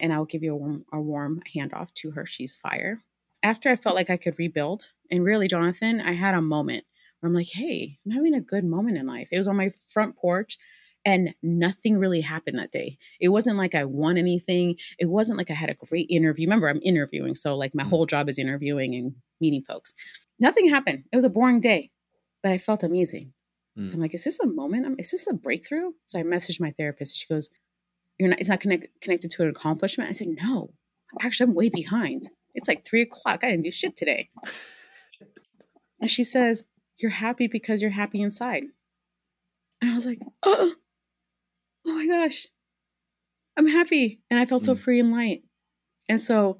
and 0.00 0.12
I'll 0.12 0.24
give 0.24 0.42
you 0.42 0.52
a 0.52 0.56
warm, 0.56 0.84
a 0.92 1.00
warm 1.00 1.42
handoff 1.54 1.92
to 1.94 2.12
her. 2.12 2.26
She's 2.26 2.56
fire. 2.56 3.02
After 3.42 3.68
I 3.68 3.76
felt 3.76 3.96
like 3.96 4.10
I 4.10 4.16
could 4.16 4.38
rebuild, 4.38 4.90
and 5.10 5.24
really, 5.24 5.48
Jonathan, 5.48 6.00
I 6.00 6.12
had 6.12 6.34
a 6.34 6.42
moment 6.42 6.84
where 7.20 7.28
I'm 7.28 7.34
like, 7.34 7.48
hey, 7.52 7.98
I'm 8.04 8.12
having 8.12 8.34
a 8.34 8.40
good 8.40 8.64
moment 8.64 8.98
in 8.98 9.06
life. 9.06 9.28
It 9.30 9.38
was 9.38 9.48
on 9.48 9.56
my 9.56 9.72
front 9.88 10.16
porch 10.16 10.58
and 11.04 11.34
nothing 11.42 11.96
really 11.96 12.20
happened 12.20 12.58
that 12.58 12.70
day. 12.72 12.98
It 13.18 13.28
wasn't 13.28 13.56
like 13.56 13.74
I 13.74 13.84
won 13.84 14.18
anything. 14.18 14.76
It 14.98 15.06
wasn't 15.06 15.38
like 15.38 15.50
I 15.50 15.54
had 15.54 15.70
a 15.70 15.74
great 15.74 16.06
interview. 16.10 16.46
Remember, 16.46 16.68
I'm 16.68 16.80
interviewing. 16.82 17.34
So, 17.34 17.56
like, 17.56 17.74
my 17.74 17.84
Mm. 17.84 17.88
whole 17.88 18.04
job 18.06 18.28
is 18.28 18.38
interviewing 18.38 18.94
and 18.94 19.14
meeting 19.40 19.62
folks. 19.62 19.94
Nothing 20.38 20.68
happened. 20.68 21.04
It 21.10 21.16
was 21.16 21.24
a 21.24 21.30
boring 21.30 21.60
day, 21.60 21.90
but 22.42 22.52
I 22.52 22.58
felt 22.58 22.82
amazing. 22.82 23.32
Mm. 23.78 23.88
So 23.88 23.94
I'm 23.94 24.00
like, 24.00 24.14
is 24.14 24.24
this 24.24 24.40
a 24.40 24.46
moment? 24.46 25.00
Is 25.00 25.10
this 25.10 25.26
a 25.26 25.32
breakthrough? 25.32 25.92
So 26.04 26.18
I 26.18 26.22
messaged 26.22 26.60
my 26.60 26.72
therapist. 26.72 27.16
She 27.16 27.26
goes, 27.26 27.48
"You're 28.18 28.28
not. 28.28 28.40
It's 28.40 28.50
not 28.50 28.60
connect, 28.60 29.00
connected 29.00 29.30
to 29.32 29.42
an 29.42 29.48
accomplishment." 29.48 30.10
I 30.10 30.12
said, 30.12 30.28
"No, 30.42 30.74
actually, 31.20 31.48
I'm 31.48 31.54
way 31.54 31.70
behind. 31.70 32.30
It's 32.54 32.68
like 32.68 32.84
three 32.84 33.02
o'clock. 33.02 33.44
I 33.44 33.50
didn't 33.50 33.64
do 33.64 33.70
shit 33.70 33.96
today." 33.96 34.30
And 36.00 36.10
she 36.10 36.24
says, 36.24 36.66
"You're 36.96 37.10
happy 37.10 37.46
because 37.46 37.82
you're 37.82 37.90
happy 37.90 38.22
inside." 38.22 38.64
And 39.82 39.90
I 39.90 39.94
was 39.94 40.06
like, 40.06 40.20
"Oh, 40.42 40.74
oh 41.86 41.94
my 41.94 42.06
gosh, 42.06 42.46
I'm 43.56 43.66
happy," 43.66 44.20
and 44.30 44.40
I 44.40 44.46
felt 44.46 44.62
so 44.62 44.74
Mm. 44.74 44.78
free 44.78 45.00
and 45.00 45.12
light. 45.12 45.44
And 46.08 46.18
so 46.20 46.58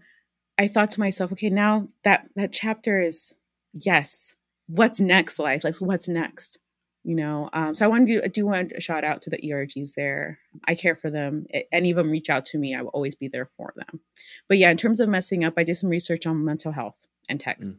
I 0.58 0.68
thought 0.68 0.90
to 0.92 1.00
myself, 1.00 1.32
"Okay, 1.32 1.48
now 1.48 1.88
that 2.04 2.28
that 2.36 2.52
chapter 2.52 3.00
is 3.00 3.34
yes. 3.72 4.36
What's 4.66 5.00
next, 5.00 5.38
life? 5.38 5.64
Like, 5.64 5.76
what's 5.76 6.08
next?" 6.08 6.58
You 7.04 7.14
know 7.14 7.48
um, 7.52 7.74
so 7.74 7.84
i 7.84 7.88
want 7.88 8.06
to 8.06 8.28
do 8.28 8.46
want 8.46 8.72
a 8.72 8.80
shout 8.80 9.04
out 9.04 9.22
to 9.22 9.30
the 9.30 9.38
ergs 9.38 9.94
there. 9.94 10.38
I 10.66 10.74
care 10.74 10.96
for 10.96 11.10
them 11.10 11.46
any 11.72 11.90
of 11.90 11.96
them 11.96 12.10
reach 12.10 12.30
out 12.30 12.44
to 12.46 12.58
me 12.58 12.74
i 12.74 12.82
will 12.82 12.90
always 12.90 13.14
be 13.14 13.28
there 13.28 13.48
for 13.56 13.72
them. 13.76 14.00
But 14.48 14.58
yeah 14.58 14.70
in 14.70 14.76
terms 14.76 15.00
of 15.00 15.08
messing 15.08 15.44
up 15.44 15.54
i 15.56 15.64
did 15.64 15.76
some 15.76 15.90
research 15.90 16.26
on 16.26 16.44
mental 16.44 16.72
health 16.72 16.96
and 17.28 17.40
tech. 17.40 17.60
Mm. 17.60 17.76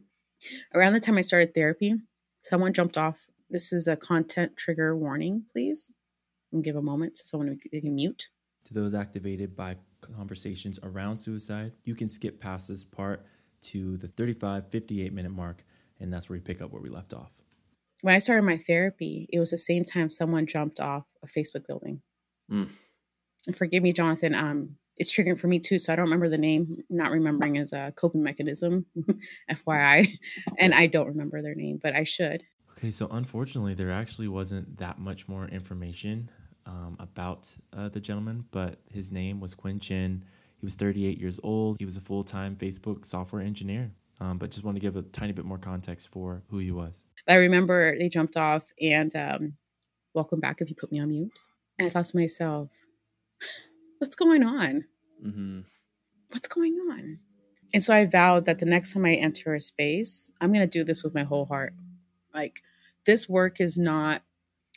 around 0.74 0.92
the 0.92 1.00
time 1.00 1.18
i 1.18 1.22
started 1.22 1.54
therapy 1.54 1.94
someone 2.42 2.72
jumped 2.72 2.98
off 2.98 3.16
this 3.50 3.72
is 3.72 3.86
a 3.86 3.96
content 3.96 4.56
trigger 4.56 4.96
warning 4.96 5.44
please. 5.52 5.92
And 6.52 6.62
give 6.62 6.76
a 6.76 6.82
moment 6.82 7.16
so 7.16 7.24
someone 7.24 7.58
can 7.58 7.94
mute. 7.94 8.28
To 8.66 8.74
those 8.74 8.92
activated 8.92 9.56
by 9.56 9.76
conversations 10.00 10.78
around 10.82 11.18
suicide 11.18 11.72
you 11.84 11.94
can 11.94 12.08
skip 12.08 12.40
past 12.40 12.68
this 12.68 12.84
part 12.84 13.24
to 13.62 13.96
the 13.96 14.08
35 14.08 14.68
58 14.68 15.12
minute 15.12 15.30
mark 15.30 15.64
and 16.00 16.12
that's 16.12 16.28
where 16.28 16.36
we 16.36 16.40
pick 16.40 16.60
up 16.60 16.72
where 16.72 16.82
we 16.82 16.88
left 16.88 17.14
off 17.14 17.41
when 18.02 18.14
I 18.14 18.18
started 18.18 18.42
my 18.42 18.58
therapy, 18.58 19.28
it 19.32 19.40
was 19.40 19.50
the 19.50 19.58
same 19.58 19.84
time 19.84 20.10
someone 20.10 20.46
jumped 20.46 20.80
off 20.80 21.04
a 21.22 21.26
Facebook 21.26 21.66
building. 21.66 22.02
Mm. 22.50 22.68
And 23.46 23.56
forgive 23.56 23.82
me, 23.82 23.92
Jonathan. 23.92 24.34
Um, 24.34 24.76
it's 24.98 25.12
triggering 25.12 25.38
for 25.38 25.46
me 25.46 25.58
too, 25.58 25.78
so 25.78 25.92
I 25.92 25.96
don't 25.96 26.04
remember 26.04 26.28
the 26.28 26.36
name. 26.36 26.82
Not 26.90 27.12
remembering 27.12 27.56
is 27.56 27.72
a 27.72 27.92
coping 27.96 28.22
mechanism, 28.22 28.86
FYI. 29.50 30.18
And 30.58 30.74
I 30.74 30.86
don't 30.86 31.06
remember 31.06 31.42
their 31.42 31.54
name, 31.54 31.80
but 31.82 31.94
I 31.94 32.04
should. 32.04 32.44
Okay, 32.72 32.90
so 32.90 33.08
unfortunately, 33.10 33.74
there 33.74 33.90
actually 33.90 34.28
wasn't 34.28 34.78
that 34.78 34.98
much 34.98 35.28
more 35.28 35.46
information 35.46 36.30
um, 36.66 36.96
about 36.98 37.54
uh, 37.72 37.88
the 37.88 38.00
gentleman, 38.00 38.46
but 38.50 38.80
his 38.90 39.10
name 39.10 39.40
was 39.40 39.54
Qin 39.54 39.80
Chen. 39.80 40.24
He 40.58 40.66
was 40.66 40.74
38 40.74 41.18
years 41.18 41.40
old. 41.42 41.76
He 41.78 41.84
was 41.84 41.96
a 41.96 42.00
full 42.00 42.24
time 42.24 42.56
Facebook 42.56 43.06
software 43.06 43.42
engineer. 43.42 43.92
Um, 44.22 44.38
but 44.38 44.52
just 44.52 44.62
want 44.62 44.76
to 44.76 44.80
give 44.80 44.94
a 44.94 45.02
tiny 45.02 45.32
bit 45.32 45.44
more 45.44 45.58
context 45.58 46.08
for 46.12 46.44
who 46.48 46.58
he 46.58 46.70
was. 46.70 47.04
I 47.26 47.34
remember 47.34 47.98
they 47.98 48.08
jumped 48.08 48.36
off 48.36 48.72
and 48.80 49.14
um, 49.16 49.54
welcome 50.14 50.38
back 50.38 50.60
if 50.60 50.70
you 50.70 50.76
put 50.76 50.92
me 50.92 51.00
on 51.00 51.08
mute. 51.08 51.32
And 51.76 51.86
I 51.86 51.90
thought 51.90 52.06
to 52.06 52.16
myself, 52.16 52.68
what's 53.98 54.14
going 54.14 54.44
on? 54.44 54.84
Mm-hmm. 55.24 55.60
What's 56.30 56.46
going 56.46 56.74
on? 56.92 57.18
And 57.74 57.82
so 57.82 57.92
I 57.92 58.06
vowed 58.06 58.44
that 58.44 58.60
the 58.60 58.66
next 58.66 58.92
time 58.92 59.04
I 59.04 59.14
enter 59.14 59.56
a 59.56 59.60
space, 59.60 60.30
I'm 60.40 60.52
going 60.52 60.68
to 60.68 60.78
do 60.78 60.84
this 60.84 61.02
with 61.02 61.14
my 61.14 61.24
whole 61.24 61.46
heart. 61.46 61.74
Like, 62.32 62.62
this 63.04 63.28
work 63.28 63.60
is 63.60 63.76
not, 63.76 64.22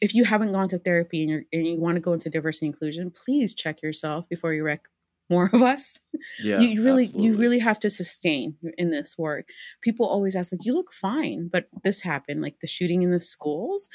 if 0.01 0.15
you 0.15 0.23
haven't 0.23 0.53
gone 0.53 0.69
to 0.69 0.79
therapy 0.79 1.21
and, 1.21 1.29
you're, 1.29 1.43
and 1.53 1.67
you 1.67 1.79
want 1.79 1.97
to 1.97 2.01
go 2.01 2.13
into 2.13 2.31
diversity 2.31 2.65
inclusion, 2.65 3.11
please 3.11 3.53
check 3.53 3.83
yourself 3.83 4.27
before 4.27 4.53
you 4.53 4.63
rec- 4.63 4.89
more 5.29 5.49
of 5.51 5.61
us. 5.61 5.99
Yeah, 6.43 6.59
you 6.59 6.83
really 6.83 7.05
absolutely. 7.05 7.27
you 7.27 7.37
really 7.37 7.59
have 7.59 7.79
to 7.81 7.89
sustain 7.89 8.55
in 8.77 8.91
this 8.91 9.17
work. 9.17 9.47
People 9.81 10.07
always 10.07 10.35
ask 10.35 10.51
like 10.51 10.65
you 10.65 10.73
look 10.73 10.93
fine, 10.93 11.49
but 11.51 11.67
this 11.83 12.01
happened 12.01 12.41
like 12.41 12.59
the 12.59 12.67
shooting 12.67 13.03
in 13.03 13.11
the 13.11 13.19
schools. 13.19 13.89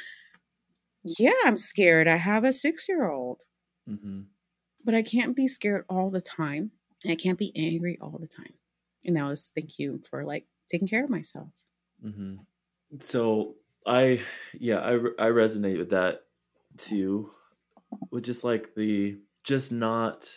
Yeah, 1.03 1.33
I'm 1.45 1.57
scared. 1.57 2.07
I 2.07 2.17
have 2.17 2.45
a 2.45 2.49
6-year-old. 2.49 3.45
Mm-hmm. 3.89 4.21
But 4.85 4.95
I 4.95 5.03
can't 5.03 5.35
be 5.35 5.47
scared 5.47 5.85
all 5.89 6.11
the 6.11 6.21
time. 6.21 6.73
I 7.09 7.15
can't 7.15 7.39
be 7.39 7.53
angry 7.57 7.99
all 8.01 8.19
the 8.19 8.27
time. 8.27 8.55
And 9.05 9.17
that 9.17 9.25
was 9.25 9.51
thank 9.55 9.79
you 9.79 10.03
for 10.11 10.25
like 10.25 10.47
taking 10.71 10.89
care 10.89 11.05
of 11.05 11.11
myself. 11.11 11.49
Mm-hmm. 12.05 12.37
So 13.01 13.57
I 13.87 14.21
yeah, 14.59 14.79
I 14.79 14.93
I 14.93 15.31
resonate 15.31 15.79
with 15.79 15.91
that 15.91 16.23
too. 16.77 17.31
With 18.11 18.25
just 18.25 18.45
like 18.45 18.75
the 18.75 19.19
just 19.45 19.73
not 19.73 20.31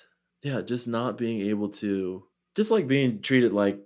yeah, 0.44 0.62
just 0.62 0.88
not 0.88 1.18
being 1.18 1.42
able 1.50 1.70
to, 1.70 2.24
just 2.56 2.70
like 2.70 2.88
being 2.88 3.22
treated 3.22 3.54
like 3.54 3.80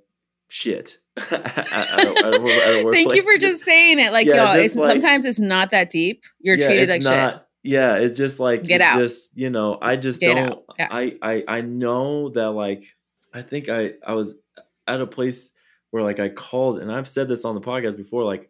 shit. 0.49 0.97
at, 1.17 1.33
at 1.33 1.65
at 1.65 2.41
Thank 2.91 3.15
you 3.15 3.23
for 3.23 3.39
just 3.39 3.63
saying 3.63 3.99
it. 3.99 4.11
Like, 4.11 4.27
yeah, 4.27 4.53
y'all, 4.53 4.55
it's, 4.55 4.75
like, 4.75 4.91
sometimes 4.91 5.25
it's 5.25 5.39
not 5.39 5.71
that 5.71 5.89
deep. 5.89 6.23
You're 6.39 6.57
yeah, 6.57 6.65
treated 6.65 6.89
like 6.89 7.01
not, 7.01 7.33
shit. 7.33 7.41
Yeah, 7.63 7.95
it's 7.95 8.17
just 8.17 8.39
like 8.39 8.63
get 8.63 8.81
out. 8.81 8.97
Just 8.97 9.35
you 9.35 9.49
know, 9.49 9.77
I 9.81 9.95
just 9.95 10.19
Get 10.19 10.35
don't. 10.35 10.63
Yeah. 10.77 10.87
I 10.89 11.17
I 11.21 11.43
I 11.47 11.61
know 11.61 12.29
that 12.29 12.51
like 12.51 12.85
I 13.33 13.41
think 13.41 13.67
I 13.67 13.93
I 14.05 14.13
was 14.13 14.35
at 14.87 15.01
a 15.01 15.07
place 15.07 15.51
where 15.91 16.03
like 16.03 16.19
I 16.19 16.29
called, 16.29 16.79
and 16.79 16.91
I've 16.91 17.07
said 17.07 17.27
this 17.27 17.45
on 17.45 17.55
the 17.55 17.61
podcast 17.61 17.97
before. 17.97 18.23
Like 18.23 18.49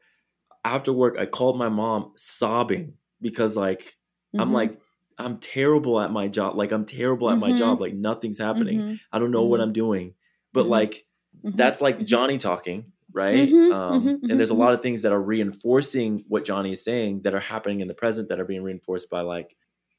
after 0.63 0.93
work, 0.93 1.17
I 1.17 1.25
called 1.25 1.57
my 1.57 1.69
mom 1.69 2.13
sobbing 2.15 2.93
because 3.21 3.55
like 3.55 3.81
mm-hmm. 3.81 4.41
I'm 4.41 4.53
like 4.53 4.77
I'm 5.17 5.37
terrible 5.37 5.99
at 5.99 6.11
my 6.11 6.27
job. 6.27 6.55
Like 6.55 6.71
I'm 6.71 6.85
terrible 6.85 7.29
at 7.29 7.37
mm-hmm. 7.37 7.51
my 7.51 7.57
job. 7.57 7.81
Like 7.81 7.93
nothing's 7.93 8.39
happening. 8.39 8.79
Mm-hmm. 8.79 8.95
I 9.11 9.19
don't 9.19 9.31
know 9.31 9.41
mm-hmm. 9.41 9.51
what 9.51 9.61
I'm 9.61 9.73
doing. 9.73 10.13
But 10.53 10.63
mm-hmm. 10.63 10.71
like 10.71 11.05
mm-hmm. 11.43 11.55
that's 11.55 11.81
like 11.81 12.05
Johnny 12.05 12.37
talking, 12.37 12.91
right? 13.11 13.49
Mm-hmm. 13.49 13.73
Um, 13.73 14.07
and 14.29 14.39
there's 14.39 14.51
a 14.51 14.55
lot 14.55 14.73
of 14.73 14.81
things 14.81 15.01
that 15.01 15.11
are 15.11 15.21
reinforcing 15.21 16.23
what 16.27 16.45
Johnny 16.45 16.73
is 16.73 16.83
saying 16.83 17.21
that 17.23 17.33
are 17.33 17.39
happening 17.39 17.81
in 17.81 17.87
the 17.87 17.93
present 17.93 18.29
that 18.29 18.39
are 18.39 18.45
being 18.45 18.63
reinforced 18.63 19.09
by 19.09 19.21
like 19.21 19.55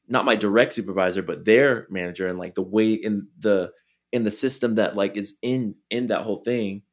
not 0.07 0.25
my 0.25 0.35
direct 0.35 0.73
supervisor, 0.73 1.21
but 1.21 1.45
their 1.45 1.85
manager 1.89 2.27
and 2.27 2.39
like 2.39 2.55
the 2.55 2.63
way 2.63 2.93
in 2.93 3.27
the 3.37 3.71
in 4.11 4.23
the 4.23 4.31
system 4.31 4.75
that 4.75 4.95
like 4.95 5.17
is 5.17 5.37
in 5.41 5.75
in 5.89 6.07
that 6.07 6.21
whole 6.21 6.41
thing. 6.43 6.83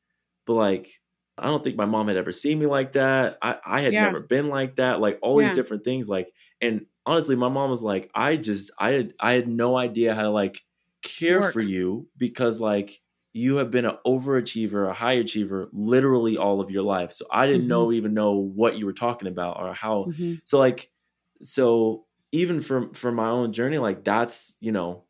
But 0.47 0.55
like 0.55 1.01
I 1.39 1.47
don't 1.47 1.62
think 1.62 1.77
my 1.77 1.87
mom 1.87 2.09
had 2.09 2.16
ever 2.16 2.33
seen 2.33 2.59
me 2.59 2.66
like 2.66 2.93
that. 2.93 3.39
I, 3.43 3.57
I 3.64 3.81
had 3.83 3.93
yeah. 3.93 4.03
never 4.03 4.20
been 4.20 4.49
like 4.49 4.77
that. 4.77 5.01
Like 5.01 5.18
all 5.20 5.41
yeah. 5.41 5.49
these 5.49 5.57
different 5.57 5.85
things. 5.85 6.09
Like, 6.09 6.33
and 6.61 6.87
honestly, 7.07 7.37
my 7.37 7.49
mom 7.49 7.71
was 7.71 7.83
like, 7.83 8.11
I 8.15 8.37
just, 8.37 8.71
I 8.79 8.91
had, 8.91 9.15
I 9.19 9.33
had 9.33 9.49
no 9.49 9.77
idea 9.77 10.15
how 10.15 10.23
to 10.23 10.31
like 10.31 10.63
care 11.03 11.41
Work. 11.41 11.53
for 11.53 11.61
you 11.61 12.09
because 12.19 12.61
like 12.61 13.01
you 13.33 13.57
have 13.57 13.71
been 13.71 13.85
an 13.85 13.97
overachiever, 14.07 14.91
a 14.91 14.93
high 14.93 15.13
achiever, 15.13 15.69
literally 15.73 16.37
all 16.37 16.61
of 16.61 16.71
your 16.71 16.83
life. 16.83 17.13
So 17.13 17.27
I 17.31 17.47
didn't 17.47 17.63
mm-hmm. 17.63 17.69
know 17.69 17.93
even 17.93 18.15
know 18.15 18.33
what 18.35 18.77
you 18.77 18.87
were 18.87 18.93
talking 18.93 19.29
about 19.29 19.61
or 19.61 19.73
how. 19.73 20.05
Mm-hmm. 20.05 20.35
So 20.45 20.59
like, 20.59 20.91
so 21.43 22.05
even 22.33 22.61
from 22.61 22.93
from 22.93 23.15
my 23.15 23.29
own 23.29 23.53
journey, 23.53 23.79
like 23.79 24.05
that's 24.05 24.57
you 24.61 24.73
know 24.73 25.05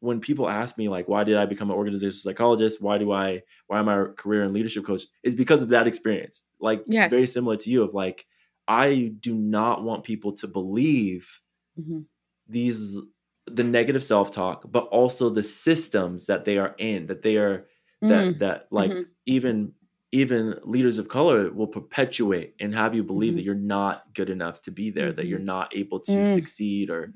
when 0.00 0.20
people 0.20 0.48
ask 0.48 0.78
me 0.78 0.88
like 0.88 1.08
why 1.08 1.24
did 1.24 1.36
i 1.36 1.44
become 1.46 1.70
an 1.70 1.76
organizational 1.76 2.32
psychologist 2.32 2.82
why 2.82 2.98
do 2.98 3.12
i 3.12 3.42
why 3.66 3.78
am 3.78 3.88
i 3.88 3.96
a 3.96 4.06
career 4.06 4.42
and 4.42 4.52
leadership 4.52 4.84
coach 4.84 5.04
is 5.22 5.34
because 5.34 5.62
of 5.62 5.68
that 5.68 5.86
experience 5.86 6.42
like 6.58 6.82
yes. 6.86 7.10
very 7.10 7.26
similar 7.26 7.56
to 7.56 7.70
you 7.70 7.82
of 7.82 7.94
like 7.94 8.26
i 8.70 9.12
do 9.20 9.34
not 9.34 9.82
want 9.82 10.04
people 10.04 10.32
to 10.32 10.46
believe 10.46 11.40
mm-hmm. 11.78 12.00
these 12.48 12.98
the 13.46 13.64
negative 13.64 14.04
self-talk 14.04 14.64
but 14.70 14.84
also 14.84 15.28
the 15.28 15.42
systems 15.42 16.26
that 16.26 16.44
they 16.44 16.56
are 16.56 16.74
in 16.78 17.06
that 17.06 17.22
they 17.22 17.36
are 17.36 17.66
that 18.02 18.24
mm 18.24 18.38
that 18.38 18.66
like 18.70 18.90
mm-hmm. 18.90 19.02
even 19.26 19.72
even 20.12 20.58
leaders 20.64 20.98
of 20.98 21.08
color 21.08 21.52
will 21.52 21.66
perpetuate 21.66 22.54
and 22.58 22.74
have 22.74 22.94
you 22.94 23.04
believe 23.04 23.32
mm-hmm. 23.32 23.36
that 23.36 23.44
you're 23.44 23.54
not 23.54 24.04
good 24.14 24.30
enough 24.30 24.62
to 24.62 24.70
be 24.70 24.90
there 24.90 25.12
that 25.12 25.26
you're 25.26 25.38
mm-hmm. 25.38 25.46
not 25.46 25.76
able 25.76 26.00
to 26.00 26.12
mm. 26.12 26.34
succeed 26.34 26.88
or 26.88 27.12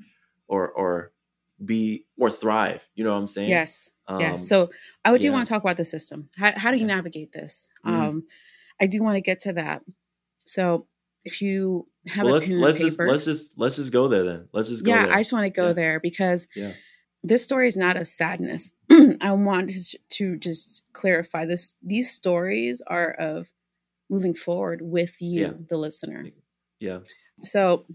or 0.47 0.69
or 0.69 1.11
be 1.63 2.05
or 2.17 2.29
thrive. 2.29 2.87
You 2.95 3.03
know 3.03 3.13
what 3.13 3.19
I'm 3.19 3.27
saying? 3.27 3.49
Yes. 3.49 3.91
Um, 4.07 4.19
yes. 4.19 4.47
So 4.47 4.71
I 5.03 5.17
do 5.17 5.27
yeah. 5.27 5.33
want 5.33 5.47
to 5.47 5.53
talk 5.53 5.63
about 5.63 5.77
the 5.77 5.85
system. 5.85 6.29
How, 6.37 6.53
how 6.57 6.71
do 6.71 6.77
you 6.77 6.87
yeah. 6.87 6.95
navigate 6.95 7.31
this? 7.31 7.69
Mm-hmm. 7.85 8.01
Um, 8.01 8.23
I 8.79 8.87
do 8.87 9.01
want 9.01 9.15
to 9.15 9.21
get 9.21 9.39
to 9.41 9.53
that. 9.53 9.81
So 10.45 10.87
if 11.25 11.41
you 11.41 11.87
have 12.07 12.25
well, 12.25 12.35
let's 12.35 12.49
let's 12.49 12.79
just 12.79 12.99
let's 12.99 13.25
just 13.25 13.57
let's 13.57 13.75
just 13.75 13.91
go 13.91 14.07
there 14.07 14.23
then. 14.23 14.47
Let's 14.53 14.69
just 14.69 14.85
go 14.85 14.91
yeah. 14.91 15.05
There. 15.07 15.15
I 15.15 15.19
just 15.19 15.33
want 15.33 15.45
to 15.45 15.49
go 15.49 15.67
yeah. 15.67 15.73
there 15.73 15.99
because 15.99 16.47
yeah. 16.55 16.73
this 17.23 17.43
story 17.43 17.67
is 17.67 17.75
not 17.75 17.97
a 17.97 18.05
sadness. 18.05 18.71
I 19.21 19.31
want 19.31 19.71
to 20.09 20.37
just 20.37 20.85
clarify 20.93 21.45
this. 21.45 21.75
These 21.83 22.11
stories 22.11 22.81
are 22.87 23.11
of 23.11 23.51
moving 24.09 24.35
forward 24.35 24.81
with 24.83 25.21
you, 25.21 25.65
the 25.67 25.77
listener. 25.77 26.27
Yeah. 26.79 26.99
So 27.43 27.85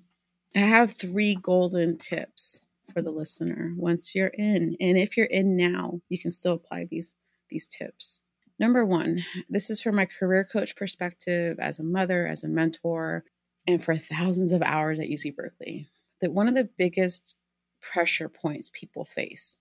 I 0.56 0.60
have 0.60 0.92
three 0.92 1.36
golden 1.36 1.96
tips 1.96 2.62
for 2.92 3.00
the 3.00 3.12
listener 3.12 3.72
once 3.76 4.14
you're 4.14 4.28
in. 4.28 4.76
And 4.80 4.98
if 4.98 5.16
you're 5.16 5.26
in 5.26 5.56
now, 5.56 6.00
you 6.08 6.18
can 6.18 6.32
still 6.32 6.54
apply 6.54 6.86
these 6.90 7.14
these 7.48 7.66
tips. 7.66 8.20
Number 8.60 8.84
1, 8.84 9.24
this 9.48 9.70
is 9.70 9.82
from 9.82 9.96
my 9.96 10.06
career 10.06 10.44
coach 10.44 10.76
perspective 10.76 11.58
as 11.58 11.78
a 11.78 11.82
mother, 11.82 12.28
as 12.28 12.44
a 12.44 12.48
mentor, 12.48 13.24
and 13.66 13.82
for 13.82 13.96
thousands 13.96 14.52
of 14.52 14.62
hours 14.62 15.00
at 15.00 15.08
UC 15.08 15.34
Berkeley. 15.34 15.88
That 16.20 16.32
one 16.32 16.46
of 16.46 16.54
the 16.54 16.68
biggest 16.78 17.36
pressure 17.80 18.28
points 18.28 18.70
people 18.72 19.04
face 19.04 19.56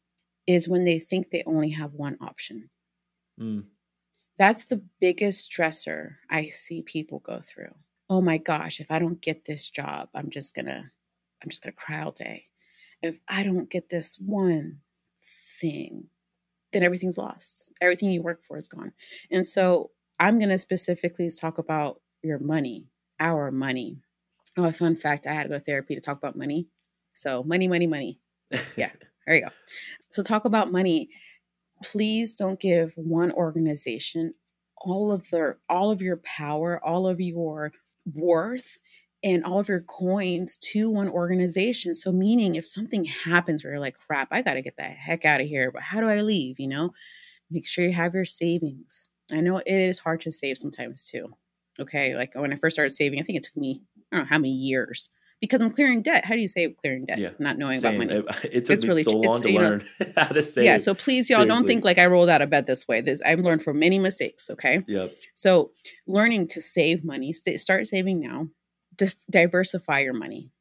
is 0.45 0.67
when 0.67 0.83
they 0.83 0.99
think 0.99 1.31
they 1.31 1.43
only 1.47 1.69
have 1.69 1.93
one 1.93 2.17
option. 2.21 2.69
Mm. 3.39 3.63
That's 4.37 4.65
the 4.65 4.83
biggest 4.99 5.49
stressor 5.49 6.15
I 6.29 6.49
see 6.49 6.81
people 6.81 7.19
go 7.19 7.41
through. 7.41 7.73
Oh 8.09 8.21
my 8.21 8.37
gosh, 8.37 8.79
if 8.79 8.91
I 8.91 8.99
don't 8.99 9.21
get 9.21 9.45
this 9.45 9.69
job, 9.69 10.09
I'm 10.13 10.29
just 10.29 10.53
to 10.67 10.91
I'm 11.41 11.49
just 11.49 11.63
to 11.63 11.71
cry 11.71 12.01
all 12.01 12.11
day 12.11 12.49
if 13.01 13.15
I 13.27 13.43
don't 13.43 13.69
get 13.69 13.89
this 13.89 14.17
one 14.19 14.79
thing, 15.59 16.07
then 16.71 16.83
everything's 16.83 17.17
lost. 17.17 17.71
Everything 17.81 18.11
you 18.11 18.21
work 18.21 18.43
for 18.43 18.57
is 18.57 18.67
gone. 18.67 18.91
And 19.31 19.45
so 19.45 19.91
I'm 20.19 20.37
going 20.37 20.49
to 20.49 20.57
specifically 20.57 21.29
talk 21.29 21.57
about 21.57 22.01
your 22.21 22.39
money, 22.39 22.87
our 23.19 23.51
money. 23.51 23.97
Oh, 24.57 24.65
a 24.65 24.73
fun 24.73 24.95
fact 24.95 25.27
I 25.27 25.33
had 25.33 25.43
to 25.43 25.49
go 25.49 25.55
to 25.57 25.63
therapy 25.63 25.95
to 25.95 26.01
talk 26.01 26.17
about 26.17 26.35
money. 26.35 26.67
So, 27.13 27.43
money, 27.43 27.67
money, 27.67 27.87
money. 27.87 28.19
Yeah, 28.75 28.91
there 29.25 29.35
you 29.35 29.41
go. 29.43 29.49
So, 30.09 30.23
talk 30.23 30.45
about 30.45 30.71
money. 30.71 31.09
Please 31.83 32.35
don't 32.35 32.59
give 32.59 32.93
one 32.95 33.31
organization 33.31 34.33
all 34.81 35.11
of 35.11 35.29
their 35.29 35.57
all 35.69 35.91
of 35.91 36.01
your 36.01 36.17
power, 36.17 36.83
all 36.83 37.07
of 37.07 37.19
your 37.19 37.71
worth 38.13 38.77
and 39.23 39.43
all 39.43 39.59
of 39.59 39.67
your 39.67 39.81
coins 39.81 40.57
to 40.57 40.89
one 40.89 41.09
organization. 41.09 41.93
So, 41.93 42.11
meaning 42.11 42.55
if 42.55 42.65
something 42.65 43.03
happens 43.05 43.63
where 43.63 43.73
you're 43.73 43.79
like, 43.81 43.97
crap, 44.07 44.29
I 44.31 44.41
got 44.41 44.53
to 44.53 44.61
get 44.61 44.77
the 44.77 44.83
heck 44.83 45.25
out 45.25 45.41
of 45.41 45.47
here, 45.47 45.71
but 45.71 45.81
how 45.81 45.99
do 45.99 46.07
I 46.07 46.21
leave? 46.21 46.59
You 46.59 46.67
know, 46.67 46.91
make 47.51 47.67
sure 47.67 47.83
you 47.85 47.93
have 47.93 48.13
your 48.13 48.25
savings. 48.25 49.09
I 49.31 49.41
know 49.41 49.57
it 49.57 49.65
is 49.67 49.99
hard 49.99 50.21
to 50.21 50.31
save 50.31 50.57
sometimes 50.57 51.07
too. 51.09 51.33
Okay. 51.79 52.15
Like 52.15 52.33
when 52.35 52.51
I 52.51 52.55
first 52.57 52.75
started 52.75 52.93
saving, 52.95 53.19
I 53.19 53.23
think 53.23 53.37
it 53.37 53.43
took 53.43 53.55
me, 53.57 53.83
I 54.11 54.15
don't 54.17 54.25
know 54.25 54.29
how 54.29 54.37
many 54.37 54.51
years 54.51 55.09
because 55.39 55.61
I'm 55.61 55.69
clearing 55.69 56.01
debt. 56.01 56.25
How 56.25 56.33
do 56.35 56.41
you 56.41 56.47
save 56.47 56.75
clearing 56.77 57.05
debt? 57.05 57.19
Yeah. 57.19 57.29
Not 57.39 57.57
knowing 57.57 57.79
Same. 57.79 58.01
about 58.01 58.07
money. 58.15 58.25
It, 58.43 58.49
it 58.53 58.65
took 58.65 58.73
It's 58.75 58.83
me 58.83 58.89
really- 58.89 59.03
so 59.03 59.11
long 59.11 59.41
to 59.41 59.51
you 59.51 59.59
know- 59.59 59.69
learn 59.69 59.85
how 60.17 60.25
to 60.27 60.41
save. 60.43 60.65
yeah. 60.65 60.77
So 60.77 60.93
please, 60.93 61.29
y'all 61.29 61.45
don't 61.45 61.65
think 61.65 61.85
like 61.85 61.97
I 61.97 62.07
rolled 62.07 62.27
out 62.29 62.41
of 62.41 62.49
bed 62.49 62.65
this 62.67 62.87
way. 62.87 63.01
This 63.01 63.21
I've 63.21 63.39
learned 63.39 63.63
from 63.63 63.79
many 63.79 63.99
mistakes. 63.99 64.49
Okay. 64.49 64.83
Yep. 64.87 65.11
So, 65.35 65.71
learning 66.07 66.47
to 66.47 66.61
save 66.61 67.03
money, 67.05 67.31
st- 67.31 67.59
start 67.59 67.87
saving 67.87 68.19
now, 68.19 68.47
Di- 68.99 69.11
diversify 69.29 69.99
your 70.01 70.13
money. 70.13 70.51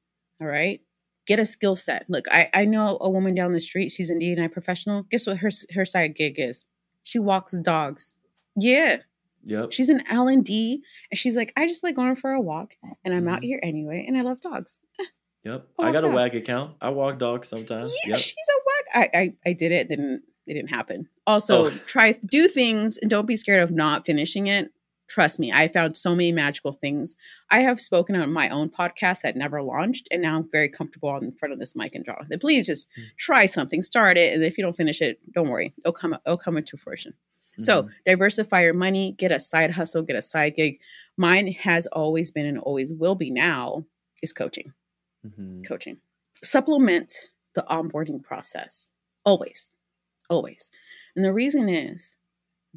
All 0.40 0.46
right. 0.46 0.80
Get 1.26 1.38
a 1.38 1.44
skill 1.44 1.74
set. 1.76 2.06
Look, 2.08 2.24
I, 2.30 2.48
I 2.54 2.64
know 2.64 2.96
a 3.00 3.10
woman 3.10 3.34
down 3.34 3.52
the 3.52 3.60
street. 3.60 3.90
She's 3.92 4.08
an 4.10 4.18
D&I 4.18 4.46
professional. 4.48 5.02
Guess 5.10 5.26
what 5.26 5.36
her, 5.38 5.50
her 5.74 5.84
side 5.84 6.14
gig 6.14 6.38
is? 6.38 6.64
She 7.02 7.18
walks 7.18 7.52
dogs. 7.58 8.14
Yeah. 8.56 8.98
Yep. 9.44 9.72
She's 9.72 9.88
an 9.90 10.02
L&D. 10.10 10.82
And 11.10 11.18
she's 11.18 11.36
like, 11.36 11.52
I 11.56 11.66
just 11.66 11.82
like 11.82 11.96
going 11.96 12.16
for 12.16 12.30
a 12.32 12.40
walk 12.40 12.76
and 13.04 13.12
I'm 13.14 13.28
out 13.28 13.40
Mhm. 13.40 13.44
here 13.44 13.60
anyway. 13.62 14.04
And 14.08 14.16
I 14.16 14.22
love 14.22 14.40
dogs. 14.40 14.78
Yep. 15.44 15.68
I 15.78 15.88
I 15.88 15.92
got 15.92 16.04
a 16.04 16.08
wag 16.08 16.34
account. 16.34 16.76
I 16.80 16.90
walk 16.90 17.18
dogs 17.18 17.48
sometimes. 17.48 17.94
Yeah, 18.04 18.12
Yep. 18.12 18.18
she's 18.20 18.34
a 18.34 18.60
wag. 18.66 19.10
I, 19.14 19.18
I, 19.18 19.34
I 19.50 19.52
did 19.52 19.70
it. 19.72 19.88
Didn't, 19.88 20.22
it 20.46 20.54
didn't 20.54 20.70
happen. 20.70 21.08
Also, 21.26 21.66
Oh. 21.66 21.70
try, 21.86 22.12
do 22.12 22.48
things 22.48 22.96
and 22.98 23.10
don't 23.10 23.26
be 23.26 23.36
scared 23.36 23.62
of 23.62 23.70
not 23.70 24.04
finishing 24.06 24.46
it. 24.46 24.72
Trust 25.08 25.38
me, 25.40 25.50
I 25.52 25.68
found 25.68 25.96
so 25.96 26.14
many 26.14 26.32
magical 26.32 26.72
things. 26.72 27.16
I 27.50 27.60
have 27.60 27.80
spoken 27.80 28.14
on 28.14 28.30
my 28.32 28.48
own 28.50 28.68
podcast 28.68 29.22
that 29.22 29.36
never 29.36 29.62
launched, 29.62 30.06
and 30.10 30.20
now 30.22 30.36
I'm 30.36 30.48
very 30.50 30.68
comfortable 30.68 31.16
in 31.16 31.32
front 31.32 31.52
of 31.52 31.58
this 31.58 31.74
mic 31.74 31.94
and 31.94 32.04
Jonathan. 32.04 32.38
Please 32.38 32.66
just 32.66 32.88
Mm. 32.90 33.04
try 33.16 33.46
something, 33.46 33.80
start 33.82 34.18
it, 34.18 34.34
and 34.34 34.44
if 34.44 34.58
you 34.58 34.62
don't 34.64 34.76
finish 34.76 35.00
it, 35.00 35.18
don't 35.32 35.48
worry, 35.48 35.72
it'll 35.78 35.92
come 35.92 36.14
it'll 36.26 36.36
come 36.36 36.56
into 36.58 36.76
fruition. 36.76 37.14
So 37.58 37.84
Mhm. 37.84 37.90
diversify 38.04 38.62
your 38.62 38.74
money, 38.74 39.12
get 39.18 39.32
a 39.32 39.40
side 39.40 39.72
hustle, 39.72 40.02
get 40.02 40.14
a 40.14 40.22
side 40.22 40.54
gig. 40.54 40.78
Mine 41.16 41.48
has 41.52 41.86
always 41.88 42.30
been 42.30 42.46
and 42.46 42.58
always 42.58 42.92
will 42.92 43.14
be 43.16 43.30
now 43.30 43.84
is 44.22 44.32
coaching. 44.32 44.74
Mhm. 45.26 45.64
Coaching. 45.66 46.00
Supplement 46.44 47.30
the 47.54 47.64
onboarding 47.68 48.22
process. 48.22 48.90
Always. 49.24 49.72
Always. 50.30 50.70
And 51.16 51.24
the 51.24 51.32
reason 51.32 51.68
is 51.68 52.16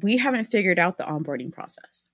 we 0.00 0.16
haven't 0.16 0.46
figured 0.46 0.78
out 0.80 0.96
the 0.98 1.04
onboarding 1.04 1.52
process. 1.52 2.08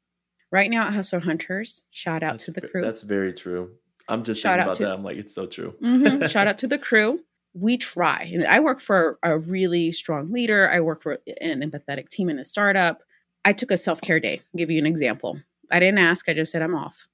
Right 0.51 0.71
now 0.71 0.87
at 0.87 0.95
Hustle 0.95 1.21
Hunters, 1.21 1.83
shout 1.91 2.23
out 2.23 2.33
That's 2.33 2.45
to 2.47 2.53
the 2.53 2.63
crew. 2.63 2.81
That's 2.83 3.03
very 3.03 3.33
true. 3.35 3.73
I'm 4.09 4.25
just 4.25 4.41
Shout 4.41 4.53
thinking 4.59 4.61
out 4.61 4.65
about 4.69 4.75
to- 4.77 4.83
that. 4.85 4.93
I'm 4.95 5.05
like, 5.05 5.19
it's 5.19 5.35
so 5.35 5.47
true. 5.47 5.75
Mhm. 5.83 6.31
Shout 6.31 6.47
out 6.49 6.59
to 6.59 6.67
the 6.67 6.79
crew. 6.79 7.21
We 7.55 7.77
try. 7.77 8.31
And 8.33 8.47
I 8.47 8.61
work 8.61 8.81
for 8.81 9.19
a 9.23 9.37
really 9.39 9.93
strong 9.93 10.33
leader. 10.33 10.71
I 10.71 10.81
work 10.81 11.03
for 11.03 11.19
an 11.43 11.61
empathetic 11.61 12.09
team 12.09 12.31
in 12.31 12.39
a 12.39 12.45
startup. 12.45 13.03
I 13.45 13.53
took 13.53 13.71
a 13.71 13.77
self 13.77 14.01
care 14.01 14.21
day. 14.21 14.39
I'll 14.41 14.59
give 14.59 14.71
you 14.71 14.79
an 14.79 14.87
example. 14.87 15.39
I 15.71 15.79
didn't 15.81 15.99
ask, 15.99 16.29
I 16.29 16.35
just 16.35 16.53
said 16.53 16.63
I'm 16.63 16.75
off. 16.75 17.07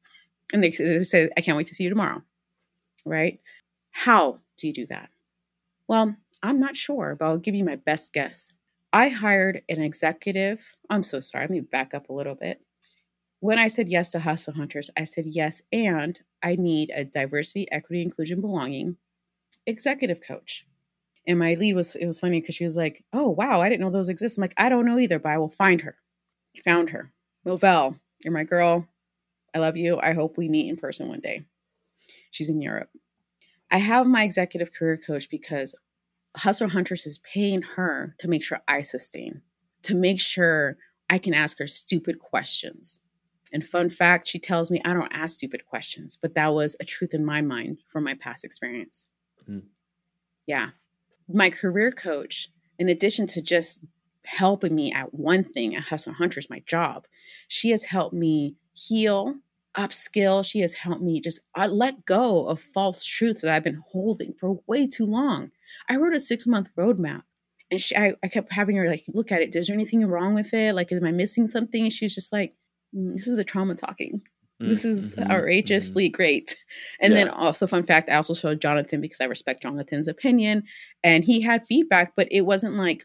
And 0.53 0.63
they 0.63 0.71
they 0.71 1.03
said, 1.03 1.31
I 1.37 1.41
can't 1.41 1.57
wait 1.57 1.67
to 1.69 1.75
see 1.75 1.83
you 1.85 1.91
tomorrow. 1.91 2.23
Right? 3.05 3.41
How 3.91 4.39
do 4.57 4.69
you 4.69 4.73
do 4.73 4.87
that? 4.87 5.09
Well, 5.89 6.15
I'm 6.43 6.61
not 6.61 6.77
sure, 6.77 7.17
but 7.19 7.27
I'll 7.27 7.39
give 7.39 7.55
you 7.55 7.65
my 7.65 7.77
best 7.77 8.13
guess. 8.13 8.55
I 8.93 9.09
hired 9.09 9.63
an 9.69 9.81
executive. 9.83 10.77
I'm 10.89 11.03
so 11.03 11.19
sorry. 11.19 11.45
Let 11.45 11.51
me 11.51 11.61
back 11.61 11.95
up 11.95 12.09
a 12.09 12.13
little 12.13 12.35
bit. 12.37 12.61
When 13.45 13.59
I 13.59 13.69
said 13.69 13.91
yes 13.91 14.09
to 14.13 14.21
Hustle 14.21 14.55
Hunters, 14.55 14.89
I 14.97 15.05
said 15.05 15.27
yes, 15.27 15.61
and 15.71 16.19
I 16.43 16.57
need 16.57 16.91
a 16.97 17.05
diversity, 17.05 17.71
equity, 17.71 18.01
inclusion, 18.01 18.41
belonging 18.41 18.97
executive 19.67 20.23
coach. 20.27 20.67
And 21.27 21.39
my 21.39 21.53
lead 21.53 21.75
was, 21.75 21.95
it 21.95 22.07
was 22.07 22.21
funny 22.21 22.41
because 22.41 22.55
she 22.55 22.65
was 22.65 22.79
like, 22.79 23.05
Oh, 23.13 23.29
wow, 23.29 23.61
I 23.61 23.69
didn't 23.69 23.83
know 23.83 23.91
those 23.91 24.09
exist. 24.09 24.39
I'm 24.39 24.41
like, 24.41 24.55
I 24.57 24.71
don't 24.71 24.87
know 24.87 24.99
either, 24.99 25.19
but 25.19 25.29
I 25.29 25.37
will 25.37 25.51
find 25.51 25.83
her. 25.83 25.97
Found 26.65 26.89
her. 26.89 27.13
Movelle, 27.47 27.99
you're 28.25 28.33
my 28.33 28.45
girl. 28.45 28.87
I 29.55 29.59
love 29.59 29.77
you. 29.77 30.01
I 30.01 30.15
hope 30.15 30.39
we 30.39 30.49
meet 30.49 30.71
in 30.71 30.79
person 30.79 31.09
one 31.09 31.21
day. 31.21 31.45
She's 32.31 32.49
in 32.49 32.63
Europe. 32.63 32.89
I 33.71 33.77
have 33.77 34.07
my 34.07 34.23
executive 34.23 34.73
career 34.73 34.97
coach 34.97 35.29
because 35.29 35.75
Hustle 36.35 36.71
Hunters 36.71 37.05
is 37.05 37.19
paying 37.19 37.61
her 37.77 38.17
to 38.21 38.27
make 38.27 38.43
sure 38.43 38.63
I 38.67 38.81
sustain, 38.81 39.43
to 39.83 39.95
make 39.95 40.19
sure 40.19 40.79
I 41.11 41.19
can 41.19 41.35
ask 41.35 41.59
her 41.59 41.67
stupid 41.67 42.21
questions. 42.21 43.01
And 43.55 43.65
fun 43.65 43.89
fact, 43.89 44.27
she 44.27 44.41
tells 44.41 44.69
me 44.69 44.83
I 44.85 44.93
don't 44.93 45.13
ask 45.13 45.39
stupid 45.39 45.65
questions, 45.65 46.19
but 46.21 46.35
that 46.35 46.53
was 46.53 46.77
a 46.81 46.85
truth 46.85 47.15
in 47.15 47.25
my 47.25 47.41
mind 47.41 47.79
from 47.89 48.03
my 48.03 48.15
past 48.15 48.45
experience. 48.45 49.07
Mm. 49.49 49.63
Yeah. 50.45 50.71
My 51.29 51.51
career 51.51 51.93
coach, 51.93 52.51
in 52.81 52.89
addition 52.89 53.27
to 53.29 53.41
just 53.41 53.85
helping 54.25 54.75
me 54.75 54.93
at 54.93 55.15
one 55.15 55.45
thing 55.45 55.77
at 55.77 55.85
Hustle 55.85 56.15
Hunters, 56.15 56.51
my 56.51 56.65
job, 56.67 57.07
she 57.47 57.71
has 57.71 57.85
helped 57.85 58.13
me 58.13 58.57
heal, 58.73 59.37
upskill. 59.77 60.45
She 60.45 60.59
has 60.61 60.75
helped 60.75 61.03
me 61.03 61.21
just 61.21 61.41
uh, 61.57 61.69
let 61.69 62.05
go 62.05 62.49
of 62.49 62.61
false 62.61 63.05
truths 63.05 63.43
that 63.43 63.55
I've 63.55 63.63
been 63.63 63.83
holding 63.93 64.33
for 64.33 64.59
way 64.67 64.89
too 64.89 65.07
long. 65.07 65.53
I 65.89 65.95
wrote 65.95 66.17
a 66.17 66.21
six 66.21 66.45
month 66.45 66.71
roadmap. 66.77 67.23
And 67.71 67.81
she, 67.81 67.97
I, 67.97 68.15
I 68.23 68.29
kept 68.29 68.53
having 68.53 68.77
her 68.77 68.89
like 68.89 69.05
look 69.09 69.31
at 69.31 69.43
it. 69.43 69.55
Is 69.55 69.69
there 69.69 69.75
anything 69.75 70.05
wrong 70.05 70.35
with 70.35 70.53
it? 70.53 70.75
Like, 70.75 70.91
am 70.91 71.05
I 71.05 71.13
missing 71.13 71.47
something? 71.47 71.85
And 71.85 71.93
she 71.93 72.05
was 72.05 72.15
just 72.15 72.33
like, 72.33 72.51
"Mm, 72.53 72.57
"This 72.95 73.27
is 73.29 73.37
the 73.37 73.45
trauma 73.45 73.75
talking. 73.75 74.23
This 74.61 74.85
is 74.85 75.15
Mhm, 75.17 75.31
outrageously 75.31 76.09
great." 76.09 76.57
And 77.01 77.15
then 77.15 77.29
also, 77.29 77.67
fun 77.67 77.83
fact, 77.85 78.09
I 78.09 78.15
also 78.17 78.35
showed 78.35 78.61
Jonathan 78.61 79.01
because 79.01 79.21
I 79.21 79.25
respect 79.27 79.63
Jonathan's 79.63 80.09
opinion, 80.09 80.63
and 81.03 81.25
he 81.25 81.41
had 81.43 81.67
feedback, 81.67 82.15
but 82.17 82.29
it 82.31 82.43
wasn't 82.43 82.77
like 82.77 83.05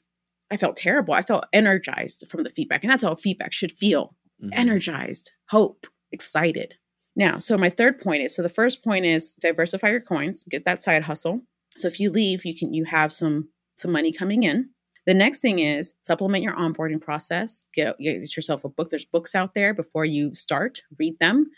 I 0.51 0.57
felt 0.57 0.75
terrible. 0.75 1.13
I 1.13 1.21
felt 1.21 1.45
energized 1.53 2.25
from 2.29 2.43
the 2.43 2.49
feedback, 2.49 2.83
and 2.83 2.91
that's 2.91 3.03
how 3.03 3.15
feedback 3.15 3.51
should 3.53 3.71
feel: 3.71 4.15
mhm, 4.41 4.49
mhm. 4.49 4.57
energized, 4.57 5.31
hope, 5.49 5.85
excited. 6.11 6.77
Now, 7.15 7.39
so 7.39 7.57
my 7.57 7.69
third 7.69 7.99
point 7.99 8.23
is: 8.23 8.35
so 8.35 8.41
the 8.43 8.49
first 8.49 8.83
point 8.83 9.05
is 9.05 9.33
diversify 9.33 9.89
your 9.89 10.01
coins, 10.01 10.43
get 10.49 10.65
that 10.65 10.81
side 10.81 11.03
hustle. 11.03 11.41
So 11.77 11.87
if 11.87 11.99
you 11.99 12.09
leave, 12.11 12.45
you 12.45 12.55
can 12.57 12.73
you 12.73 12.85
have 12.85 13.11
some 13.11 13.49
some 13.75 13.91
money 13.91 14.11
coming 14.11 14.43
in. 14.43 14.69
The 15.07 15.13
next 15.13 15.39
thing 15.41 15.59
is 15.59 15.93
supplement 16.01 16.43
your 16.43 16.55
onboarding 16.55 17.01
process. 17.01 17.65
Get, 17.73 17.97
get 17.99 18.35
yourself 18.35 18.63
a 18.65 18.69
book. 18.69 18.89
There's 18.89 19.05
books 19.05 19.33
out 19.35 19.53
there 19.55 19.73
before 19.73 20.05
you 20.05 20.35
start. 20.35 20.83
Read 20.97 21.17
them. 21.19 21.49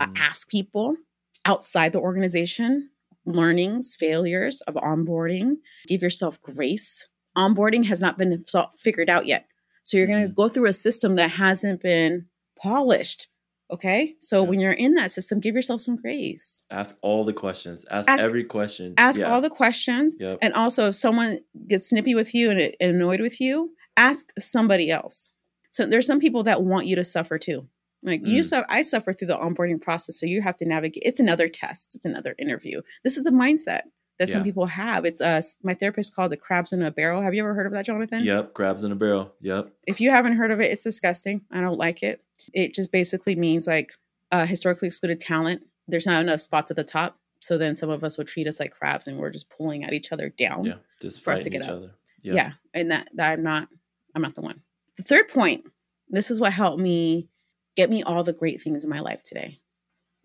Uh, 0.00 0.06
Mhm. 0.06 0.18
ask 0.18 0.48
people 0.48 0.96
outside 1.44 1.92
the 1.92 2.00
organization 2.00 2.90
learnings, 3.26 3.94
failures 3.94 4.60
of 4.62 4.74
onboarding. 4.74 5.56
Give 5.86 6.02
yourself 6.02 6.40
grace. 6.42 7.08
Onboarding 7.36 7.84
has 7.86 8.00
not 8.00 8.18
been 8.18 8.44
figured 8.78 9.08
out 9.10 9.26
yet. 9.26 9.46
So 9.82 9.96
you're 9.96 10.06
going 10.06 10.26
to 10.26 10.32
go 10.32 10.48
through 10.48 10.68
a 10.68 10.72
system 10.72 11.16
that 11.16 11.30
hasn't 11.32 11.82
been 11.82 12.26
polished. 12.60 13.28
Okay. 13.72 14.16
So 14.18 14.42
Yeah. 14.42 14.48
when 14.48 14.60
you're 14.60 14.72
in 14.72 14.94
that 14.94 15.12
system, 15.12 15.40
give 15.40 15.54
yourself 15.54 15.80
some 15.80 15.96
grace. 15.96 16.62
Ask 16.70 16.96
all 17.02 17.24
the 17.24 17.32
questions. 17.32 17.84
Ask, 17.90 18.08
Ask- 18.08 18.24
every 18.24 18.44
question. 18.44 18.94
Ask 18.96 19.20
Yeah. 19.20 19.32
all 19.32 19.40
the 19.40 19.50
questions. 19.50 20.16
Yep. 20.18 20.38
And 20.42 20.54
also, 20.54 20.88
if 20.88 20.94
someone 20.96 21.40
gets 21.68 21.88
snippy 21.88 22.14
with 22.14 22.34
you 22.34 22.50
and, 22.50 22.60
and 22.60 22.74
annoyed 22.96 23.20
with 23.20 23.40
you, 23.40 23.74
ask 23.96 24.32
somebody 24.38 24.90
else. 24.90 25.30
So 25.70 25.86
there's 25.86 26.06
some 26.06 26.18
people 26.20 26.42
that 26.44 26.62
want 26.62 26.86
you 26.86 26.96
to 26.96 27.04
suffer 27.04 27.38
too. 27.38 27.68
Like 28.02 28.22
you, 28.26 28.40
Mm. 28.42 28.46
so 28.46 28.64
I 28.68 28.80
suffer 28.82 29.12
through 29.12 29.28
the 29.28 29.36
onboarding 29.36 29.80
process, 29.80 30.18
so 30.18 30.24
you 30.26 30.40
have 30.42 30.56
to 30.56 30.64
navigate. 30.66 31.02
It's 31.04 31.20
another 31.20 31.48
test. 31.48 31.94
It's 31.94 32.06
another 32.06 32.34
interview. 32.38 32.80
This 33.04 33.18
is 33.18 33.24
the 33.24 33.30
mindset 33.30 33.82
that 34.20 34.28
some 34.28 34.44
people 34.44 34.66
have. 34.66 35.06
It's 35.06 35.20
us. 35.22 35.56
My 35.62 35.72
therapist 35.74 36.14
called 36.14 36.30
the 36.30 36.36
crabs 36.36 36.72
in 36.72 36.82
a 36.82 36.90
barrel. 36.90 37.22
Have 37.22 37.32
you 37.32 37.42
ever 37.42 37.54
heard 37.54 37.66
of 37.66 37.72
that, 37.72 37.86
Jonathan? 37.86 38.22
Yep. 38.22 38.52
Crabs 38.52 38.84
in 38.84 38.92
a 38.92 38.94
barrel. 38.94 39.32
Yep. 39.40 39.72
If 39.86 40.00
you 40.00 40.10
haven't 40.10 40.36
heard 40.36 40.50
of 40.50 40.60
it, 40.60 40.70
it's 40.70 40.84
disgusting. 40.84 41.40
I 41.50 41.62
don't 41.62 41.78
like 41.78 42.02
it. 42.02 42.22
It 42.52 42.74
just 42.74 42.92
basically 42.92 43.34
means 43.34 43.66
like 43.66 43.92
uh, 44.30 44.44
historically 44.44 44.88
excluded 44.88 45.20
talent. 45.20 45.62
There's 45.88 46.04
not 46.06 46.20
enough 46.20 46.42
spots 46.42 46.70
at 46.70 46.76
the 46.76 46.84
top, 46.84 47.18
so 47.40 47.56
then 47.56 47.76
some 47.76 47.88
of 47.88 48.04
us 48.04 48.18
will 48.18 48.26
treat 48.26 48.46
us 48.46 48.60
like 48.60 48.72
crabs, 48.72 49.06
and 49.06 49.18
we're 49.18 49.30
just 49.30 49.48
pulling 49.50 49.84
at 49.84 49.94
each 49.94 50.12
other 50.12 50.28
down. 50.28 50.66
Yeah. 50.66 50.74
Just 51.00 51.24
for 51.24 51.32
us 51.32 51.42
to 51.44 51.50
get 51.50 51.62
each 51.62 51.68
up. 51.68 51.76
other. 51.76 51.90
yeah. 52.22 52.52
and 52.74 52.90
that, 52.90 53.08
that 53.14 53.32
i'm 53.32 53.42
not 53.42 53.68
i'm 54.14 54.20
not 54.20 54.34
the 54.34 54.42
one 54.42 54.60
the 54.96 55.02
third 55.02 55.28
point 55.28 55.64
this 56.10 56.30
is 56.30 56.38
what 56.38 56.52
helped 56.52 56.78
me 56.78 57.26
get 57.74 57.88
me 57.88 58.02
all 58.02 58.22
the 58.22 58.34
great 58.34 58.60
things 58.60 58.84
in 58.84 58.90
my 58.90 59.00
life 59.00 59.22
today 59.22 59.58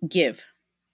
give 0.06 0.43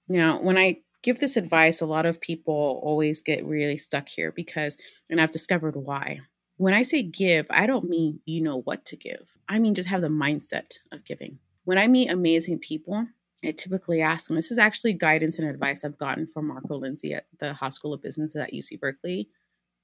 now 0.08 0.40
when 0.40 0.58
i 0.60 0.78
give 1.04 1.20
this 1.20 1.38
advice 1.38 1.82
a 1.82 1.86
lot 1.86 2.06
of 2.06 2.22
people 2.22 2.80
always 2.84 3.22
get 3.22 3.46
really 3.46 3.78
stuck 3.78 4.08
here 4.10 4.32
because 4.32 4.78
and 5.10 5.20
i've 5.20 5.32
discovered 5.32 5.76
why 5.76 6.20
when 6.58 6.74
i 6.74 6.82
say 6.82 7.02
give 7.02 7.46
i 7.50 7.66
don't 7.66 7.90
mean 7.90 8.20
you 8.26 8.42
know 8.42 8.62
what 8.62 8.86
to 8.86 8.96
give 8.96 9.28
i 9.50 9.60
mean 9.60 9.74
just 9.74 9.90
have 9.90 10.02
the 10.02 10.08
mindset 10.08 10.78
of 10.92 11.04
giving 11.06 11.40
when 11.66 11.78
i 11.78 11.88
meet 11.88 12.10
amazing 12.10 12.60
people 12.60 13.08
I 13.44 13.52
typically 13.52 14.02
ask 14.02 14.28
them. 14.28 14.36
This 14.36 14.52
is 14.52 14.58
actually 14.58 14.94
guidance 14.94 15.40
and 15.40 15.50
advice 15.50 15.84
I've 15.84 15.98
gotten 15.98 16.28
from 16.28 16.48
Marco 16.48 16.76
Lindsay 16.76 17.14
at 17.14 17.26
the 17.40 17.54
Haas 17.54 17.76
School 17.76 17.94
of 17.94 18.02
Business 18.02 18.36
at 18.36 18.54
UC 18.54 18.80
Berkeley. 18.80 19.30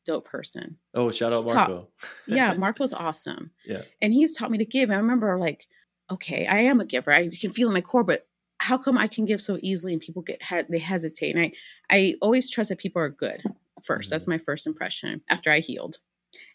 Dope 0.05 0.25
person 0.25 0.77
Oh, 0.93 1.11
shout 1.11 1.33
out. 1.33 1.47
Marco. 1.47 1.89
yeah, 2.27 2.53
Mark 2.53 2.79
was 2.79 2.93
awesome. 2.93 3.51
Yeah. 3.65 3.81
And 4.01 4.13
he's 4.13 4.31
taught 4.31 4.51
me 4.51 4.57
to 4.59 4.65
give. 4.65 4.89
And 4.89 4.95
I 4.95 5.01
remember 5.01 5.37
like, 5.37 5.67
okay, 6.09 6.47
I 6.47 6.59
am 6.59 6.79
a 6.79 6.85
giver. 6.85 7.11
I 7.11 7.29
can 7.29 7.49
feel 7.49 7.67
in 7.67 7.73
my 7.73 7.81
core, 7.81 8.03
but 8.03 8.25
how 8.59 8.77
come 8.77 8.97
I 8.97 9.07
can 9.07 9.25
give 9.25 9.41
so 9.41 9.59
easily 9.61 9.93
and 9.93 10.01
people 10.01 10.21
get 10.21 10.41
they 10.69 10.79
hesitate? 10.79 11.35
And 11.35 11.45
I 11.45 11.51
I 11.89 12.15
always 12.21 12.49
trust 12.49 12.69
that 12.69 12.79
people 12.79 13.01
are 13.01 13.09
good 13.09 13.43
1st 13.87 13.97
mm-hmm. 13.99 14.09
That's 14.09 14.27
my 14.27 14.37
first 14.37 14.67
impression 14.67 15.21
after 15.29 15.51
I 15.51 15.59
healed. 15.59 15.97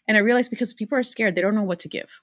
And 0.07 0.17
I 0.17 0.21
realized 0.21 0.49
because 0.49 0.73
people 0.73 0.97
are 0.97 1.03
scared, 1.03 1.35
they 1.35 1.41
don't 1.41 1.55
know 1.55 1.63
what 1.63 1.79
to 1.79 1.87
give. 1.87 2.21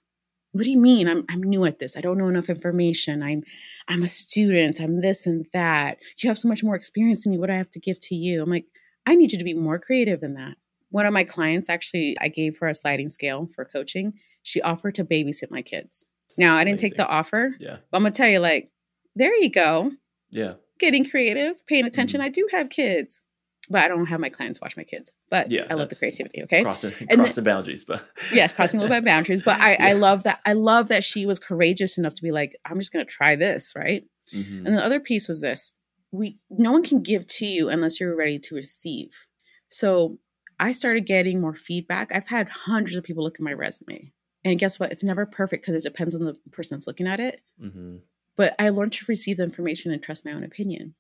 What 0.53 0.65
do 0.65 0.71
you 0.71 0.79
mean? 0.79 1.09
I'm 1.09 1.25
I'm 1.29 1.43
new 1.43 1.65
at 1.65 1.79
this. 1.79 1.97
I 1.97 2.01
don't 2.01 2.19
know 2.19 2.29
enough 2.29 2.49
information. 2.49 3.23
I'm 3.23 3.45
I'm 3.89 4.03
a 4.03 4.09
student. 4.09 4.81
I'm 4.81 5.01
this 5.01 5.27
and 5.27 5.47
that. 5.53 5.99
You 6.19 6.29
have 6.29 6.39
so 6.39 6.49
much 6.49 6.65
more 6.65 6.75
experience 6.75 7.23
than 7.23 7.33
me. 7.33 7.39
What 7.39 7.47
do 7.47 7.53
I 7.53 7.59
have 7.59 7.71
to 7.73 7.81
give 7.81 8.01
to 8.01 8.17
you? 8.17 8.43
I'm 8.43 8.51
like, 8.51 8.67
I 9.07 9.15
need 9.15 9.33
you 9.33 9.39
to 9.39 9.45
be 9.45 9.55
more 9.55 9.79
creative 9.79 10.21
than 10.21 10.35
that. 10.35 10.57
One 10.91 11.07
of 11.07 11.13
my 11.13 11.23
clients 11.23 11.69
actually, 11.69 12.17
I 12.21 12.27
gave 12.29 12.59
her 12.59 12.67
a 12.67 12.75
sliding 12.75 13.09
scale 13.09 13.49
for 13.55 13.65
coaching. 13.65 14.15
She 14.43 14.61
offered 14.61 14.97
to 14.97 15.05
babysit 15.05 15.51
my 15.51 15.63
kids. 15.63 16.07
Now 16.37 16.57
I 16.57 16.65
didn't 16.65 16.81
Amazing. 16.81 16.91
take 16.91 16.97
the 16.97 17.07
offer. 17.07 17.55
Yeah. 17.61 17.77
But 17.91 17.99
I'm 17.99 18.03
gonna 18.03 18.13
tell 18.13 18.29
you, 18.29 18.41
like, 18.41 18.71
there 19.15 19.35
you 19.37 19.51
go. 19.51 19.93
Yeah. 20.31 20.55
Getting 20.79 21.09
creative, 21.09 21.67
paying 21.67 21.87
attention. 21.87 22.21
Mm-hmm. 22.21 22.27
I 22.27 22.31
do 22.31 22.49
have 22.53 22.71
kids 22.71 23.23
but 23.71 23.83
I 23.83 23.89
don't 23.89 24.07
have 24.07 24.19
my 24.19 24.29
clients 24.29 24.61
watch 24.61 24.77
my 24.77 24.83
kids. 24.83 25.13
But 25.31 25.51
yeah, 25.51 25.67
I 25.71 25.75
love 25.75 25.89
the 25.89 25.95
creativity. 25.95 26.43
Okay, 26.43 26.63
crossing 26.63 26.93
and 27.09 27.21
crossing 27.21 27.45
the, 27.45 27.51
boundaries, 27.51 27.85
but 27.85 28.05
yes, 28.33 28.53
crossing 28.53 28.81
a 28.81 28.83
little 28.83 28.97
bit 28.97 29.05
boundaries. 29.07 29.43
But 29.43 29.61
I, 29.61 29.73
yeah. 29.73 29.87
I 29.87 29.93
love 29.93 30.25
that. 30.25 30.41
I 30.45 30.55
love 30.55 30.89
that 30.89 31.05
she 31.05 31.25
was 31.25 31.39
courageous 31.39 31.97
enough 31.97 32.15
to 32.15 32.23
be 32.23 32.33
like, 32.33 32.57
I'm 32.65 32.79
just 32.79 32.93
going 32.93 33.07
to 33.07 33.11
try 33.11 33.37
this, 33.37 33.73
right? 33.77 34.03
Mm-hmm. 34.35 34.67
And 34.67 34.77
the 34.77 34.85
other 34.85 34.99
piece 34.99 35.29
was 35.29 35.41
this: 35.41 35.73
we 36.11 36.39
no 36.51 36.73
one 36.73 36.83
can 36.83 37.01
give 37.01 37.27
to 37.29 37.47
you 37.47 37.69
unless 37.69 38.01
you're 38.01 38.17
ready 38.17 38.41
to 38.41 38.57
receive. 38.57 39.27
So 39.69 40.19
I 40.59 40.73
started 40.73 41.07
getting 41.07 41.41
more 41.41 41.55
feedback. 41.55 42.11
I've 42.13 42.29
had 42.29 42.49
hundreds 42.49 42.97
of 42.97 43.05
people 43.05 43.23
look 43.23 43.37
at 43.37 43.41
my 43.41 43.53
resume, 43.53 44.13
and 44.45 44.59
guess 44.59 44.81
what? 44.81 44.91
It's 44.91 45.05
never 45.05 45.27
perfect 45.27 45.65
because 45.65 45.85
it 45.85 45.89
depends 45.89 46.15
on 46.15 46.25
the 46.25 46.37
person 46.51 46.77
that's 46.77 46.89
looking 46.89 47.07
at 47.07 47.21
it. 47.21 47.41
Mm-hmm. 47.63 47.99
But 48.37 48.55
I 48.59 48.71
learned 48.71 48.93
to 48.93 49.05
receive 49.09 49.37
the 49.37 49.45
information 49.45 49.93
and 49.93 50.03
trust 50.03 50.25
my 50.25 50.33
own 50.33 50.45
opinion. 50.45 50.95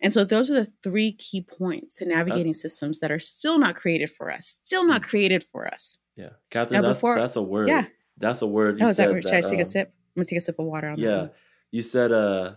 And 0.00 0.12
so 0.12 0.24
those 0.24 0.50
are 0.50 0.54
the 0.54 0.70
three 0.82 1.12
key 1.12 1.40
points 1.40 1.96
to 1.96 2.04
navigating 2.04 2.54
systems 2.54 3.00
that 3.00 3.10
are 3.10 3.18
still 3.18 3.58
not 3.58 3.74
created 3.74 4.10
for 4.10 4.30
us, 4.30 4.60
still 4.62 4.86
not 4.86 5.02
mm. 5.02 5.06
created 5.06 5.42
for 5.42 5.66
us. 5.66 5.98
Yeah. 6.16 6.30
Catherine, 6.50 6.82
that's, 6.82 6.94
before, 6.94 7.16
that's 7.16 7.36
a 7.36 7.42
word. 7.42 7.68
Yeah. 7.68 7.86
That's 8.18 8.42
a 8.42 8.46
word. 8.46 8.78
You 8.78 8.86
oh, 8.86 8.90
is 8.90 8.98
that 8.98 9.10
word? 9.10 9.22
Should 9.22 9.32
that, 9.32 9.46
I 9.46 9.48
take 9.48 9.54
um, 9.54 9.60
a 9.60 9.64
sip? 9.64 9.88
I'm 9.88 10.20
going 10.20 10.26
to 10.26 10.30
take 10.30 10.38
a 10.38 10.42
sip 10.42 10.58
of 10.58 10.66
water 10.66 10.90
on 10.90 10.98
yeah, 10.98 11.08
that. 11.08 11.22
Yeah. 11.22 11.28
You 11.70 11.82
said, 11.82 12.12
uh, 12.12 12.52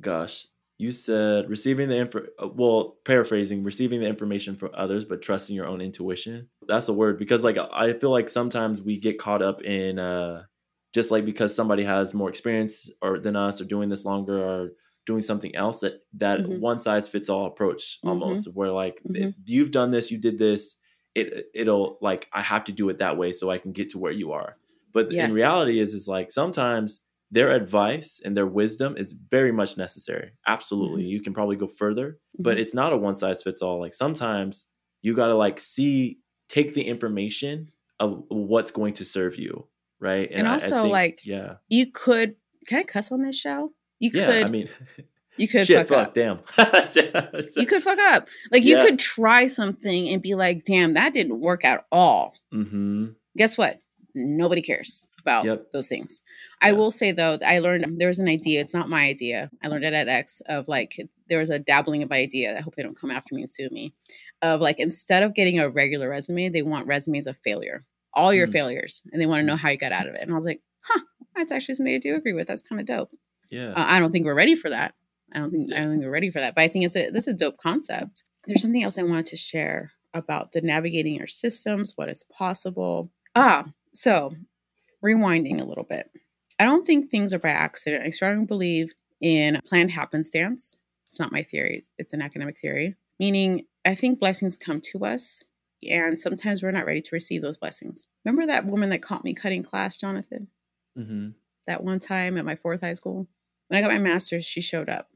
gosh, 0.00 0.46
you 0.78 0.92
said 0.92 1.50
receiving 1.50 1.88
the 1.88 1.98
info, 1.98 2.22
uh, 2.38 2.48
well, 2.48 2.96
paraphrasing, 3.04 3.64
receiving 3.64 4.00
the 4.00 4.06
information 4.06 4.54
from 4.54 4.70
others, 4.74 5.04
but 5.04 5.20
trusting 5.20 5.54
your 5.54 5.66
own 5.66 5.80
intuition. 5.80 6.48
That's 6.66 6.88
a 6.88 6.92
word 6.92 7.18
because, 7.18 7.42
like, 7.42 7.58
I 7.58 7.92
feel 7.94 8.10
like 8.10 8.28
sometimes 8.28 8.80
we 8.80 8.98
get 8.98 9.18
caught 9.18 9.42
up 9.42 9.62
in, 9.62 9.98
uh, 9.98 10.44
just 10.92 11.10
like 11.10 11.24
because 11.24 11.54
somebody 11.54 11.84
has 11.84 12.14
more 12.14 12.28
experience 12.28 12.90
or 13.00 13.18
than 13.18 13.36
us 13.36 13.60
or 13.60 13.64
doing 13.64 13.88
this 13.88 14.04
longer 14.04 14.42
or 14.42 14.70
doing 15.06 15.22
something 15.22 15.54
else 15.56 15.80
that 15.80 16.02
that 16.14 16.40
mm-hmm. 16.40 16.60
one 16.60 16.78
size 16.78 17.08
fits 17.08 17.28
all 17.28 17.46
approach 17.46 17.98
mm-hmm. 17.98 18.08
almost 18.08 18.48
mm-hmm. 18.48 18.58
where 18.58 18.70
like 18.70 19.00
mm-hmm. 19.08 19.30
you've 19.44 19.70
done 19.70 19.90
this 19.90 20.10
you 20.10 20.18
did 20.18 20.38
this 20.38 20.76
it 21.14 21.46
it'll 21.54 21.98
like 22.00 22.28
i 22.32 22.42
have 22.42 22.64
to 22.64 22.72
do 22.72 22.88
it 22.88 22.98
that 22.98 23.16
way 23.16 23.32
so 23.32 23.50
i 23.50 23.58
can 23.58 23.72
get 23.72 23.90
to 23.90 23.98
where 23.98 24.12
you 24.12 24.32
are 24.32 24.56
but 24.92 25.10
yes. 25.10 25.28
in 25.28 25.34
reality 25.34 25.80
is 25.80 25.94
is 25.94 26.06
like 26.06 26.30
sometimes 26.30 27.02
their 27.32 27.52
advice 27.52 28.20
and 28.24 28.36
their 28.36 28.46
wisdom 28.46 28.96
is 28.96 29.12
very 29.12 29.52
much 29.52 29.76
necessary 29.76 30.32
absolutely 30.46 31.02
mm-hmm. 31.02 31.10
you 31.10 31.20
can 31.20 31.32
probably 31.32 31.56
go 31.56 31.66
further 31.66 32.18
but 32.38 32.52
mm-hmm. 32.52 32.60
it's 32.60 32.74
not 32.74 32.92
a 32.92 32.96
one 32.96 33.14
size 33.14 33.42
fits 33.42 33.62
all 33.62 33.80
like 33.80 33.94
sometimes 33.94 34.68
you 35.02 35.14
got 35.14 35.28
to 35.28 35.36
like 35.36 35.58
see 35.60 36.18
take 36.48 36.74
the 36.74 36.82
information 36.82 37.70
of 37.98 38.22
what's 38.28 38.70
going 38.70 38.92
to 38.94 39.04
serve 39.04 39.36
you 39.36 39.66
right 40.00 40.28
and, 40.30 40.40
and 40.40 40.48
also 40.48 40.76
I, 40.76 40.78
I 40.78 40.82
think, 40.82 40.92
like 40.92 41.20
yeah 41.24 41.54
you 41.68 41.86
could 41.90 42.36
can 42.66 42.78
i 42.78 42.82
cuss 42.82 43.12
on 43.12 43.22
this 43.22 43.38
show 43.38 43.72
you 44.00 44.10
yeah, 44.12 44.26
could. 44.26 44.44
I 44.46 44.48
mean, 44.48 44.68
you 45.36 45.46
could 45.46 45.66
shit, 45.66 45.86
fuck, 45.86 45.88
fuck 45.88 46.06
up. 46.08 46.14
Damn. 46.14 46.40
you 47.56 47.66
could 47.66 47.82
fuck 47.82 47.98
up. 47.98 48.28
Like 48.50 48.64
you 48.64 48.76
yeah. 48.76 48.84
could 48.84 48.98
try 48.98 49.46
something 49.46 50.08
and 50.08 50.20
be 50.20 50.34
like, 50.34 50.64
"Damn, 50.64 50.94
that 50.94 51.12
didn't 51.12 51.38
work 51.38 51.64
at 51.64 51.86
all." 51.92 52.34
Mm-hmm. 52.52 53.08
Guess 53.36 53.56
what? 53.56 53.80
Nobody 54.14 54.62
cares 54.62 55.08
about 55.20 55.44
yep. 55.44 55.70
those 55.72 55.86
things. 55.86 56.22
Yeah. 56.62 56.70
I 56.70 56.72
will 56.72 56.90
say 56.90 57.12
though, 57.12 57.38
I 57.46 57.58
learned 57.58 58.00
there 58.00 58.08
was 58.08 58.18
an 58.18 58.28
idea. 58.28 58.60
It's 58.60 58.74
not 58.74 58.88
my 58.88 59.04
idea. 59.04 59.50
I 59.62 59.68
learned 59.68 59.84
it 59.84 59.92
at 59.92 60.08
X 60.08 60.40
of 60.46 60.66
like 60.66 60.96
there 61.28 61.38
was 61.38 61.50
a 61.50 61.58
dabbling 61.58 62.02
of 62.02 62.10
idea. 62.10 62.56
I 62.56 62.62
hope 62.62 62.74
they 62.74 62.82
don't 62.82 62.98
come 62.98 63.10
after 63.10 63.34
me 63.34 63.42
and 63.42 63.50
sue 63.50 63.68
me. 63.70 63.92
Of 64.42 64.62
like 64.62 64.80
instead 64.80 65.22
of 65.22 65.34
getting 65.34 65.58
a 65.58 65.68
regular 65.68 66.08
resume, 66.08 66.48
they 66.48 66.62
want 66.62 66.86
resumes 66.86 67.26
of 67.26 67.36
failure, 67.44 67.84
all 68.14 68.32
your 68.32 68.46
mm. 68.46 68.52
failures, 68.52 69.02
and 69.12 69.20
they 69.20 69.26
want 69.26 69.40
to 69.40 69.46
know 69.46 69.56
how 69.56 69.70
you 69.70 69.78
got 69.78 69.92
out 69.92 70.08
of 70.08 70.14
it. 70.14 70.22
And 70.22 70.30
I 70.30 70.34
was 70.34 70.44
like, 70.44 70.60
huh, 70.82 71.00
that's 71.36 71.52
actually 71.52 71.74
something 71.74 71.94
I 71.94 71.98
do 71.98 72.14
agree 72.14 72.32
with. 72.32 72.46
That's 72.46 72.62
kind 72.62 72.80
of 72.80 72.86
dope. 72.86 73.10
Yeah. 73.50 73.72
Uh, 73.72 73.84
I 73.86 73.98
don't 73.98 74.12
think 74.12 74.24
we're 74.24 74.34
ready 74.34 74.54
for 74.54 74.70
that. 74.70 74.94
I 75.32 75.38
don't 75.38 75.50
think 75.50 75.72
I 75.72 75.78
don't 75.78 75.90
think 75.90 76.02
we're 76.02 76.10
ready 76.10 76.30
for 76.30 76.40
that. 76.40 76.54
But 76.54 76.62
I 76.62 76.68
think 76.68 76.84
it's 76.84 76.96
a 76.96 77.10
this 77.10 77.26
is 77.26 77.34
a 77.34 77.36
dope 77.36 77.58
concept. 77.58 78.24
There's 78.46 78.62
something 78.62 78.82
else 78.82 78.98
I 78.98 79.02
wanted 79.02 79.26
to 79.26 79.36
share 79.36 79.92
about 80.14 80.52
the 80.52 80.60
navigating 80.60 81.14
your 81.14 81.26
systems, 81.26 81.92
what 81.96 82.08
is 82.08 82.24
possible. 82.24 83.10
Ah, 83.34 83.66
so 83.92 84.34
rewinding 85.04 85.60
a 85.60 85.64
little 85.64 85.84
bit. 85.84 86.10
I 86.58 86.64
don't 86.64 86.86
think 86.86 87.10
things 87.10 87.32
are 87.32 87.38
by 87.38 87.50
accident. 87.50 88.04
I 88.04 88.10
strongly 88.10 88.44
believe 88.44 88.92
in 89.20 89.60
planned 89.64 89.92
happenstance. 89.92 90.76
It's 91.06 91.20
not 91.20 91.32
my 91.32 91.42
theory, 91.42 91.84
it's 91.98 92.12
an 92.12 92.22
academic 92.22 92.58
theory. 92.58 92.96
Meaning, 93.18 93.66
I 93.84 93.94
think 93.94 94.18
blessings 94.18 94.56
come 94.56 94.80
to 94.92 95.04
us, 95.04 95.44
and 95.88 96.18
sometimes 96.18 96.62
we're 96.62 96.70
not 96.70 96.86
ready 96.86 97.00
to 97.00 97.10
receive 97.12 97.42
those 97.42 97.58
blessings. 97.58 98.06
Remember 98.24 98.46
that 98.46 98.66
woman 98.66 98.90
that 98.90 99.02
caught 99.02 99.24
me 99.24 99.34
cutting 99.34 99.62
class, 99.62 99.96
Jonathan? 99.96 100.48
Mm-hmm. 100.98 101.30
That 101.66 101.84
one 101.84 102.00
time 102.00 102.36
at 102.36 102.44
my 102.44 102.56
fourth 102.56 102.80
high 102.80 102.92
school? 102.92 103.26
When 103.68 103.78
I 103.78 103.80
got 103.80 103.92
my 103.92 103.98
master's, 103.98 104.44
she 104.44 104.60
showed 104.60 104.88
up. 104.88 105.08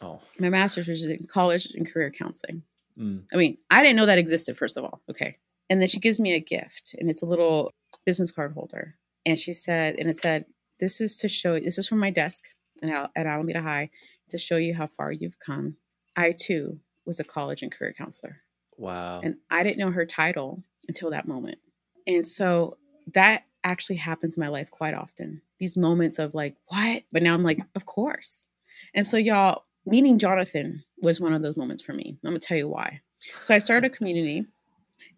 Oh. 0.00 0.20
My 0.38 0.50
master's 0.50 0.88
was 0.88 1.04
in 1.04 1.26
college 1.26 1.68
and 1.74 1.90
career 1.90 2.10
counseling. 2.10 2.62
Mm. 2.98 3.24
I 3.32 3.36
mean, 3.36 3.58
I 3.70 3.82
didn't 3.82 3.96
know 3.96 4.06
that 4.06 4.18
existed, 4.18 4.56
first 4.56 4.76
of 4.76 4.84
all. 4.84 5.02
Okay. 5.10 5.36
And 5.68 5.80
then 5.80 5.88
she 5.88 5.98
gives 5.98 6.20
me 6.20 6.32
a 6.32 6.40
gift, 6.40 6.94
and 6.98 7.10
it's 7.10 7.22
a 7.22 7.26
little 7.26 7.72
business 8.04 8.30
card 8.30 8.52
holder. 8.52 8.94
And 9.24 9.38
she 9.38 9.52
said, 9.52 9.96
and 9.98 10.08
it 10.08 10.16
said, 10.16 10.44
This 10.78 11.00
is 11.00 11.18
to 11.18 11.28
show, 11.28 11.58
this 11.58 11.78
is 11.78 11.88
from 11.88 11.98
my 11.98 12.10
desk 12.10 12.44
at, 12.82 13.10
at 13.16 13.26
Alameda 13.26 13.62
High 13.62 13.90
to 14.28 14.38
show 14.38 14.56
you 14.56 14.74
how 14.74 14.86
far 14.86 15.10
you've 15.10 15.38
come. 15.40 15.76
I 16.14 16.32
too 16.32 16.78
was 17.04 17.20
a 17.20 17.24
college 17.24 17.62
and 17.62 17.72
career 17.72 17.94
counselor. 17.96 18.42
Wow. 18.76 19.20
And 19.22 19.36
I 19.50 19.62
didn't 19.62 19.78
know 19.78 19.90
her 19.90 20.06
title 20.06 20.62
until 20.88 21.10
that 21.10 21.28
moment. 21.28 21.58
And 22.06 22.26
so 22.26 22.76
that 23.14 23.44
actually 23.64 23.96
happens 23.96 24.36
in 24.36 24.40
my 24.40 24.48
life 24.48 24.70
quite 24.70 24.94
often. 24.94 25.42
These 25.58 25.76
moments 25.76 26.18
of 26.18 26.34
like, 26.34 26.56
what? 26.68 27.02
But 27.12 27.22
now 27.22 27.34
I'm 27.34 27.42
like, 27.42 27.60
of 27.74 27.86
course. 27.86 28.46
And 28.94 29.06
so, 29.06 29.16
y'all, 29.16 29.64
meeting 29.84 30.18
Jonathan 30.18 30.84
was 31.00 31.20
one 31.20 31.32
of 31.32 31.42
those 31.42 31.56
moments 31.56 31.82
for 31.82 31.92
me. 31.92 32.18
I'm 32.22 32.30
gonna 32.30 32.38
tell 32.38 32.56
you 32.56 32.68
why. 32.68 33.00
So, 33.42 33.54
I 33.54 33.58
started 33.58 33.90
a 33.90 33.94
community 33.94 34.44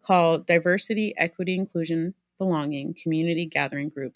called 0.03 0.47
Diversity, 0.47 1.15
Equity, 1.17 1.57
Inclusion, 1.57 2.15
Belonging 2.39 2.95
Community 3.01 3.47
Gathering 3.47 3.89
Group. 3.89 4.15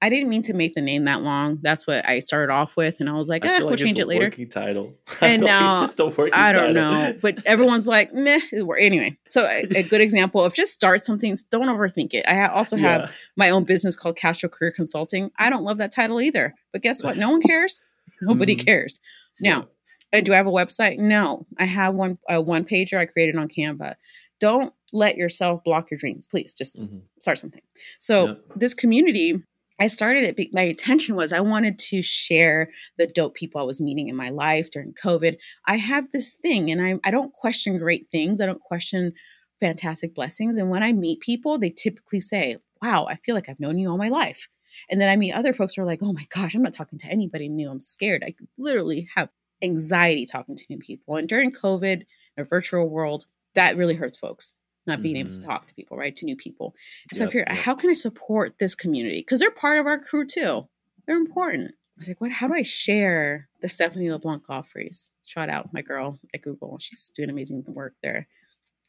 I 0.00 0.10
didn't 0.10 0.28
mean 0.28 0.42
to 0.42 0.52
make 0.52 0.74
the 0.74 0.80
name 0.80 1.06
that 1.06 1.22
long. 1.22 1.58
That's 1.60 1.84
what 1.86 2.08
I 2.08 2.20
started 2.20 2.52
off 2.52 2.76
with, 2.76 3.00
and 3.00 3.08
I 3.10 3.14
was 3.14 3.28
like, 3.28 3.44
eh, 3.44 3.58
we'll 3.62 3.76
change 3.76 3.98
it 3.98 4.06
later. 4.06 4.26
Working 4.26 4.48
title. 4.48 4.94
And 5.20 5.42
now 5.42 5.80
like 5.80 6.32
I 6.32 6.52
don't 6.52 6.74
title. 6.74 6.90
know, 6.90 7.14
but 7.20 7.38
everyone's 7.46 7.88
like, 7.88 8.14
meh. 8.14 8.38
Anyway, 8.78 9.18
so 9.28 9.44
a, 9.44 9.64
a, 9.74 9.82
good 9.82 10.00
example 10.08 10.44
of 10.44 10.54
just 10.54 10.72
start 10.72 11.04
something. 11.04 11.36
Don't 11.50 11.66
overthink 11.66 12.14
it. 12.14 12.24
I 12.28 12.46
also 12.46 12.76
have 12.76 13.00
yeah. 13.02 13.10
my 13.36 13.50
own 13.50 13.64
business 13.64 13.96
called 13.96 14.16
Castro 14.16 14.48
Career 14.48 14.70
Consulting. 14.70 15.30
I 15.36 15.50
don't 15.50 15.64
love 15.64 15.78
that 15.78 15.92
title 15.92 16.20
either, 16.20 16.54
but 16.72 16.82
guess 16.82 17.02
what? 17.02 17.16
No 17.16 17.30
one 17.30 17.42
cares. 17.42 17.82
Nobody 18.20 18.54
mm-hmm. 18.54 18.66
cares. 18.66 19.00
Now, 19.40 19.68
yeah. 20.12 20.18
Uh, 20.20 20.22
do 20.22 20.32
I 20.32 20.36
have 20.36 20.46
a 20.46 20.50
website? 20.50 20.98
No, 20.98 21.46
I 21.58 21.64
have 21.64 21.94
one 21.94 22.18
a 22.28 22.40
one 22.40 22.64
pager 22.64 22.98
I 22.98 23.06
created 23.06 23.36
on 23.36 23.48
Canva. 23.48 23.96
Don't 24.40 24.72
let 24.92 25.16
yourself 25.16 25.64
block 25.64 25.90
your 25.90 25.98
dreams, 25.98 26.26
please. 26.26 26.54
Just 26.54 26.76
mm-hmm. 26.76 26.98
start 27.20 27.38
something. 27.38 27.62
So 27.98 28.26
yeah. 28.26 28.34
this 28.56 28.74
community 28.74 29.42
I 29.80 29.86
started 29.86 30.24
it. 30.24 30.52
My 30.52 30.62
intention 30.62 31.14
was 31.14 31.32
I 31.32 31.40
wanted 31.40 31.78
to 31.78 32.02
share 32.02 32.70
the 32.96 33.06
dope 33.06 33.34
people 33.34 33.60
I 33.60 33.64
was 33.64 33.80
meeting 33.80 34.08
in 34.08 34.16
my 34.16 34.30
life 34.30 34.70
during 34.70 34.92
COVID. 34.92 35.36
I 35.66 35.76
have 35.76 36.10
this 36.12 36.34
thing, 36.34 36.70
and 36.70 36.82
I, 36.82 36.98
I 37.04 37.10
don't 37.10 37.32
question 37.32 37.78
great 37.78 38.08
things. 38.10 38.40
I 38.40 38.46
don't 38.46 38.60
question 38.60 39.12
fantastic 39.60 40.14
blessings. 40.14 40.56
And 40.56 40.70
when 40.70 40.82
I 40.82 40.92
meet 40.92 41.20
people, 41.20 41.58
they 41.58 41.70
typically 41.70 42.20
say, 42.20 42.58
Wow, 42.82 43.06
I 43.08 43.16
feel 43.16 43.34
like 43.34 43.48
I've 43.48 43.60
known 43.60 43.78
you 43.78 43.90
all 43.90 43.98
my 43.98 44.08
life. 44.08 44.48
And 44.88 45.00
then 45.00 45.08
I 45.08 45.16
meet 45.16 45.32
other 45.32 45.52
folks 45.52 45.74
who 45.74 45.82
are 45.82 45.86
like, 45.86 46.02
Oh 46.02 46.12
my 46.12 46.26
gosh, 46.34 46.54
I'm 46.54 46.62
not 46.62 46.74
talking 46.74 46.98
to 47.00 47.08
anybody 47.08 47.48
new. 47.48 47.70
I'm 47.70 47.80
scared. 47.80 48.24
I 48.24 48.34
literally 48.56 49.08
have 49.14 49.28
anxiety 49.62 50.26
talking 50.26 50.56
to 50.56 50.66
new 50.70 50.78
people. 50.78 51.16
And 51.16 51.28
during 51.28 51.52
COVID, 51.52 52.02
in 52.02 52.06
a 52.36 52.44
virtual 52.44 52.88
world, 52.88 53.26
that 53.54 53.76
really 53.76 53.94
hurts 53.94 54.16
folks 54.16 54.54
not 54.88 55.02
being 55.02 55.14
mm-hmm. 55.14 55.20
able 55.20 55.30
to 55.30 55.40
mm-hmm. 55.40 55.50
talk 55.50 55.66
to 55.66 55.74
people, 55.74 55.96
right? 55.96 56.16
To 56.16 56.24
new 56.24 56.36
people. 56.36 56.74
So 57.12 57.24
yep, 57.24 57.28
I 57.28 57.30
figured, 57.30 57.48
yep. 57.50 57.58
how 57.58 57.74
can 57.74 57.90
I 57.90 57.94
support 57.94 58.58
this 58.58 58.74
community? 58.74 59.20
Because 59.20 59.40
they're 59.40 59.50
part 59.50 59.78
of 59.78 59.86
our 59.86 59.98
crew 59.98 60.26
too. 60.26 60.66
They're 61.06 61.16
important. 61.16 61.70
I 61.70 61.98
was 61.98 62.08
like, 62.08 62.20
what? 62.20 62.30
How 62.30 62.48
do 62.48 62.54
I 62.54 62.62
share 62.62 63.48
the 63.60 63.68
Stephanie 63.68 64.10
LeBlanc 64.10 64.44
Godfreys? 64.46 65.08
Shout 65.26 65.50
out 65.50 65.72
my 65.72 65.82
girl 65.82 66.18
at 66.32 66.42
Google. 66.42 66.78
She's 66.80 67.10
doing 67.14 67.30
amazing 67.30 67.64
work 67.66 67.94
there. 68.02 68.28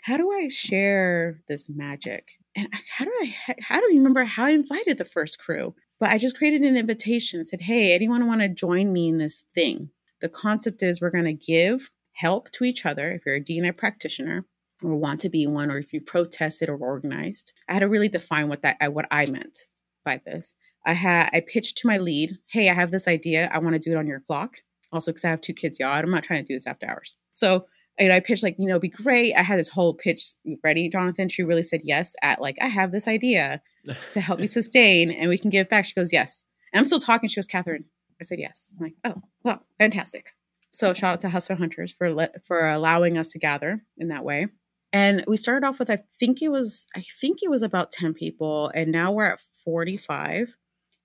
How 0.01 0.15
do 0.15 0.31
I 0.31 0.47
share 0.47 1.41
this 1.47 1.69
magic? 1.69 2.33
And 2.55 2.69
how 2.89 3.05
do 3.05 3.11
I? 3.21 3.35
How 3.61 3.79
do 3.79 3.87
I 3.87 3.95
remember 3.95 4.23
how 4.23 4.45
I 4.45 4.51
invited 4.51 4.97
the 4.97 5.05
first 5.05 5.39
crew? 5.39 5.75
But 5.99 6.09
I 6.09 6.17
just 6.17 6.37
created 6.37 6.61
an 6.61 6.77
invitation. 6.77 7.43
Said, 7.45 7.61
hey, 7.61 7.93
anyone 7.93 8.27
want 8.27 8.41
to 8.41 8.47
join 8.47 8.93
me 8.93 9.09
in 9.09 9.17
this 9.17 9.45
thing? 9.53 9.89
The 10.21 10.29
concept 10.29 10.83
is 10.83 11.01
we're 11.01 11.09
going 11.09 11.25
to 11.25 11.33
give 11.33 11.89
help 12.13 12.51
to 12.51 12.63
each 12.63 12.85
other 12.85 13.11
if 13.11 13.25
you're 13.25 13.35
a 13.35 13.41
DNI 13.41 13.75
practitioner 13.75 14.45
or 14.83 14.95
want 14.95 15.21
to 15.21 15.29
be 15.29 15.47
one, 15.47 15.71
or 15.71 15.77
if 15.77 15.93
you 15.93 16.01
protested 16.01 16.69
or 16.69 16.77
organized. 16.77 17.53
I 17.67 17.73
had 17.73 17.79
to 17.79 17.89
really 17.89 18.09
define 18.09 18.49
what 18.49 18.61
that 18.61 18.77
what 18.93 19.05
I 19.11 19.25
meant 19.25 19.67
by 20.05 20.21
this. 20.25 20.55
I 20.85 20.93
had 20.93 21.29
I 21.33 21.41
pitched 21.41 21.77
to 21.79 21.87
my 21.87 21.97
lead, 21.97 22.37
hey, 22.47 22.69
I 22.69 22.73
have 22.73 22.91
this 22.91 23.07
idea. 23.07 23.49
I 23.53 23.59
want 23.59 23.73
to 23.73 23.79
do 23.79 23.91
it 23.91 23.97
on 23.97 24.07
your 24.07 24.21
clock. 24.21 24.57
Also, 24.91 25.11
because 25.11 25.25
I 25.25 25.29
have 25.29 25.41
two 25.41 25.53
kids, 25.53 25.79
y'all. 25.79 25.91
I'm 25.91 26.09
not 26.09 26.23
trying 26.23 26.43
to 26.43 26.47
do 26.47 26.55
this 26.55 26.65
after 26.65 26.89
hours. 26.89 27.17
So 27.33 27.65
and 27.99 28.13
I 28.13 28.21
pitched 28.21 28.43
like, 28.43 28.55
you 28.57 28.65
know, 28.65 28.73
it'd 28.73 28.81
be 28.81 28.89
great. 28.89 29.35
I 29.35 29.43
had 29.43 29.59
this 29.59 29.67
whole 29.67 29.93
pitch 29.93 30.33
ready, 30.63 30.87
Jonathan. 30.87 31.27
She 31.27 31.43
really 31.43 31.63
said 31.63 31.81
yes 31.83 32.15
at 32.23 32.41
like, 32.41 32.57
I 32.61 32.67
have 32.67 32.91
this 32.91 33.07
idea 33.07 33.61
to 34.11 34.21
help 34.21 34.39
me 34.39 34.47
sustain 34.47 35.11
and 35.11 35.29
we 35.29 35.37
can 35.37 35.49
give 35.49 35.69
back. 35.69 35.85
She 35.85 35.93
goes, 35.93 36.13
yes. 36.13 36.45
And 36.71 36.79
I'm 36.79 36.85
still 36.85 36.99
talking. 36.99 37.27
She 37.27 37.35
goes, 37.35 37.47
Catherine. 37.47 37.85
I 38.21 38.23
said 38.23 38.39
yes. 38.39 38.73
I'm 38.77 38.85
like, 38.85 38.95
oh, 39.03 39.21
well, 39.43 39.63
fantastic. 39.77 40.33
So 40.71 40.93
shout 40.93 41.13
out 41.13 41.19
to 41.21 41.29
Hustle 41.29 41.55
Hunters 41.55 41.91
for 41.91 42.13
le- 42.13 42.29
for 42.43 42.69
allowing 42.69 43.17
us 43.17 43.31
to 43.31 43.39
gather 43.39 43.81
in 43.97 44.09
that 44.09 44.23
way. 44.23 44.47
And 44.91 45.23
we 45.27 45.37
started 45.37 45.67
off 45.67 45.79
with 45.79 45.89
I 45.89 45.99
think 46.19 46.41
it 46.41 46.49
was 46.49 46.87
I 46.95 47.01
think 47.01 47.39
it 47.41 47.49
was 47.49 47.61
about 47.61 47.91
10 47.91 48.13
people 48.13 48.71
and 48.73 48.91
now 48.91 49.11
we're 49.11 49.33
at 49.33 49.39
45 49.63 50.55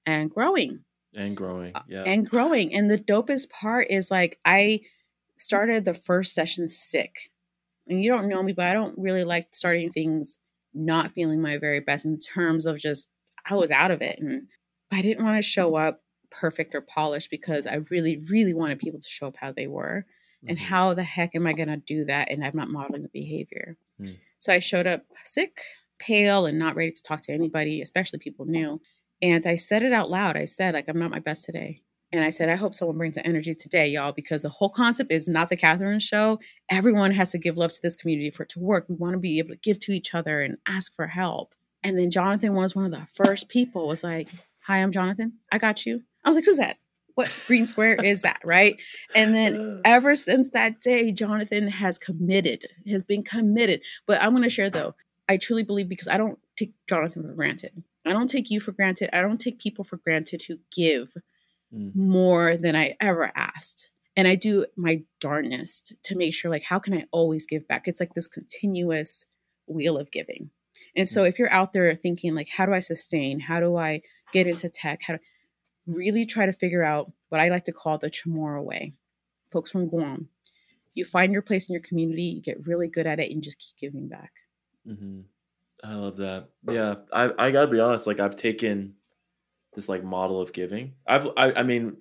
and 0.07 0.31
growing. 0.31 0.81
And 1.15 1.37
growing. 1.37 1.75
Uh, 1.75 1.83
yeah. 1.89 2.03
And 2.03 2.29
growing. 2.29 2.75
And 2.75 2.91
the 2.91 2.99
dopest 2.99 3.51
part 3.51 3.89
is 3.91 4.11
like 4.11 4.39
I 4.45 4.81
started 5.39 5.85
the 5.85 5.95
first 5.95 6.35
session 6.35 6.69
sick. 6.69 7.31
And 7.87 8.03
you 8.03 8.11
don't 8.11 8.29
know 8.29 8.43
me, 8.43 8.53
but 8.53 8.67
I 8.67 8.73
don't 8.73 8.95
really 8.97 9.25
like 9.25 9.49
starting 9.53 9.93
things 9.93 10.39
not 10.73 11.13
feeling 11.13 11.41
my 11.41 11.59
very 11.59 11.81
best 11.81 12.05
in 12.05 12.19
terms 12.19 12.67
of 12.67 12.79
just 12.79 13.09
I 13.49 13.55
was 13.55 13.71
out 13.71 13.91
of 13.91 14.03
it 14.03 14.19
and 14.19 14.49
I 14.91 15.03
didn't 15.03 15.25
want 15.25 15.37
to 15.37 15.49
show 15.49 15.77
up 15.77 16.01
perfect 16.31 16.75
or 16.75 16.81
polished 16.81 17.31
because 17.31 17.67
I 17.67 17.77
really, 17.91 18.21
really 18.31 18.55
wanted 18.55 18.79
people 18.79 19.01
to 19.01 19.09
show 19.09 19.27
up 19.27 19.37
how 19.37 19.53
they 19.53 19.67
were. 19.67 20.05
Mm-hmm. 20.45 20.51
And 20.51 20.59
how 20.59 20.95
the 20.95 21.03
heck 21.03 21.35
am 21.35 21.47
I 21.47 21.55
going 21.55 21.69
to 21.69 21.77
do 21.77 22.05
that? 22.05 22.31
And 22.31 22.45
I'm 22.45 22.57
not 22.57 22.69
modeling 22.69 23.03
the 23.03 23.09
behavior. 23.09 23.77
Mm. 24.01 24.19
So 24.39 24.53
I 24.53 24.59
showed 24.59 24.87
up 24.87 25.05
sick, 25.25 25.61
pale, 25.99 26.45
and 26.47 26.59
not 26.59 26.77
ready 26.77 26.93
to 26.93 27.03
talk 27.03 27.23
to 27.23 27.33
anybody, 27.33 27.81
especially 27.81 28.19
people 28.19 28.45
new. 28.45 28.81
And 29.23 29.47
I 29.47 29.57
said 29.57 29.83
it 29.83 29.93
out 29.93 30.11
loud. 30.11 30.37
I 30.37 30.45
said, 30.45 30.75
like, 30.75 30.87
I'm 30.89 30.99
not 30.99 31.11
my 31.11 31.19
best 31.19 31.45
today. 31.45 31.81
And 32.13 32.23
I 32.23 32.31
said, 32.31 32.49
I 32.49 32.57
hope 32.57 32.75
someone 32.75 32.99
brings 32.99 33.17
the 33.17 33.27
energy 33.27 33.55
today, 33.55 33.89
y'all, 33.89 34.13
because 34.13 34.43
the 34.43 34.49
whole 34.49 34.69
concept 34.69 35.11
is 35.11 35.27
not 35.27 35.49
the 35.49 35.57
Catherine 35.57 35.99
show. 35.99 36.39
Everyone 36.71 37.11
has 37.11 37.33
to 37.33 37.39
give 37.39 37.57
love 37.57 37.73
to 37.73 37.83
this 37.83 37.97
community 37.97 38.31
for 38.31 38.45
it 38.45 38.51
to 38.51 38.61
work. 38.61 38.87
We 38.89 38.95
want 38.95 39.15
to 39.15 39.19
be 39.19 39.39
able 39.39 39.49
to 39.51 39.57
give 39.57 39.81
to 39.81 39.93
each 39.93 40.15
other 40.15 40.43
and 40.43 40.59
ask 40.69 40.95
for 40.95 41.09
help. 41.09 41.55
And 41.83 41.99
then 41.99 42.11
Jonathan 42.11 42.55
was 42.55 42.77
one 42.77 42.85
of 42.85 42.93
the 42.93 43.07
first 43.15 43.49
people 43.49 43.89
was 43.89 44.05
like, 44.05 44.29
Hi, 44.67 44.79
I'm 44.79 44.93
Jonathan. 44.93 45.35
I 45.51 45.59
got 45.59 45.85
you. 45.85 46.03
I 46.25 46.29
was 46.29 46.37
like, 46.37 46.45
Who's 46.45 46.59
that? 46.59 46.79
What 47.15 47.33
green 47.47 47.67
square 47.67 47.95
is 47.95 48.23
that? 48.23 48.41
Right. 48.45 48.81
And 49.15 49.35
then 49.35 49.81
ever 49.85 50.17
since 50.17 50.51
that 50.51 50.81
day, 50.81 51.13
Jonathan 51.13 51.69
has 51.69 51.99
committed, 51.99 52.67
has 52.89 53.05
been 53.05 53.23
committed. 53.23 53.83
But 54.07 54.21
I'm 54.21 54.31
going 54.31 54.43
to 54.43 54.51
share 54.51 54.71
though, 54.71 54.95
I 55.29 55.37
truly 55.37 55.63
believe 55.63 55.89
because 55.89 56.09
I 56.09 56.17
don't 56.17 56.39
take 56.59 56.75
Jonathan 56.89 57.23
for 57.23 57.33
granted. 57.33 57.83
I 58.05 58.13
don't 58.13 58.29
take 58.29 58.51
you 58.51 58.61
for 58.61 58.73
granted. 58.73 59.11
I 59.17 59.23
don't 59.23 59.39
take 59.39 59.59
people 59.59 59.85
for 59.85 59.97
granted 59.97 60.43
who 60.47 60.59
give 60.75 61.15
mm. 61.75 61.95
more 61.95 62.57
than 62.57 62.77
I 62.77 62.97
ever 63.01 63.33
asked. 63.35 63.91
And 64.17 64.29
I 64.29 64.35
do 64.35 64.67
my 64.77 65.03
darnest 65.21 65.95
to 66.05 66.17
make 66.17 66.35
sure, 66.35 66.51
like, 66.51 66.63
how 66.63 66.79
can 66.79 66.95
I 66.95 67.05
always 67.11 67.47
give 67.47 67.67
back? 67.67 67.89
It's 67.89 68.01
like 68.01 68.15
this 68.15 68.29
continuous 68.29 69.27
wheel 69.67 69.99
of 69.99 70.13
giving. 70.13 70.51
And 70.95 71.09
so, 71.09 71.23
mm. 71.23 71.29
if 71.29 71.39
you're 71.39 71.53
out 71.53 71.73
there 71.73 71.95
thinking, 71.97 72.35
like, 72.35 72.49
how 72.49 72.67
do 72.67 72.73
I 72.73 72.81
sustain? 72.81 73.41
How 73.41 73.59
do 73.61 73.77
I 73.77 74.03
get 74.33 74.47
into 74.47 74.69
tech? 74.69 75.01
How 75.07 75.15
to 75.15 75.21
really 75.87 76.27
try 76.27 76.47
to 76.47 76.53
figure 76.53 76.83
out 76.83 77.13
what 77.29 77.41
I 77.41 77.49
like 77.49 77.65
to 77.65 77.73
call 77.73 77.99
the 77.99 78.11
Chamorro 78.11 78.63
way. 78.63 78.95
Folks 79.53 79.71
from 79.71 79.89
Guam, 79.89 80.29
you 80.95 81.05
find 81.05 81.33
your 81.33 81.43
place 81.43 81.69
in 81.69 81.73
your 81.73 81.83
community, 81.83 82.23
you 82.23 82.43
get 82.43 82.67
really 82.67 82.89
good 82.89 83.07
at 83.07 83.21
it, 83.21 83.31
and 83.31 83.43
just 83.43 83.59
keep 83.59 83.77
giving 83.79 84.09
back. 84.09 84.33
Mm-hmm. 84.87 85.21
I 85.83 85.95
love 85.95 86.17
that. 86.17 86.49
Yeah, 86.69 86.97
I 87.13 87.31
I 87.39 87.51
gotta 87.51 87.69
be 87.69 87.81
honest. 87.81 88.07
Like, 88.07 88.21
I've 88.21 88.37
taken 88.37 88.95
this 89.75 89.89
like 89.89 90.03
model 90.03 90.41
of 90.41 90.53
giving. 90.53 90.95
I've 91.07 91.27
I, 91.37 91.53
I 91.53 91.63
mean, 91.63 91.99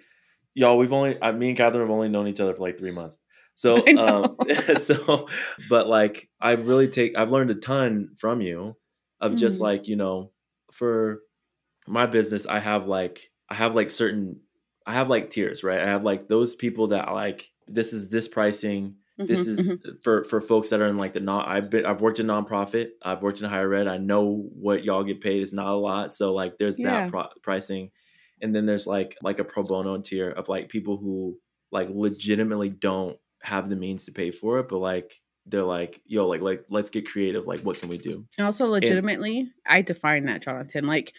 y'all, 0.54 0.78
we've 0.78 0.94
only 0.94 1.22
I, 1.22 1.32
me 1.32 1.50
and 1.50 1.58
Catherine 1.58 1.82
have 1.82 1.90
only 1.90 2.10
known 2.10 2.28
each 2.28 2.40
other 2.40 2.54
for 2.54 2.62
like 2.62 2.78
three 2.78 2.92
months. 2.92 3.18
So 3.56 3.86
um 3.98 4.38
so 4.78 5.28
but 5.70 5.88
like 5.88 6.30
I've 6.40 6.68
really 6.68 6.88
take 6.88 7.18
I've 7.18 7.32
learned 7.32 7.52
a 7.52 7.56
ton 7.56 8.12
from 8.18 8.42
you 8.42 8.78
of 9.20 9.36
just 9.36 9.56
mm-hmm. 9.56 9.64
like, 9.64 9.88
you 9.88 9.96
know, 9.96 10.32
for 10.72 11.22
my 11.88 12.06
business, 12.06 12.46
I 12.46 12.60
have 12.60 12.88
like 12.88 13.32
I 13.50 13.56
have 13.56 13.76
like 13.76 13.90
certain 13.90 14.42
I 14.86 14.94
have 14.94 15.10
like 15.10 15.30
tiers, 15.30 15.64
right? 15.64 15.80
I 15.80 15.88
have 15.88 16.04
like 16.04 16.28
those 16.28 16.56
people 16.56 16.88
that 16.88 17.12
like 17.14 17.52
this 17.68 17.94
is 17.94 18.10
this 18.10 18.28
pricing 18.28 18.96
Mm-hmm, 19.20 19.28
this 19.28 19.46
is 19.46 19.68
mm-hmm. 19.68 19.92
for 20.02 20.24
for 20.24 20.42
folks 20.42 20.70
that 20.70 20.82
are 20.82 20.88
in 20.88 20.98
like 20.98 21.14
the 21.14 21.20
non. 21.20 21.46
I've 21.46 21.70
been 21.70 21.86
I've 21.86 22.02
worked 22.02 22.20
in 22.20 22.26
nonprofit. 22.26 22.92
I've 23.04 23.22
worked 23.22 23.42
in 23.42 23.50
higher 23.50 23.72
ed. 23.76 23.88
I 23.88 23.98
know 23.98 24.50
what 24.56 24.84
y'all 24.84 25.04
get 25.04 25.22
paid 25.22 25.44
is 25.44 25.54
not 25.54 25.68
a 25.68 25.78
lot. 25.78 26.16
So 26.16 26.34
like 26.34 26.58
there's 26.58 26.80
yeah. 26.80 26.90
that 26.90 27.12
pro- 27.12 27.30
pricing, 27.44 27.92
and 28.42 28.56
then 28.56 28.66
there's 28.66 28.88
like 28.88 29.16
like 29.22 29.38
a 29.38 29.44
pro 29.44 29.64
bono 29.64 30.00
tier 30.02 30.32
of 30.32 30.50
like 30.50 30.70
people 30.70 30.98
who 30.98 31.38
like 31.72 31.90
legitimately 31.92 32.70
don't 32.70 33.16
have 33.44 33.70
the 33.70 33.76
means 33.76 34.06
to 34.06 34.12
pay 34.12 34.32
for 34.32 34.58
it, 34.58 34.68
but 34.68 34.80
like 34.80 35.22
they're 35.46 35.62
like 35.62 36.02
yo 36.08 36.28
like 36.28 36.42
like 36.42 36.66
let's 36.72 36.90
get 36.90 37.08
creative. 37.08 37.46
Like 37.46 37.60
what 37.60 37.78
can 37.78 37.90
we 37.90 38.00
do? 38.00 38.26
And 38.40 38.46
also 38.46 38.66
legitimately, 38.66 39.42
and, 39.42 39.50
I 39.68 39.84
define 39.84 40.26
that 40.26 40.42
Jonathan. 40.42 40.88
Like 40.88 41.14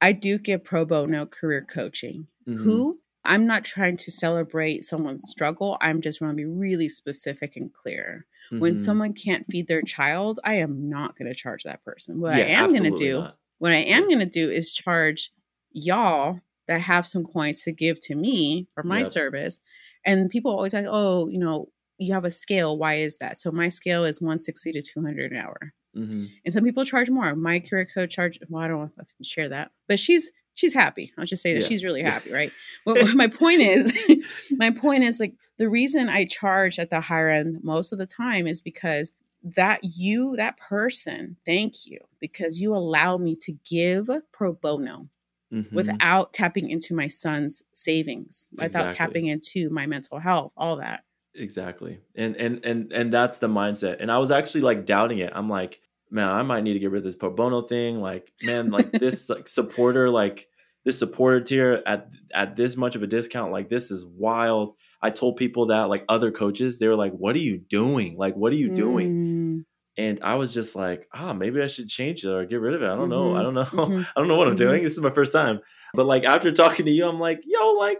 I 0.00 0.12
do 0.12 0.38
give 0.38 0.64
pro 0.64 0.84
bono 0.84 1.26
career 1.26 1.66
coaching. 1.68 2.28
Mm-hmm. 2.48 2.64
Who 2.64 3.00
I'm 3.24 3.46
not 3.46 3.64
trying 3.64 3.98
to 3.98 4.10
celebrate 4.10 4.84
someone's 4.84 5.28
struggle. 5.28 5.76
I'm 5.82 6.00
just 6.00 6.20
want 6.20 6.32
to 6.32 6.36
be 6.36 6.46
really 6.46 6.88
specific 6.88 7.56
and 7.56 7.72
clear. 7.72 8.26
Mm-hmm. 8.46 8.60
When 8.60 8.76
someone 8.78 9.12
can't 9.12 9.46
feed 9.46 9.68
their 9.68 9.82
child, 9.82 10.40
I 10.44 10.54
am 10.54 10.88
not 10.88 11.18
going 11.18 11.30
to 11.30 11.34
charge 11.34 11.64
that 11.64 11.84
person. 11.84 12.20
What 12.20 12.36
yeah, 12.36 12.44
I 12.44 12.64
am 12.64 12.70
going 12.70 12.84
to 12.84 12.90
do, 12.90 13.20
not. 13.20 13.36
what 13.58 13.72
I 13.72 13.76
am 13.82 14.04
going 14.04 14.20
to 14.20 14.26
do 14.26 14.50
is 14.50 14.72
charge 14.72 15.30
y'all 15.72 16.40
that 16.68 16.80
have 16.82 17.06
some 17.06 17.24
coins 17.24 17.62
to 17.64 17.72
give 17.72 18.00
to 18.02 18.14
me 18.14 18.66
for 18.74 18.82
my 18.82 18.98
yep. 18.98 19.06
service. 19.06 19.60
And 20.06 20.30
people 20.30 20.52
always 20.52 20.72
like, 20.72 20.86
oh, 20.88 21.28
you 21.28 21.38
know, 21.38 21.68
you 21.98 22.14
have 22.14 22.24
a 22.24 22.30
scale. 22.30 22.78
Why 22.78 22.94
is 22.94 23.18
that? 23.18 23.38
So 23.38 23.50
my 23.50 23.68
scale 23.68 24.04
is 24.04 24.22
160 24.22 24.72
to 24.72 24.82
200 24.82 25.32
an 25.32 25.38
hour. 25.38 25.74
Mm-hmm. 25.98 26.24
And 26.44 26.54
some 26.54 26.64
people 26.64 26.84
charge 26.84 27.10
more. 27.10 27.34
My 27.34 27.60
career 27.60 27.86
coach 27.86 28.14
charge. 28.14 28.38
Well, 28.48 28.62
I 28.62 28.68
don't 28.68 28.78
know 28.78 28.84
if 28.84 28.92
I 28.98 29.04
can 29.16 29.24
share 29.24 29.48
that, 29.48 29.72
but 29.88 29.98
she's 29.98 30.30
she's 30.54 30.74
happy. 30.74 31.12
I'll 31.18 31.24
just 31.24 31.42
say 31.42 31.54
that 31.54 31.62
yeah. 31.62 31.66
she's 31.66 31.84
really 31.84 32.02
happy, 32.02 32.32
right? 32.32 32.52
well, 32.86 33.14
my 33.14 33.26
point 33.26 33.60
is, 33.60 33.96
my 34.52 34.70
point 34.70 35.04
is 35.04 35.18
like 35.18 35.34
the 35.56 35.68
reason 35.68 36.08
I 36.08 36.24
charge 36.24 36.78
at 36.78 36.90
the 36.90 37.00
higher 37.00 37.30
end 37.30 37.62
most 37.62 37.92
of 37.92 37.98
the 37.98 38.06
time 38.06 38.46
is 38.46 38.60
because 38.60 39.12
that 39.42 39.80
you, 39.82 40.36
that 40.36 40.56
person, 40.56 41.36
thank 41.46 41.86
you 41.86 42.00
because 42.20 42.60
you 42.60 42.74
allow 42.74 43.16
me 43.16 43.36
to 43.42 43.52
give 43.68 44.08
pro 44.32 44.52
bono. 44.52 45.08
Mm-hmm. 45.50 45.74
Without 45.74 46.34
tapping 46.34 46.68
into 46.68 46.94
my 46.94 47.06
son's 47.06 47.62
savings, 47.72 48.48
without 48.52 48.92
tapping 48.92 49.28
into 49.28 49.70
my 49.70 49.86
mental 49.86 50.18
health, 50.18 50.52
all 50.58 50.76
that 50.76 51.04
exactly 51.34 52.00
and 52.14 52.36
and 52.36 52.64
and 52.64 52.92
and 52.92 53.12
that's 53.12 53.38
the 53.38 53.46
mindset 53.46 53.96
and 54.00 54.10
i 54.10 54.18
was 54.18 54.30
actually 54.30 54.60
like 54.60 54.84
doubting 54.84 55.18
it 55.18 55.32
i'm 55.34 55.48
like 55.48 55.80
man, 56.10 56.28
I 56.28 56.42
might 56.42 56.64
need 56.64 56.74
to 56.74 56.78
get 56.78 56.90
rid 56.90 56.98
of 56.98 57.04
this 57.04 57.16
pro 57.16 57.30
bono 57.30 57.62
thing. 57.62 58.00
Like, 58.00 58.32
man, 58.42 58.70
like 58.70 58.92
this 58.92 59.28
like 59.28 59.48
supporter, 59.48 60.10
like 60.10 60.46
this 60.84 60.98
supporter 60.98 61.40
tier 61.40 61.82
at 61.86 62.08
at 62.32 62.56
this 62.56 62.76
much 62.76 62.96
of 62.96 63.02
a 63.02 63.06
discount, 63.06 63.52
like 63.52 63.68
this 63.68 63.90
is 63.90 64.04
wild. 64.04 64.74
I 65.00 65.10
told 65.10 65.36
people 65.36 65.66
that, 65.66 65.88
like 65.88 66.04
other 66.08 66.30
coaches, 66.30 66.78
they 66.78 66.88
were 66.88 66.96
like, 66.96 67.12
"What 67.12 67.36
are 67.36 67.40
you 67.40 67.58
doing? 67.58 68.16
Like, 68.16 68.34
what 68.34 68.52
are 68.52 68.56
you 68.56 68.74
doing?" 68.74 69.14
Mm. 69.14 69.64
And 69.96 70.20
I 70.22 70.36
was 70.36 70.54
just 70.54 70.76
like, 70.76 71.08
"Ah, 71.12 71.30
oh, 71.30 71.34
maybe 71.34 71.60
I 71.60 71.66
should 71.66 71.88
change 71.88 72.24
it 72.24 72.30
or 72.30 72.44
get 72.46 72.60
rid 72.60 72.74
of 72.74 72.82
it. 72.82 72.86
I 72.86 72.96
don't 72.96 73.10
mm-hmm. 73.10 73.10
know. 73.10 73.36
I 73.36 73.42
don't 73.42 73.54
know. 73.54 73.64
Mm-hmm. 73.64 74.02
I 74.16 74.20
don't 74.20 74.28
know 74.28 74.38
what 74.38 74.48
I'm 74.48 74.56
mm-hmm. 74.56 74.68
doing. 74.68 74.82
This 74.82 74.94
is 74.94 75.00
my 75.00 75.12
first 75.12 75.32
time." 75.32 75.60
But 75.94 76.06
like 76.06 76.24
after 76.24 76.52
talking 76.52 76.86
to 76.86 76.90
you, 76.90 77.06
I'm 77.06 77.20
like, 77.20 77.40
"Yo, 77.44 77.72
like 77.72 77.98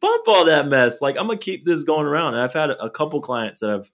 bump 0.00 0.28
all 0.28 0.44
that 0.46 0.68
mess. 0.68 1.02
Like 1.02 1.18
I'm 1.18 1.26
gonna 1.26 1.38
keep 1.38 1.64
this 1.64 1.84
going 1.84 2.06
around." 2.06 2.34
And 2.34 2.42
I've 2.42 2.54
had 2.54 2.70
a 2.70 2.90
couple 2.90 3.20
clients 3.20 3.60
that 3.60 3.70
have 3.70 3.90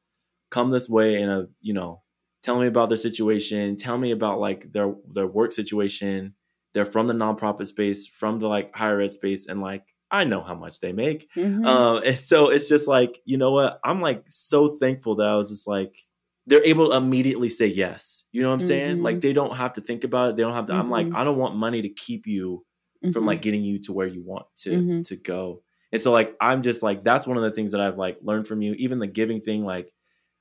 come 0.50 0.70
this 0.70 0.88
way 0.88 1.16
and 1.16 1.30
have, 1.30 1.46
you 1.60 1.74
know, 1.74 2.02
tell 2.44 2.60
me 2.60 2.66
about 2.66 2.90
their 2.90 2.98
situation 2.98 3.74
tell 3.76 3.96
me 3.96 4.10
about 4.10 4.38
like 4.38 4.70
their 4.72 4.94
their 5.10 5.26
work 5.26 5.50
situation 5.50 6.34
they're 6.74 6.84
from 6.84 7.06
the 7.06 7.14
nonprofit 7.14 7.66
space 7.66 8.06
from 8.06 8.38
the 8.38 8.46
like 8.46 8.76
higher 8.76 9.00
ed 9.00 9.12
space 9.12 9.46
and 9.46 9.62
like 9.62 9.82
i 10.10 10.24
know 10.24 10.42
how 10.42 10.54
much 10.54 10.78
they 10.80 10.92
make 10.92 11.28
mm-hmm. 11.34 11.64
um 11.64 12.02
and 12.04 12.18
so 12.18 12.50
it's 12.50 12.68
just 12.68 12.86
like 12.86 13.18
you 13.24 13.38
know 13.38 13.52
what 13.52 13.80
i'm 13.82 14.00
like 14.00 14.22
so 14.28 14.68
thankful 14.76 15.16
that 15.16 15.26
i 15.26 15.34
was 15.34 15.50
just 15.50 15.66
like 15.66 15.96
they're 16.46 16.64
able 16.64 16.90
to 16.90 16.96
immediately 16.96 17.48
say 17.48 17.66
yes 17.66 18.24
you 18.30 18.42
know 18.42 18.48
what 18.48 18.54
i'm 18.54 18.60
mm-hmm. 18.60 18.68
saying 18.68 19.02
like 19.02 19.22
they 19.22 19.32
don't 19.32 19.56
have 19.56 19.72
to 19.72 19.80
think 19.80 20.04
about 20.04 20.30
it 20.30 20.36
they 20.36 20.42
don't 20.42 20.52
have 20.52 20.66
to 20.66 20.72
mm-hmm. 20.72 20.82
i'm 20.82 20.90
like 20.90 21.06
mm-hmm. 21.06 21.16
i 21.16 21.24
don't 21.24 21.38
want 21.38 21.56
money 21.56 21.80
to 21.80 21.88
keep 21.88 22.26
you 22.26 22.64
from 23.12 23.26
like 23.26 23.38
mm-hmm. 23.38 23.42
getting 23.42 23.64
you 23.64 23.78
to 23.78 23.92
where 23.92 24.06
you 24.06 24.22
want 24.22 24.46
to 24.56 24.70
mm-hmm. 24.70 25.02
to 25.02 25.16
go 25.16 25.62
and 25.92 26.00
so 26.00 26.10
like 26.10 26.34
i'm 26.40 26.62
just 26.62 26.82
like 26.82 27.04
that's 27.04 27.26
one 27.26 27.36
of 27.36 27.42
the 27.42 27.50
things 27.50 27.72
that 27.72 27.80
i've 27.80 27.98
like 27.98 28.18
learned 28.22 28.46
from 28.46 28.62
you 28.62 28.72
even 28.74 28.98
the 28.98 29.06
giving 29.06 29.42
thing 29.42 29.62
like 29.62 29.92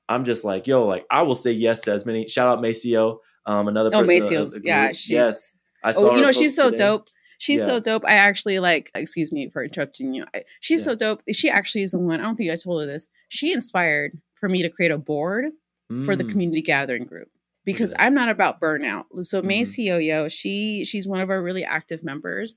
I'm 0.09 0.25
just 0.25 0.43
like, 0.43 0.67
yo, 0.67 0.85
like 0.85 1.05
I 1.09 1.21
will 1.23 1.35
say 1.35 1.51
yes 1.51 1.81
to 1.81 1.91
as 1.91 2.05
many. 2.05 2.27
Shout 2.27 2.47
out 2.47 2.61
Maceo, 2.61 3.19
um, 3.45 3.67
another 3.67 3.89
oh, 3.93 4.01
person. 4.01 4.15
Oh, 4.17 4.25
Maceo's, 4.25 4.59
yeah, 4.63 4.91
she's 4.91 5.09
yes. 5.09 5.55
I 5.83 5.91
saw 5.91 6.11
oh, 6.11 6.15
you 6.15 6.21
know, 6.21 6.31
she's 6.31 6.55
so 6.55 6.69
today. 6.69 6.77
dope. 6.83 7.09
She's 7.39 7.61
Yeah. 7.61 7.65
so 7.67 7.79
dope. 7.79 8.05
I 8.05 8.13
actually 8.13 8.59
like, 8.59 8.89
excuse 8.95 9.31
me 9.31 9.49
for 9.49 9.63
interrupting 9.63 10.13
you. 10.13 10.25
I, 10.33 10.43
she's 10.61 10.79
Yeah. 10.81 10.85
so 10.85 10.95
dope. 10.95 11.21
She 11.31 11.49
actually 11.49 11.83
is 11.83 11.91
the 11.91 11.99
one, 11.99 12.19
I 12.19 12.23
don't 12.23 12.35
think 12.35 12.51
I 12.51 12.55
told 12.55 12.81
her 12.81 12.87
this. 12.87 13.05
She 13.29 13.51
inspired 13.51 14.17
for 14.39 14.47
me 14.47 14.61
to 14.61 14.69
create 14.69 14.91
a 14.91 14.97
board 14.97 15.45
for 16.05 16.15
the 16.15 16.23
Mm, 16.23 16.31
community 16.31 16.61
gathering 16.61 17.03
group 17.05 17.27
because. 17.65 17.93
I'm 17.99 18.13
not 18.13 18.29
about 18.29 18.59
burnout. 18.61 19.05
So 19.23 19.41
Mhm. 19.41 19.45
Maceo, 19.45 20.27
she 20.29 20.85
she's 20.85 21.05
one 21.07 21.19
of 21.21 21.29
our 21.29 21.41
really 21.43 21.63
active 21.65 22.03
members. 22.03 22.55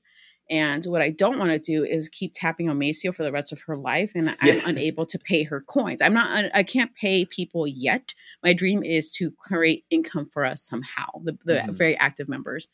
And 0.49 0.85
what 0.85 1.01
I 1.01 1.09
don't 1.09 1.37
want 1.39 1.51
to 1.51 1.59
do 1.59 1.83
is 1.83 2.07
keep 2.07 2.31
tapping 2.33 2.69
on 2.69 2.77
Maceo 2.79 3.11
for 3.11 3.23
the 3.23 3.31
rest 3.33 3.51
of 3.51 3.59
her 3.61 3.75
life, 3.77 4.13
and 4.15 4.29
I'm 4.39 4.57
Yeah. 4.57 4.61
unable 4.65 5.05
to 5.07 5.19
pay 5.19 5.43
her 5.43 5.59
coins. 5.61 6.01
I'm 6.01 6.13
not. 6.13 6.45
I 6.53 6.63
can't 6.63 6.93
pay 6.95 7.25
people 7.25 7.67
yet. 7.67 8.13
My 8.43 8.53
dream 8.53 8.81
is 8.83 9.11
to 9.11 9.31
create 9.31 9.83
income 9.89 10.29
for 10.31 10.45
us 10.45 10.61
somehow. 10.63 11.07
The, 11.23 11.37
the 11.43 11.53
Mhm. 11.55 11.77
very 11.77 11.97
active 11.97 12.29
members. 12.29 12.69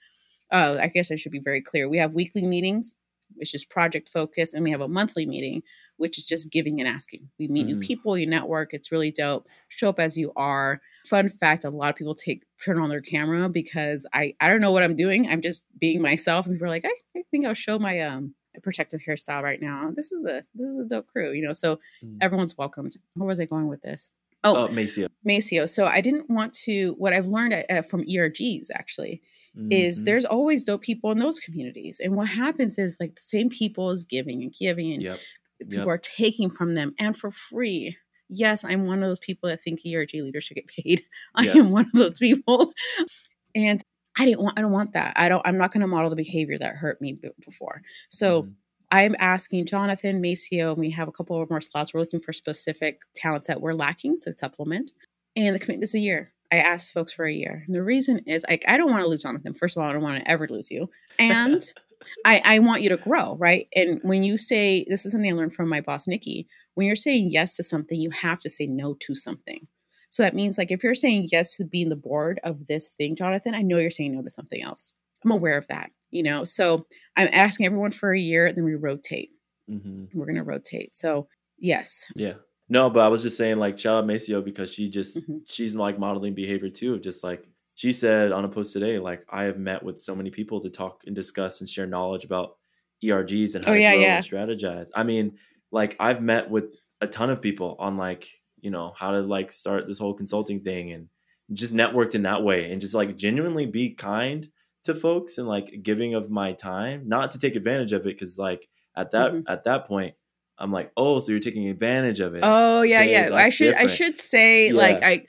Uh, 0.52 0.78
I 0.80 0.88
guess 0.88 1.12
I 1.12 1.16
should 1.16 1.32
be 1.32 1.40
very 1.40 1.62
clear. 1.62 1.90
We 1.90 1.98
have 1.98 2.14
weekly 2.14 2.44
meetings, 2.44 2.96
which 3.34 3.56
is 3.56 3.66
project 3.66 4.08
focused, 4.08 4.54
and 4.54 4.64
we 4.64 4.70
have 4.70 4.82
a 4.82 4.88
monthly 4.88 5.26
meeting, 5.26 5.64
which 5.98 6.20
is 6.20 6.26
just 6.26 6.52
giving 6.52 6.80
and 6.80 6.88
asking. 6.88 7.30
We 7.40 7.48
meet 7.48 7.66
new 7.66 7.78
Mhm. 7.78 7.82
people, 7.82 8.16
you 8.18 8.28
network. 8.28 8.76
It's 8.76 8.92
really 8.92 9.10
dope. 9.12 9.48
Show 9.70 9.90
up 9.90 10.00
as 10.00 10.16
you 10.16 10.32
are. 10.36 10.80
Fun 11.06 11.30
fact: 11.30 11.66
a 11.66 11.70
lot 11.70 11.90
of 11.90 11.96
people 11.96 12.16
take 12.16 12.44
turn 12.64 12.80
on 12.80 12.90
their 12.90 13.02
camera 13.02 13.50
because 13.50 14.06
I 14.14 14.36
I 14.40 14.50
don't 14.50 14.62
know 14.62 14.72
what 14.72 14.84
I'm 14.84 14.96
doing. 14.96 15.28
I'm 15.28 15.42
just 15.42 15.66
being 15.80 16.02
myself, 16.02 16.46
and 16.46 16.56
people 16.56 16.68
are 16.68 16.70
like, 16.70 16.86
I, 16.86 16.94
I 17.18 17.24
think 17.30 17.46
I'll 17.46 17.54
show 17.54 17.78
my 17.80 18.00
um 18.02 18.36
protective 18.62 19.02
hairstyle 19.08 19.42
right 19.44 19.62
now. 19.62 19.92
This 19.94 20.12
is 20.12 20.24
a 20.26 20.44
this 20.56 20.68
is 20.70 20.78
a 20.78 20.86
dope 20.88 21.08
crew, 21.08 21.32
you 21.34 21.44
know. 21.46 21.54
So 21.54 21.80
Mm. 22.04 22.18
everyone's 22.22 22.58
welcomed. 22.58 22.96
Where 23.16 23.28
was 23.28 23.40
I 23.40 23.46
going 23.46 23.68
with 23.68 23.82
this? 23.82 24.12
Oh, 24.46 24.66
Oh, 24.66 24.68
Maceo. 24.70 25.08
Maceo. 25.26 25.66
So 25.66 25.86
I 25.86 26.02
didn't 26.02 26.30
want 26.30 26.54
to. 26.66 26.96
What 26.98 27.14
I've 27.14 27.28
learned 27.28 27.54
uh, 27.70 27.82
from 27.82 28.04
ERGs 28.06 28.68
actually 28.74 29.22
is 29.70 30.02
Mhm. 30.02 30.06
there's 30.06 30.26
always 30.26 30.64
dope 30.64 30.82
people 30.82 31.12
in 31.12 31.20
those 31.20 31.40
communities, 31.40 32.00
and 32.04 32.16
what 32.16 32.28
happens 32.30 32.78
is 32.80 32.98
like 33.00 33.16
the 33.16 33.22
same 33.22 33.50
people 33.50 33.92
is 33.92 34.04
giving 34.04 34.42
and 34.42 34.54
giving, 34.54 34.94
and 34.94 35.02
Yep. 35.02 35.20
people 35.60 35.78
Yep. 35.78 35.88
are 35.88 35.98
taking 35.98 36.50
from 36.50 36.76
them 36.76 36.94
and 37.00 37.16
for 37.18 37.32
free. 37.32 37.98
Yes, 38.34 38.64
I'm 38.64 38.86
one 38.86 39.04
of 39.04 39.10
those 39.10 39.20
people 39.20 39.50
that 39.50 39.62
think 39.62 39.82
ERG 39.86 40.14
leaders 40.14 40.44
should 40.44 40.56
get 40.56 40.68
paid. 40.68 41.04
I 41.36 41.44
Yes. 41.44 41.56
am 41.58 41.72
one 41.72 41.86
of 41.86 41.92
those 41.94 42.20
people, 42.20 42.74
and 43.56 43.82
I 44.18 44.26
didn't 44.26 44.42
want. 44.42 44.58
I 44.58 44.62
don't 44.62 44.72
want 44.72 44.94
that. 44.94 45.14
I 45.16 45.30
don't. 45.30 45.42
I'm 45.46 45.58
not 45.58 45.72
going 45.72 45.82
to 45.82 45.88
model 45.88 46.10
the 46.10 46.16
behavior 46.16 46.58
that 46.60 46.76
hurt 46.76 47.02
me 47.02 47.18
before. 47.46 47.82
So. 48.10 48.44
Mhm. 48.44 48.54
I'm 48.92 49.16
asking 49.18 49.66
Jonathan 49.66 50.22
Maceo. 50.22 50.70
and 50.74 50.80
We 50.80 50.92
have 50.92 51.08
a 51.08 51.12
couple 51.12 51.42
of 51.42 51.50
more 51.50 51.62
slots. 51.62 51.96
We're 51.96 52.02
looking 52.02 52.20
for 52.20 52.32
specific 52.32 53.00
talents 53.16 53.48
that 53.48 53.60
we're 53.60 53.74
lacking, 53.74 54.18
so 54.18 54.32
supplement. 54.38 54.92
And 55.36 55.56
the 55.56 55.60
commitment 55.60 55.86
is 55.86 55.96
a 55.96 56.00
year. 56.00 56.32
I 56.52 56.58
asked 56.58 56.94
folks 56.94 57.12
for 57.12 57.26
a 57.26 57.34
year. 57.34 57.64
And 57.66 57.74
the 57.76 57.82
reason 57.82 58.20
is 58.28 58.46
I, 58.48 58.60
I 58.68 58.78
don't 58.78 58.92
want 58.92 59.02
to 59.02 59.08
lose 59.08 59.24
Jonathan. 59.24 59.56
First 59.56 59.76
of 59.76 59.82
all, 59.82 59.90
I 59.90 59.94
don't 59.94 60.04
want 60.04 60.24
to 60.24 60.30
ever 60.30 60.48
lose 60.48 60.70
you. 60.70 60.92
And 61.18 61.64
I, 62.26 62.40
I 62.46 62.60
want 62.60 62.84
you 62.84 62.90
to 62.90 62.98
grow, 62.98 63.36
right? 63.38 63.68
And 63.76 64.00
when 64.04 64.22
you 64.22 64.38
say, 64.38 64.86
this 64.88 65.08
is 65.08 65.14
something 65.14 65.32
I 65.32 65.34
learned 65.36 65.56
from 65.56 65.70
my 65.70 65.82
boss, 65.82 66.06
Nikki, 66.08 66.46
when 66.76 66.88
you're 66.88 66.96
saying 66.96 67.30
yes 67.32 67.56
to 67.58 67.64
something, 67.64 68.00
you 68.00 68.10
have 68.12 68.40
to 68.40 68.50
say 68.50 68.66
no 68.68 68.96
to 69.02 69.16
something. 69.16 69.68
So 70.10 70.24
that 70.24 70.36
means 70.36 70.58
like 70.58 70.72
if 70.72 70.84
you're 70.84 70.96
saying 70.96 71.30
yes 71.32 71.56
to 71.58 71.66
being 71.66 71.90
the 71.90 71.96
board 71.96 72.40
of 72.44 72.68
this 72.68 72.90
thing, 72.92 73.16
Jonathan, 73.16 73.56
I 73.56 73.62
know 73.62 73.78
you're 73.80 73.92
saying 73.92 74.14
no 74.16 74.22
to 74.22 74.30
something 74.30 74.62
else. 74.62 74.94
I'm 75.24 75.32
aware 75.32 75.58
of 75.58 75.68
that, 75.68 75.90
you 76.12 76.22
know? 76.24 76.44
So 76.44 76.86
I'm 77.16 77.30
asking 77.32 77.66
everyone 77.66 77.92
for 77.92 78.14
a 78.14 78.20
year, 78.20 78.46
and 78.46 78.56
then 78.58 78.64
we 78.66 78.76
rotate. 78.76 79.30
Mhm. 79.70 80.10
We're 80.14 80.26
going 80.26 80.36
to 80.36 80.44
rotate. 80.44 80.94
So 80.94 81.28
yes. 81.58 82.06
Yeah. 82.16 82.34
No, 82.70 82.90
but 82.90 83.00
I 83.02 83.08
was 83.08 83.24
just 83.24 83.38
saying, 83.38 83.58
like, 83.58 83.78
shout 83.80 83.96
out 83.98 84.06
Maceo 84.06 84.42
because 84.44 84.72
she 84.74 84.90
just 84.90 85.18
Mhm. 85.28 85.42
she's 85.48 85.76
like 85.76 85.98
modeling 86.00 86.34
behavior 86.34 86.70
too. 86.70 86.96
Of 86.96 87.02
Just 87.02 87.24
like 87.24 87.46
she 87.76 87.92
said 87.92 88.32
on 88.32 88.46
a 88.46 88.50
post 88.50 88.74
today, 88.74 89.00
like 89.00 89.24
I 89.30 89.44
have 89.44 89.58
met 89.58 89.82
with 89.84 90.00
so 90.00 90.16
many 90.16 90.30
people 90.30 90.62
to 90.62 90.70
talk 90.70 91.04
and 91.08 91.16
discuss 91.16 91.60
and 91.62 91.70
share 91.70 91.88
knowledge 91.88 92.24
about 92.26 92.58
ERGs 93.04 93.56
and 93.56 93.66
how 93.66 93.72
Oh, 93.72 93.76
to 93.76 93.82
yeah, 93.82 93.94
grow 93.94 94.02
yeah. 94.02 94.16
and 94.18 94.26
strategize. 94.26 94.90
I 94.96 95.04
mean, 95.04 95.38
like 95.74 95.98
I've 96.00 96.22
met 96.22 96.50
with 96.50 96.66
a 97.02 97.08
ton 97.08 97.30
of 97.30 97.42
people 97.42 97.76
on 97.80 97.98
like 97.98 98.30
you 98.62 98.72
know 98.72 98.94
how 98.98 99.12
to 99.12 99.20
like 99.22 99.52
start 99.52 99.88
this 99.88 100.00
whole 100.00 100.14
consulting 100.14 100.62
thing 100.62 100.92
and 100.94 101.10
just 101.52 101.74
networked 101.74 102.16
in 102.16 102.22
that 102.22 102.44
way 102.44 102.72
and 102.72 102.80
just 102.80 102.94
like 102.94 103.18
genuinely 103.18 103.66
be 103.66 103.90
kind 103.90 104.48
to 104.84 104.96
folks 104.96 105.38
and 105.38 105.48
like 105.48 105.82
giving 105.84 106.14
of 106.14 106.30
my 106.30 106.54
time, 106.54 107.04
not 107.08 107.32
to 107.32 107.40
take 107.40 107.56
advantage 107.58 107.92
of 107.92 108.02
it 108.02 108.16
because 108.18 108.38
like 108.40 108.70
at 108.96 109.12
that 109.12 109.34
Mhm. 109.34 109.44
at 109.48 109.66
that 109.66 109.86
point. 109.88 110.16
I'm 110.60 110.72
like, 110.72 110.92
oh, 110.96 111.18
so 111.20 111.32
you're 111.32 111.42
taking 111.42 111.68
advantage 111.68 112.20
of 112.20 112.36
it. 112.36 112.42
Oh 112.44 112.84
yeah, 112.84 113.02
Okay, 113.02 113.12
yeah. 113.30 113.36
I 113.36 113.50
should 113.50 113.74
I 113.74 113.88
should 113.88 114.18
say 114.18 114.72
like 114.72 115.02
I 115.04 115.26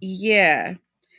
yeah. 0.00 0.74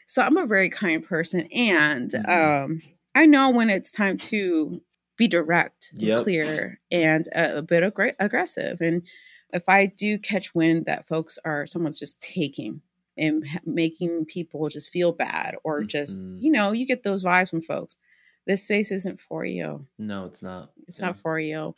So 0.06 0.22
I'm 0.22 0.38
a 0.38 0.46
very 0.46 0.70
kind 0.70 1.04
person 1.04 1.48
and 1.52 2.12
Mhm. 2.12 2.64
um 2.66 2.82
I 3.16 3.26
know 3.26 3.50
when 3.50 3.70
it's 3.72 3.92
time 3.92 4.18
to 4.18 4.80
be 5.18 5.28
direct 5.28 5.92
and 5.94 6.02
Yep. 6.02 6.24
clear 6.24 6.80
and 6.92 7.28
a, 7.36 7.58
a 7.58 7.62
bit 7.62 7.84
aggra- 7.84 8.16
aggressive 8.20 8.80
and 8.82 9.06
if 9.54 9.68
I 9.70 9.86
do 9.86 10.18
catch 10.20 10.54
wind 10.54 10.86
that 10.86 11.08
folks 11.08 11.40
are 11.46 11.66
someone's 11.66 12.00
just 12.00 12.22
taking 12.22 12.82
and 13.18 13.44
making 13.66 14.26
people 14.26 14.68
just 14.70 14.92
feel 14.92 15.12
bad 15.12 15.56
or 15.64 15.84
just 15.84 16.22
Mhm. 16.22 16.42
you 16.42 16.52
know 16.52 16.72
you 16.72 16.86
get 16.86 17.04
those 17.04 17.24
vibes 17.24 17.50
from 17.50 17.62
folks 17.62 17.96
this 18.46 18.64
space 18.64 18.92
isn't 18.92 19.20
for 19.20 19.44
you 19.46 19.88
No, 19.98 20.26
it's 20.26 20.42
not. 20.42 20.72
it's 20.88 21.00
Yeah. 21.00 21.08
not 21.08 21.18
for 21.20 21.40
you. 21.40 21.76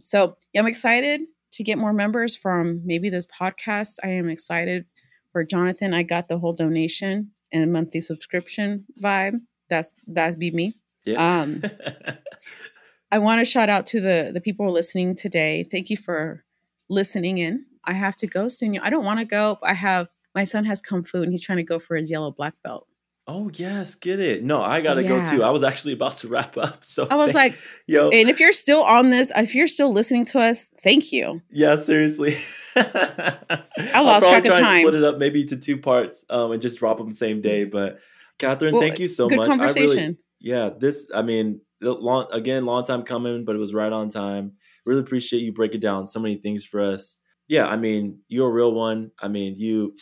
So 0.00 0.36
I'm 0.56 0.66
excited 0.66 1.22
to 1.52 1.62
get 1.64 1.78
more 1.78 1.92
members 1.92 2.34
from 2.36 2.82
maybe 2.84 3.08
this 3.10 3.26
podcast. 3.26 3.98
I 4.02 4.08
am 4.08 4.28
excited 4.28 4.86
for 5.32 5.44
Jonathan. 5.44 5.94
I 5.94 6.02
got 6.02 6.26
the 6.28 6.38
whole 6.38 6.52
donation 6.52 7.30
and 7.52 7.72
monthly 7.72 8.00
subscription 8.00 8.86
vibe. 9.00 9.40
That's 9.68 9.92
that'd 10.08 10.38
be 10.38 10.50
me. 10.50 10.74
Yeah. 11.04 11.40
Um, 11.42 11.62
I 13.10 13.18
want 13.18 13.40
to 13.40 13.44
shout 13.44 13.68
out 13.68 13.86
to 13.86 14.00
the 14.00 14.30
the 14.32 14.40
people 14.40 14.64
who 14.64 14.70
are 14.70 14.74
listening 14.74 15.14
today. 15.14 15.66
Thank 15.70 15.90
you 15.90 15.96
for 15.96 16.44
listening 16.88 17.38
in. 17.38 17.66
I 17.84 17.92
have 17.92 18.16
to 18.16 18.26
go 18.26 18.48
soon. 18.48 18.78
I 18.78 18.90
don't 18.90 19.04
want 19.04 19.20
to 19.20 19.24
go. 19.24 19.58
I 19.62 19.74
have 19.74 20.08
my 20.34 20.44
son 20.44 20.64
has 20.64 20.80
kung 20.80 21.04
fu 21.04 21.22
and 21.22 21.30
he's 21.30 21.42
trying 21.42 21.58
to 21.58 21.64
go 21.64 21.78
for 21.78 21.96
his 21.96 22.10
yellow 22.10 22.30
black 22.32 22.54
belt. 22.64 22.86
oh 23.26 23.50
yes, 23.54 23.94
get 23.94 24.20
it. 24.20 24.42
No, 24.44 24.62
I 24.62 24.80
gotta 24.82 25.02
go 25.02 25.24
too. 25.24 25.42
I 25.42 25.50
was 25.50 25.62
actually 25.62 25.92
about 25.94 26.16
to 26.18 26.28
wrap 26.28 26.56
up. 26.58 26.84
So 26.84 27.06
I 27.10 27.14
was 27.16 27.32
thank- 27.32 27.54
like, 27.54 27.60
yo, 27.86 28.08
and 28.10 28.28
if 28.28 28.38
you're 28.40 28.52
still 28.52 28.82
on 28.82 29.10
this, 29.10 29.32
if 29.36 29.54
you're 29.54 29.68
still 29.68 29.92
listening 29.92 30.24
to 30.26 30.40
us, 30.40 30.68
thank 30.82 31.12
you. 31.12 31.40
yeah, 31.50 31.76
seriously. 31.76 32.36
I 32.76 34.00
lost 34.00 34.26
track 34.28 34.44
of 34.46 34.54
time. 34.58 34.80
split 34.80 34.94
it 34.94 35.04
up 35.04 35.18
maybe 35.18 35.44
to 35.46 35.56
two 35.56 35.78
parts, 35.78 36.24
um, 36.28 36.52
and 36.52 36.60
just 36.60 36.78
drop 36.78 36.98
them 36.98 37.08
the 37.08 37.14
same 37.16 37.40
day. 37.40 37.64
But 37.64 37.98
Catherine, 38.38 38.74
Well, 38.74 38.82
thank 38.82 38.98
you 38.98 39.08
so 39.08 39.28
Good 39.28 39.36
much. 39.36 39.48
I 39.48 39.50
conversation. 39.52 39.96
really, 39.96 40.16
yeah, 40.40 40.70
this. 40.76 41.10
I 41.14 41.22
mean, 41.22 41.60
long 41.92 42.26
again, 42.32 42.64
long 42.66 42.84
time 42.84 43.02
coming, 43.02 43.44
but 43.44 43.54
it 43.56 43.58
was 43.58 43.74
right 43.74 43.92
on 43.92 44.08
time. 44.08 44.52
Really 44.86 45.00
appreciate 45.00 45.40
you 45.40 45.52
breaking 45.52 45.80
down 45.80 46.08
so 46.08 46.20
many 46.20 46.36
things 46.36 46.64
for 46.64 46.80
us. 46.80 47.18
Yeah, 47.48 47.66
I 47.66 47.76
mean, 47.76 48.20
you're 48.28 48.48
a 48.48 48.52
real 48.52 48.72
one. 48.72 49.10
I 49.20 49.28
mean, 49.28 49.54
you. 49.58 49.94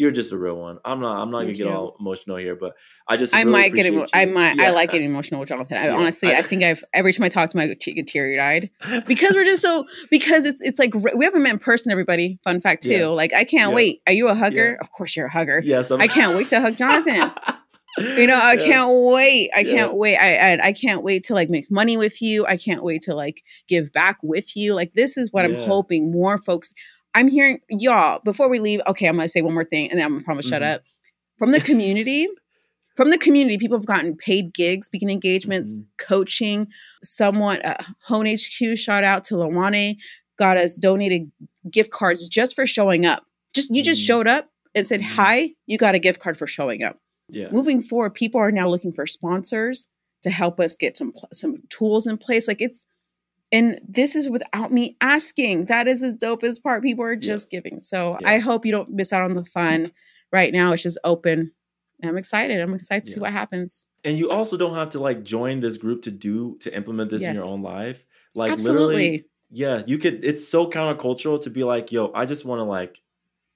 You're 0.00 0.12
just 0.12 0.30
a 0.30 0.38
real 0.38 0.54
one. 0.56 0.78
I'm 0.84 1.00
not. 1.00 1.20
I'm 1.20 1.32
not 1.32 1.38
gonna 1.38 1.46
Thank 1.46 1.58
get 1.58 1.66
all 1.66 1.96
emotional 1.98 2.36
here, 2.36 2.54
but 2.54 2.74
I 3.08 3.16
just. 3.16 3.34
I 3.34 3.40
really 3.40 3.50
might 3.50 3.74
get 3.74 3.86
emo- 3.86 4.06
I 4.14 4.26
you. 4.26 4.32
might 4.32 4.60
I 4.60 4.70
like 4.70 4.92
getting 4.92 5.08
emotional 5.08 5.40
with 5.40 5.48
Jonathan. 5.48 5.76
I, 5.76 5.86
Yeah, 5.86 5.96
honestly, 5.96 6.32
I- 6.32 6.38
I, 6.38 6.42
think 6.42 6.62
I've 6.62 6.84
every 6.94 7.12
time 7.12 7.24
I 7.24 7.28
talk 7.28 7.50
to 7.50 7.58
him, 7.58 7.68
I 7.68 7.74
get 7.92 8.06
teary 8.06 8.38
eyed 8.38 8.70
because 9.08 9.34
we're 9.34 9.44
just 9.44 9.60
so 9.60 9.86
because 10.08 10.44
it's 10.44 10.62
it's 10.62 10.78
like 10.78 10.94
we 10.94 11.24
haven't 11.24 11.42
met 11.42 11.50
in 11.54 11.58
person. 11.58 11.90
Everybody, 11.90 12.38
fun 12.44 12.60
fact 12.60 12.84
too. 12.84 12.92
Yeah. 12.92 13.06
Like 13.08 13.34
I 13.34 13.42
can't 13.42 13.70
Yeah. 13.70 13.74
wait. 13.74 14.02
Are 14.06 14.12
you 14.12 14.28
a 14.28 14.36
hugger? 14.36 14.70
Yeah. 14.70 14.76
Of 14.80 14.92
course 14.92 15.16
you're 15.16 15.26
a 15.26 15.32
hugger. 15.32 15.60
yes, 15.64 15.90
I'm, 15.90 16.00
I 16.00 16.06
can't 16.06 16.36
wait 16.36 16.48
to 16.50 16.60
hug 16.60 16.76
Jonathan. 16.78 17.32
You 18.00 18.26
know, 18.26 18.36
I 18.40 18.52
Yeah. 18.58 18.64
can't 18.64 18.90
wait. 18.90 19.50
I 19.56 19.60
Yeah. 19.60 19.74
can't 19.76 19.94
wait. 19.94 20.16
I, 20.16 20.52
I 20.54 20.66
I 20.68 20.72
can't 20.72 21.02
wait 21.02 21.24
to 21.24 21.34
like 21.34 21.50
make 21.50 21.70
money 21.70 21.96
with 21.96 22.20
you. 22.22 22.46
I 22.46 22.56
can't 22.56 22.82
wait 22.82 23.02
to 23.02 23.14
like 23.14 23.42
give 23.68 23.92
back 23.92 24.18
with 24.22 24.56
you. 24.56 24.74
Like 24.74 24.94
this 24.94 25.16
is 25.16 25.32
what 25.32 25.44
I'm 25.44 25.54
hoping 25.56 26.10
more 26.10 26.38
folks. 26.38 26.72
I'm 27.14 27.28
hearing 27.28 27.60
y'all 27.68 28.20
before 28.24 28.48
we 28.48 28.58
leave. 28.60 28.80
Okay, 28.86 29.06
I'm 29.08 29.16
gonna 29.16 29.28
say 29.28 29.42
one 29.42 29.54
more 29.54 29.64
thing, 29.64 29.90
and 29.90 29.98
then 29.98 30.06
I'm 30.06 30.12
gonna 30.12 30.24
promise 30.24 30.46
shut 30.46 30.62
Mhm. 30.62 30.74
up. 30.74 30.82
From 31.38 31.52
the 31.52 31.60
community, 31.60 32.28
from 32.96 33.10
the 33.10 33.18
community, 33.18 33.58
people 33.58 33.78
have 33.78 33.86
gotten 33.86 34.16
paid 34.16 34.52
gigs, 34.52 34.86
speaking 34.86 35.10
engagements, 35.10 35.72
Mhm. 35.72 35.84
coaching. 35.98 36.66
Someone, 37.02 37.62
uh, 37.62 37.82
Hone 38.04 38.26
HQ, 38.26 38.76
shout 38.76 39.04
out 39.04 39.24
to 39.24 39.34
Lawane, 39.36 39.96
got 40.38 40.56
us 40.56 40.76
donated 40.76 41.30
gift 41.70 41.90
cards 41.90 42.28
just 42.28 42.54
for 42.56 42.66
showing 42.66 43.06
up. 43.06 43.24
Just 43.54 43.74
you 43.74 43.82
just 43.82 44.02
Mhm. 44.02 44.06
showed 44.06 44.28
up 44.28 44.50
and 44.74 44.86
said 44.86 45.00
Mhm. 45.00 45.04
hi. 45.04 45.50
You 45.66 45.78
got 45.78 45.94
a 45.94 45.98
gift 45.98 46.20
card 46.20 46.36
for 46.36 46.46
showing 46.46 46.82
up 46.82 46.98
Yeah. 47.30 47.48
moving 47.50 47.82
forward 47.82 48.14
people 48.14 48.40
are 48.40 48.50
now 48.50 48.68
looking 48.68 48.92
for 48.92 49.06
sponsors 49.06 49.86
to 50.22 50.30
help 50.30 50.58
us 50.60 50.74
get 50.74 50.96
some 50.96 51.12
some 51.32 51.62
tools 51.68 52.06
in 52.06 52.16
place 52.18 52.48
like 52.48 52.60
it's 52.60 52.84
and 53.50 53.80
this 53.88 54.14
is 54.14 54.28
without 54.28 54.72
me 54.72 54.96
asking. 55.00 55.66
That 55.66 55.88
is 55.88 56.00
the 56.00 56.12
dopest 56.12 56.62
part 56.62 56.82
people 56.82 57.04
are 57.04 57.16
just 57.16 57.50
giving. 57.50 57.80
So 57.80 58.18
Yeah. 58.20 58.30
i 58.30 58.38
hope 58.38 58.66
you 58.66 58.72
don't 58.72 58.90
miss 58.90 59.12
out 59.12 59.22
on 59.22 59.34
the 59.34 59.44
fun 59.44 59.92
right 60.32 60.52
now. 60.52 60.72
It's 60.72 60.82
just 60.82 60.98
open. 61.04 61.52
I'm 62.04 62.18
excited. 62.18 62.60
I'm 62.60 62.74
excited 62.74 63.06
to 63.06 63.10
see 63.10 63.20
what 63.20 63.32
happens. 63.32 63.86
And 64.04 64.18
you 64.18 64.30
also 64.30 64.56
don't 64.56 64.74
have 64.74 64.90
to 64.90 65.00
like 65.00 65.24
join 65.24 65.60
this 65.60 65.76
group 65.78 66.02
to 66.02 66.10
do 66.10 66.56
to 66.60 66.74
implement 66.74 67.10
this 67.10 67.24
in 67.24 67.34
your 67.34 67.46
own 67.46 67.62
life. 67.62 68.04
Like 68.34 68.52
absolutely. 68.52 68.86
Literally, 68.86 69.24
yeah, 69.50 69.82
you 69.86 69.98
could. 69.98 70.24
It's 70.24 70.46
so 70.46 70.68
countercultural 70.70 71.40
to 71.42 71.50
be 71.50 71.64
like, 71.64 71.90
yo, 71.90 72.12
I 72.14 72.26
just 72.26 72.44
want 72.44 72.60
to 72.60 72.64
like 72.64 73.00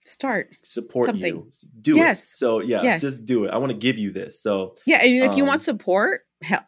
start 0.05 0.51
support 0.63 1.07
Something. 1.07 1.37
you. 1.37 1.51
Do 1.81 1.97
Yes. 1.97 2.23
it. 2.23 2.37
So 2.37 2.61
yeah, 2.61 2.83
Yes. 2.83 3.01
just 3.03 3.25
do 3.25 3.45
it. 3.45 3.51
I 3.51 3.59
want 3.59 3.73
to 3.73 3.79
give 3.79 3.99
you 3.99 4.13
this. 4.13 4.41
So 4.43 4.77
yeah 4.87 4.99
and 5.03 5.23
if 5.31 5.37
you 5.37 5.45
Um, 5.45 5.49
want 5.49 5.63
support 5.63 6.23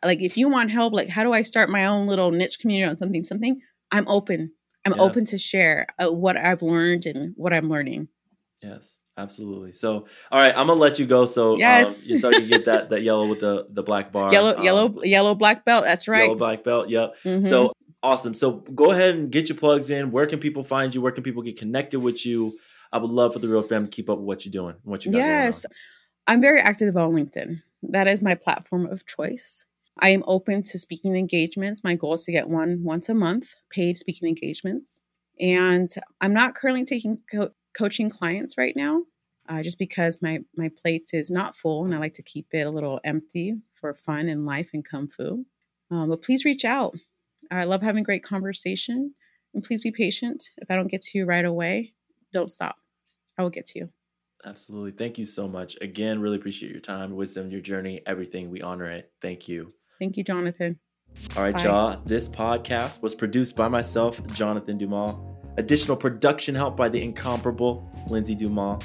like 0.05 0.21
if 0.21 0.37
you 0.37 0.49
want 0.49 0.71
help, 0.71 0.93
like 0.93 1.09
how 1.09 1.25
do 1.25 1.33
I 1.33 1.43
start 1.43 1.69
my 1.69 1.87
own 1.87 2.07
little 2.07 2.31
niche 2.31 2.59
community 2.61 2.89
on 2.89 2.97
something, 2.97 3.25
something, 3.25 3.61
I'm 3.91 4.07
open. 4.09 4.53
I'm 4.85 4.95
yeah. 4.95 5.03
open 5.03 5.25
to 5.27 5.39
share 5.39 5.87
uh, 5.99 6.13
what 6.13 6.37
I've 6.37 6.63
learned 6.63 7.07
and 7.07 7.33
what 7.37 7.53
I'm 7.53 7.69
learning. 7.69 8.09
Yes, 8.63 9.01
absolutely. 9.17 9.73
So, 9.73 10.07
all 10.31 10.39
right, 10.39 10.51
I'm 10.57 10.67
gonna 10.69 10.75
let 10.75 10.99
you 10.99 11.07
go. 11.07 11.25
So, 11.25 11.55
um, 11.55 11.59
yes, 11.59 12.09
um, 12.11 12.19
so 12.19 12.31
you 12.31 12.47
get 12.47 12.67
that 12.67 12.91
that 12.91 13.03
yellow 13.03 13.27
with 13.27 13.41
the 13.41 13.67
the 13.71 13.83
black 13.83 14.13
bar, 14.13 14.33
yellow, 14.33 14.57
um, 14.57 14.63
yellow, 14.63 15.03
yellow 15.03 15.35
black 15.35 15.65
belt. 15.65 15.85
That's 15.85 16.07
right. 16.09 16.23
Yellow 16.23 16.35
black 16.37 16.65
belt. 16.65 16.89
Yep. 16.89 17.15
Mm-hmm. 17.25 17.43
So 17.43 17.73
awesome. 18.03 18.35
So 18.35 18.53
go 18.75 18.91
ahead 18.93 19.15
and 19.17 19.31
get 19.31 19.49
your 19.49 19.59
plugs 19.59 19.91
in. 19.91 20.11
Where 20.11 20.27
can 20.27 20.39
people 20.39 20.63
find 20.65 20.95
you? 20.95 21.01
Where 21.01 21.13
can 21.13 21.25
people 21.25 21.43
get 21.43 21.59
connected 21.59 22.01
with 22.01 22.25
you? 22.25 22.53
I 22.95 22.99
would 22.99 23.11
love 23.11 23.33
for 23.33 23.41
the 23.41 23.49
real 23.49 23.63
fam 23.63 23.87
to 23.87 23.91
keep 23.91 24.09
up 24.09 24.19
with 24.19 24.27
what 24.27 24.45
you're 24.47 24.53
doing. 24.53 24.77
What 24.85 25.05
you 25.05 25.11
got 25.11 25.19
yes, 25.19 25.67
I'm 26.29 26.41
very 26.41 26.61
active 26.61 26.97
on 26.97 27.11
LinkedIn. 27.11 27.61
That 27.83 28.07
is 28.07 28.23
my 28.23 28.37
platform 28.37 28.87
of 28.87 29.05
choice. 29.05 29.67
I 29.99 30.11
am 30.11 30.23
open 30.29 30.63
to 30.63 30.79
speaking 30.79 31.17
engagements. 31.17 31.83
My 31.83 31.95
goal 31.95 32.15
is 32.15 32.25
to 32.25 32.33
get 32.33 32.49
one 32.49 32.85
once 32.85 33.09
a 33.09 33.15
month, 33.15 33.57
paid 33.69 33.99
speaking 33.99 34.29
engagements. 34.29 35.01
And 35.41 35.89
I'm 36.21 36.33
not 36.33 36.55
currently 36.55 36.85
taking 36.85 37.19
co- 37.31 37.51
coaching 37.77 38.11
clients 38.11 38.57
right 38.57 38.77
now, 38.77 39.03
uh, 39.49 39.65
just 39.65 39.81
because 39.81 40.23
my 40.23 40.39
my 40.57 40.71
plate 40.81 41.11
is 41.13 41.31
not 41.31 41.57
full, 41.57 41.85
and 41.85 41.93
I 41.93 41.99
like 41.99 42.15
to 42.15 42.23
keep 42.23 42.47
it 42.53 42.65
a 42.65 42.71
little 42.71 43.01
empty 43.03 43.57
for 43.73 43.93
fun 43.93 44.29
and 44.29 44.47
life 44.47 44.71
and 44.73 44.85
kung 44.85 45.09
fu. 45.09 45.45
Um, 45.91 46.11
but 46.11 46.23
please 46.23 46.45
reach 46.45 46.65
out. 46.65 46.95
I 47.51 47.65
love 47.65 47.83
having 47.83 48.05
great 48.05 48.23
conversation, 48.23 49.15
and 49.53 49.65
please 49.65 49.81
be 49.81 49.91
patient. 49.91 50.51
If 50.59 50.71
I 50.71 50.77
don't 50.77 50.91
get 50.91 51.03
to 51.03 51.19
you 51.19 51.25
right 51.25 51.45
away, 51.45 51.93
don't 52.33 52.53
stop. 52.53 52.77
I 53.39 53.43
will 53.43 53.51
get 53.51 53.67
to 53.67 53.81
you. 53.81 53.89
Absolutely. 54.45 54.93
Thank 54.93 55.19
you 55.19 55.25
so 55.25 55.49
much. 55.49 55.77
Again, 55.81 56.21
really 56.21 56.37
appreciate 56.37 56.71
your 56.71 56.81
time, 56.81 57.17
wisdom, 57.17 57.51
your 57.51 57.61
journey, 57.61 58.03
everything. 58.07 58.51
We 58.51 58.61
honor 58.61 58.91
it. 58.91 59.11
Thank 59.23 59.49
you. 59.49 59.73
Thank 59.99 60.17
you, 60.17 60.25
Jonathan. 60.25 60.79
All 61.37 61.43
right, 61.43 61.55
Bye. 61.55 61.65
y'all. 61.65 62.03
This 62.05 62.29
podcast 62.29 63.03
was 63.03 63.15
produced 63.15 63.57
by 63.57 63.69
myself, 63.69 64.25
Jonathan 64.35 64.77
Dumas. 64.77 65.15
Additional 65.57 65.97
production 65.97 66.55
help 66.55 66.77
by 66.77 66.89
the 66.89 67.01
incomparable 67.01 67.89
Lindsay 68.09 68.35
Dumas, 68.35 68.85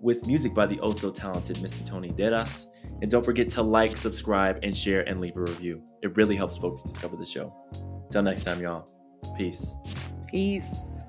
with 0.00 0.26
music 0.26 0.54
by 0.54 0.66
the 0.66 0.78
also 0.80 1.08
oh 1.08 1.12
talented 1.12 1.56
Mr. 1.56 1.84
Tony 1.84 2.10
Deras. 2.10 2.66
And 3.02 3.10
don't 3.10 3.24
forget 3.24 3.48
to 3.50 3.62
like, 3.62 3.96
subscribe, 3.96 4.58
and 4.62 4.76
share 4.76 5.08
and 5.08 5.20
leave 5.20 5.36
a 5.36 5.40
review. 5.40 5.82
It 6.02 6.16
really 6.16 6.36
helps 6.36 6.58
folks 6.58 6.82
discover 6.82 7.16
the 7.16 7.26
show. 7.26 7.54
Till 8.10 8.22
next 8.22 8.44
time, 8.44 8.60
y'all. 8.60 8.86
Peace. 9.36 9.74
Peace. 10.30 11.02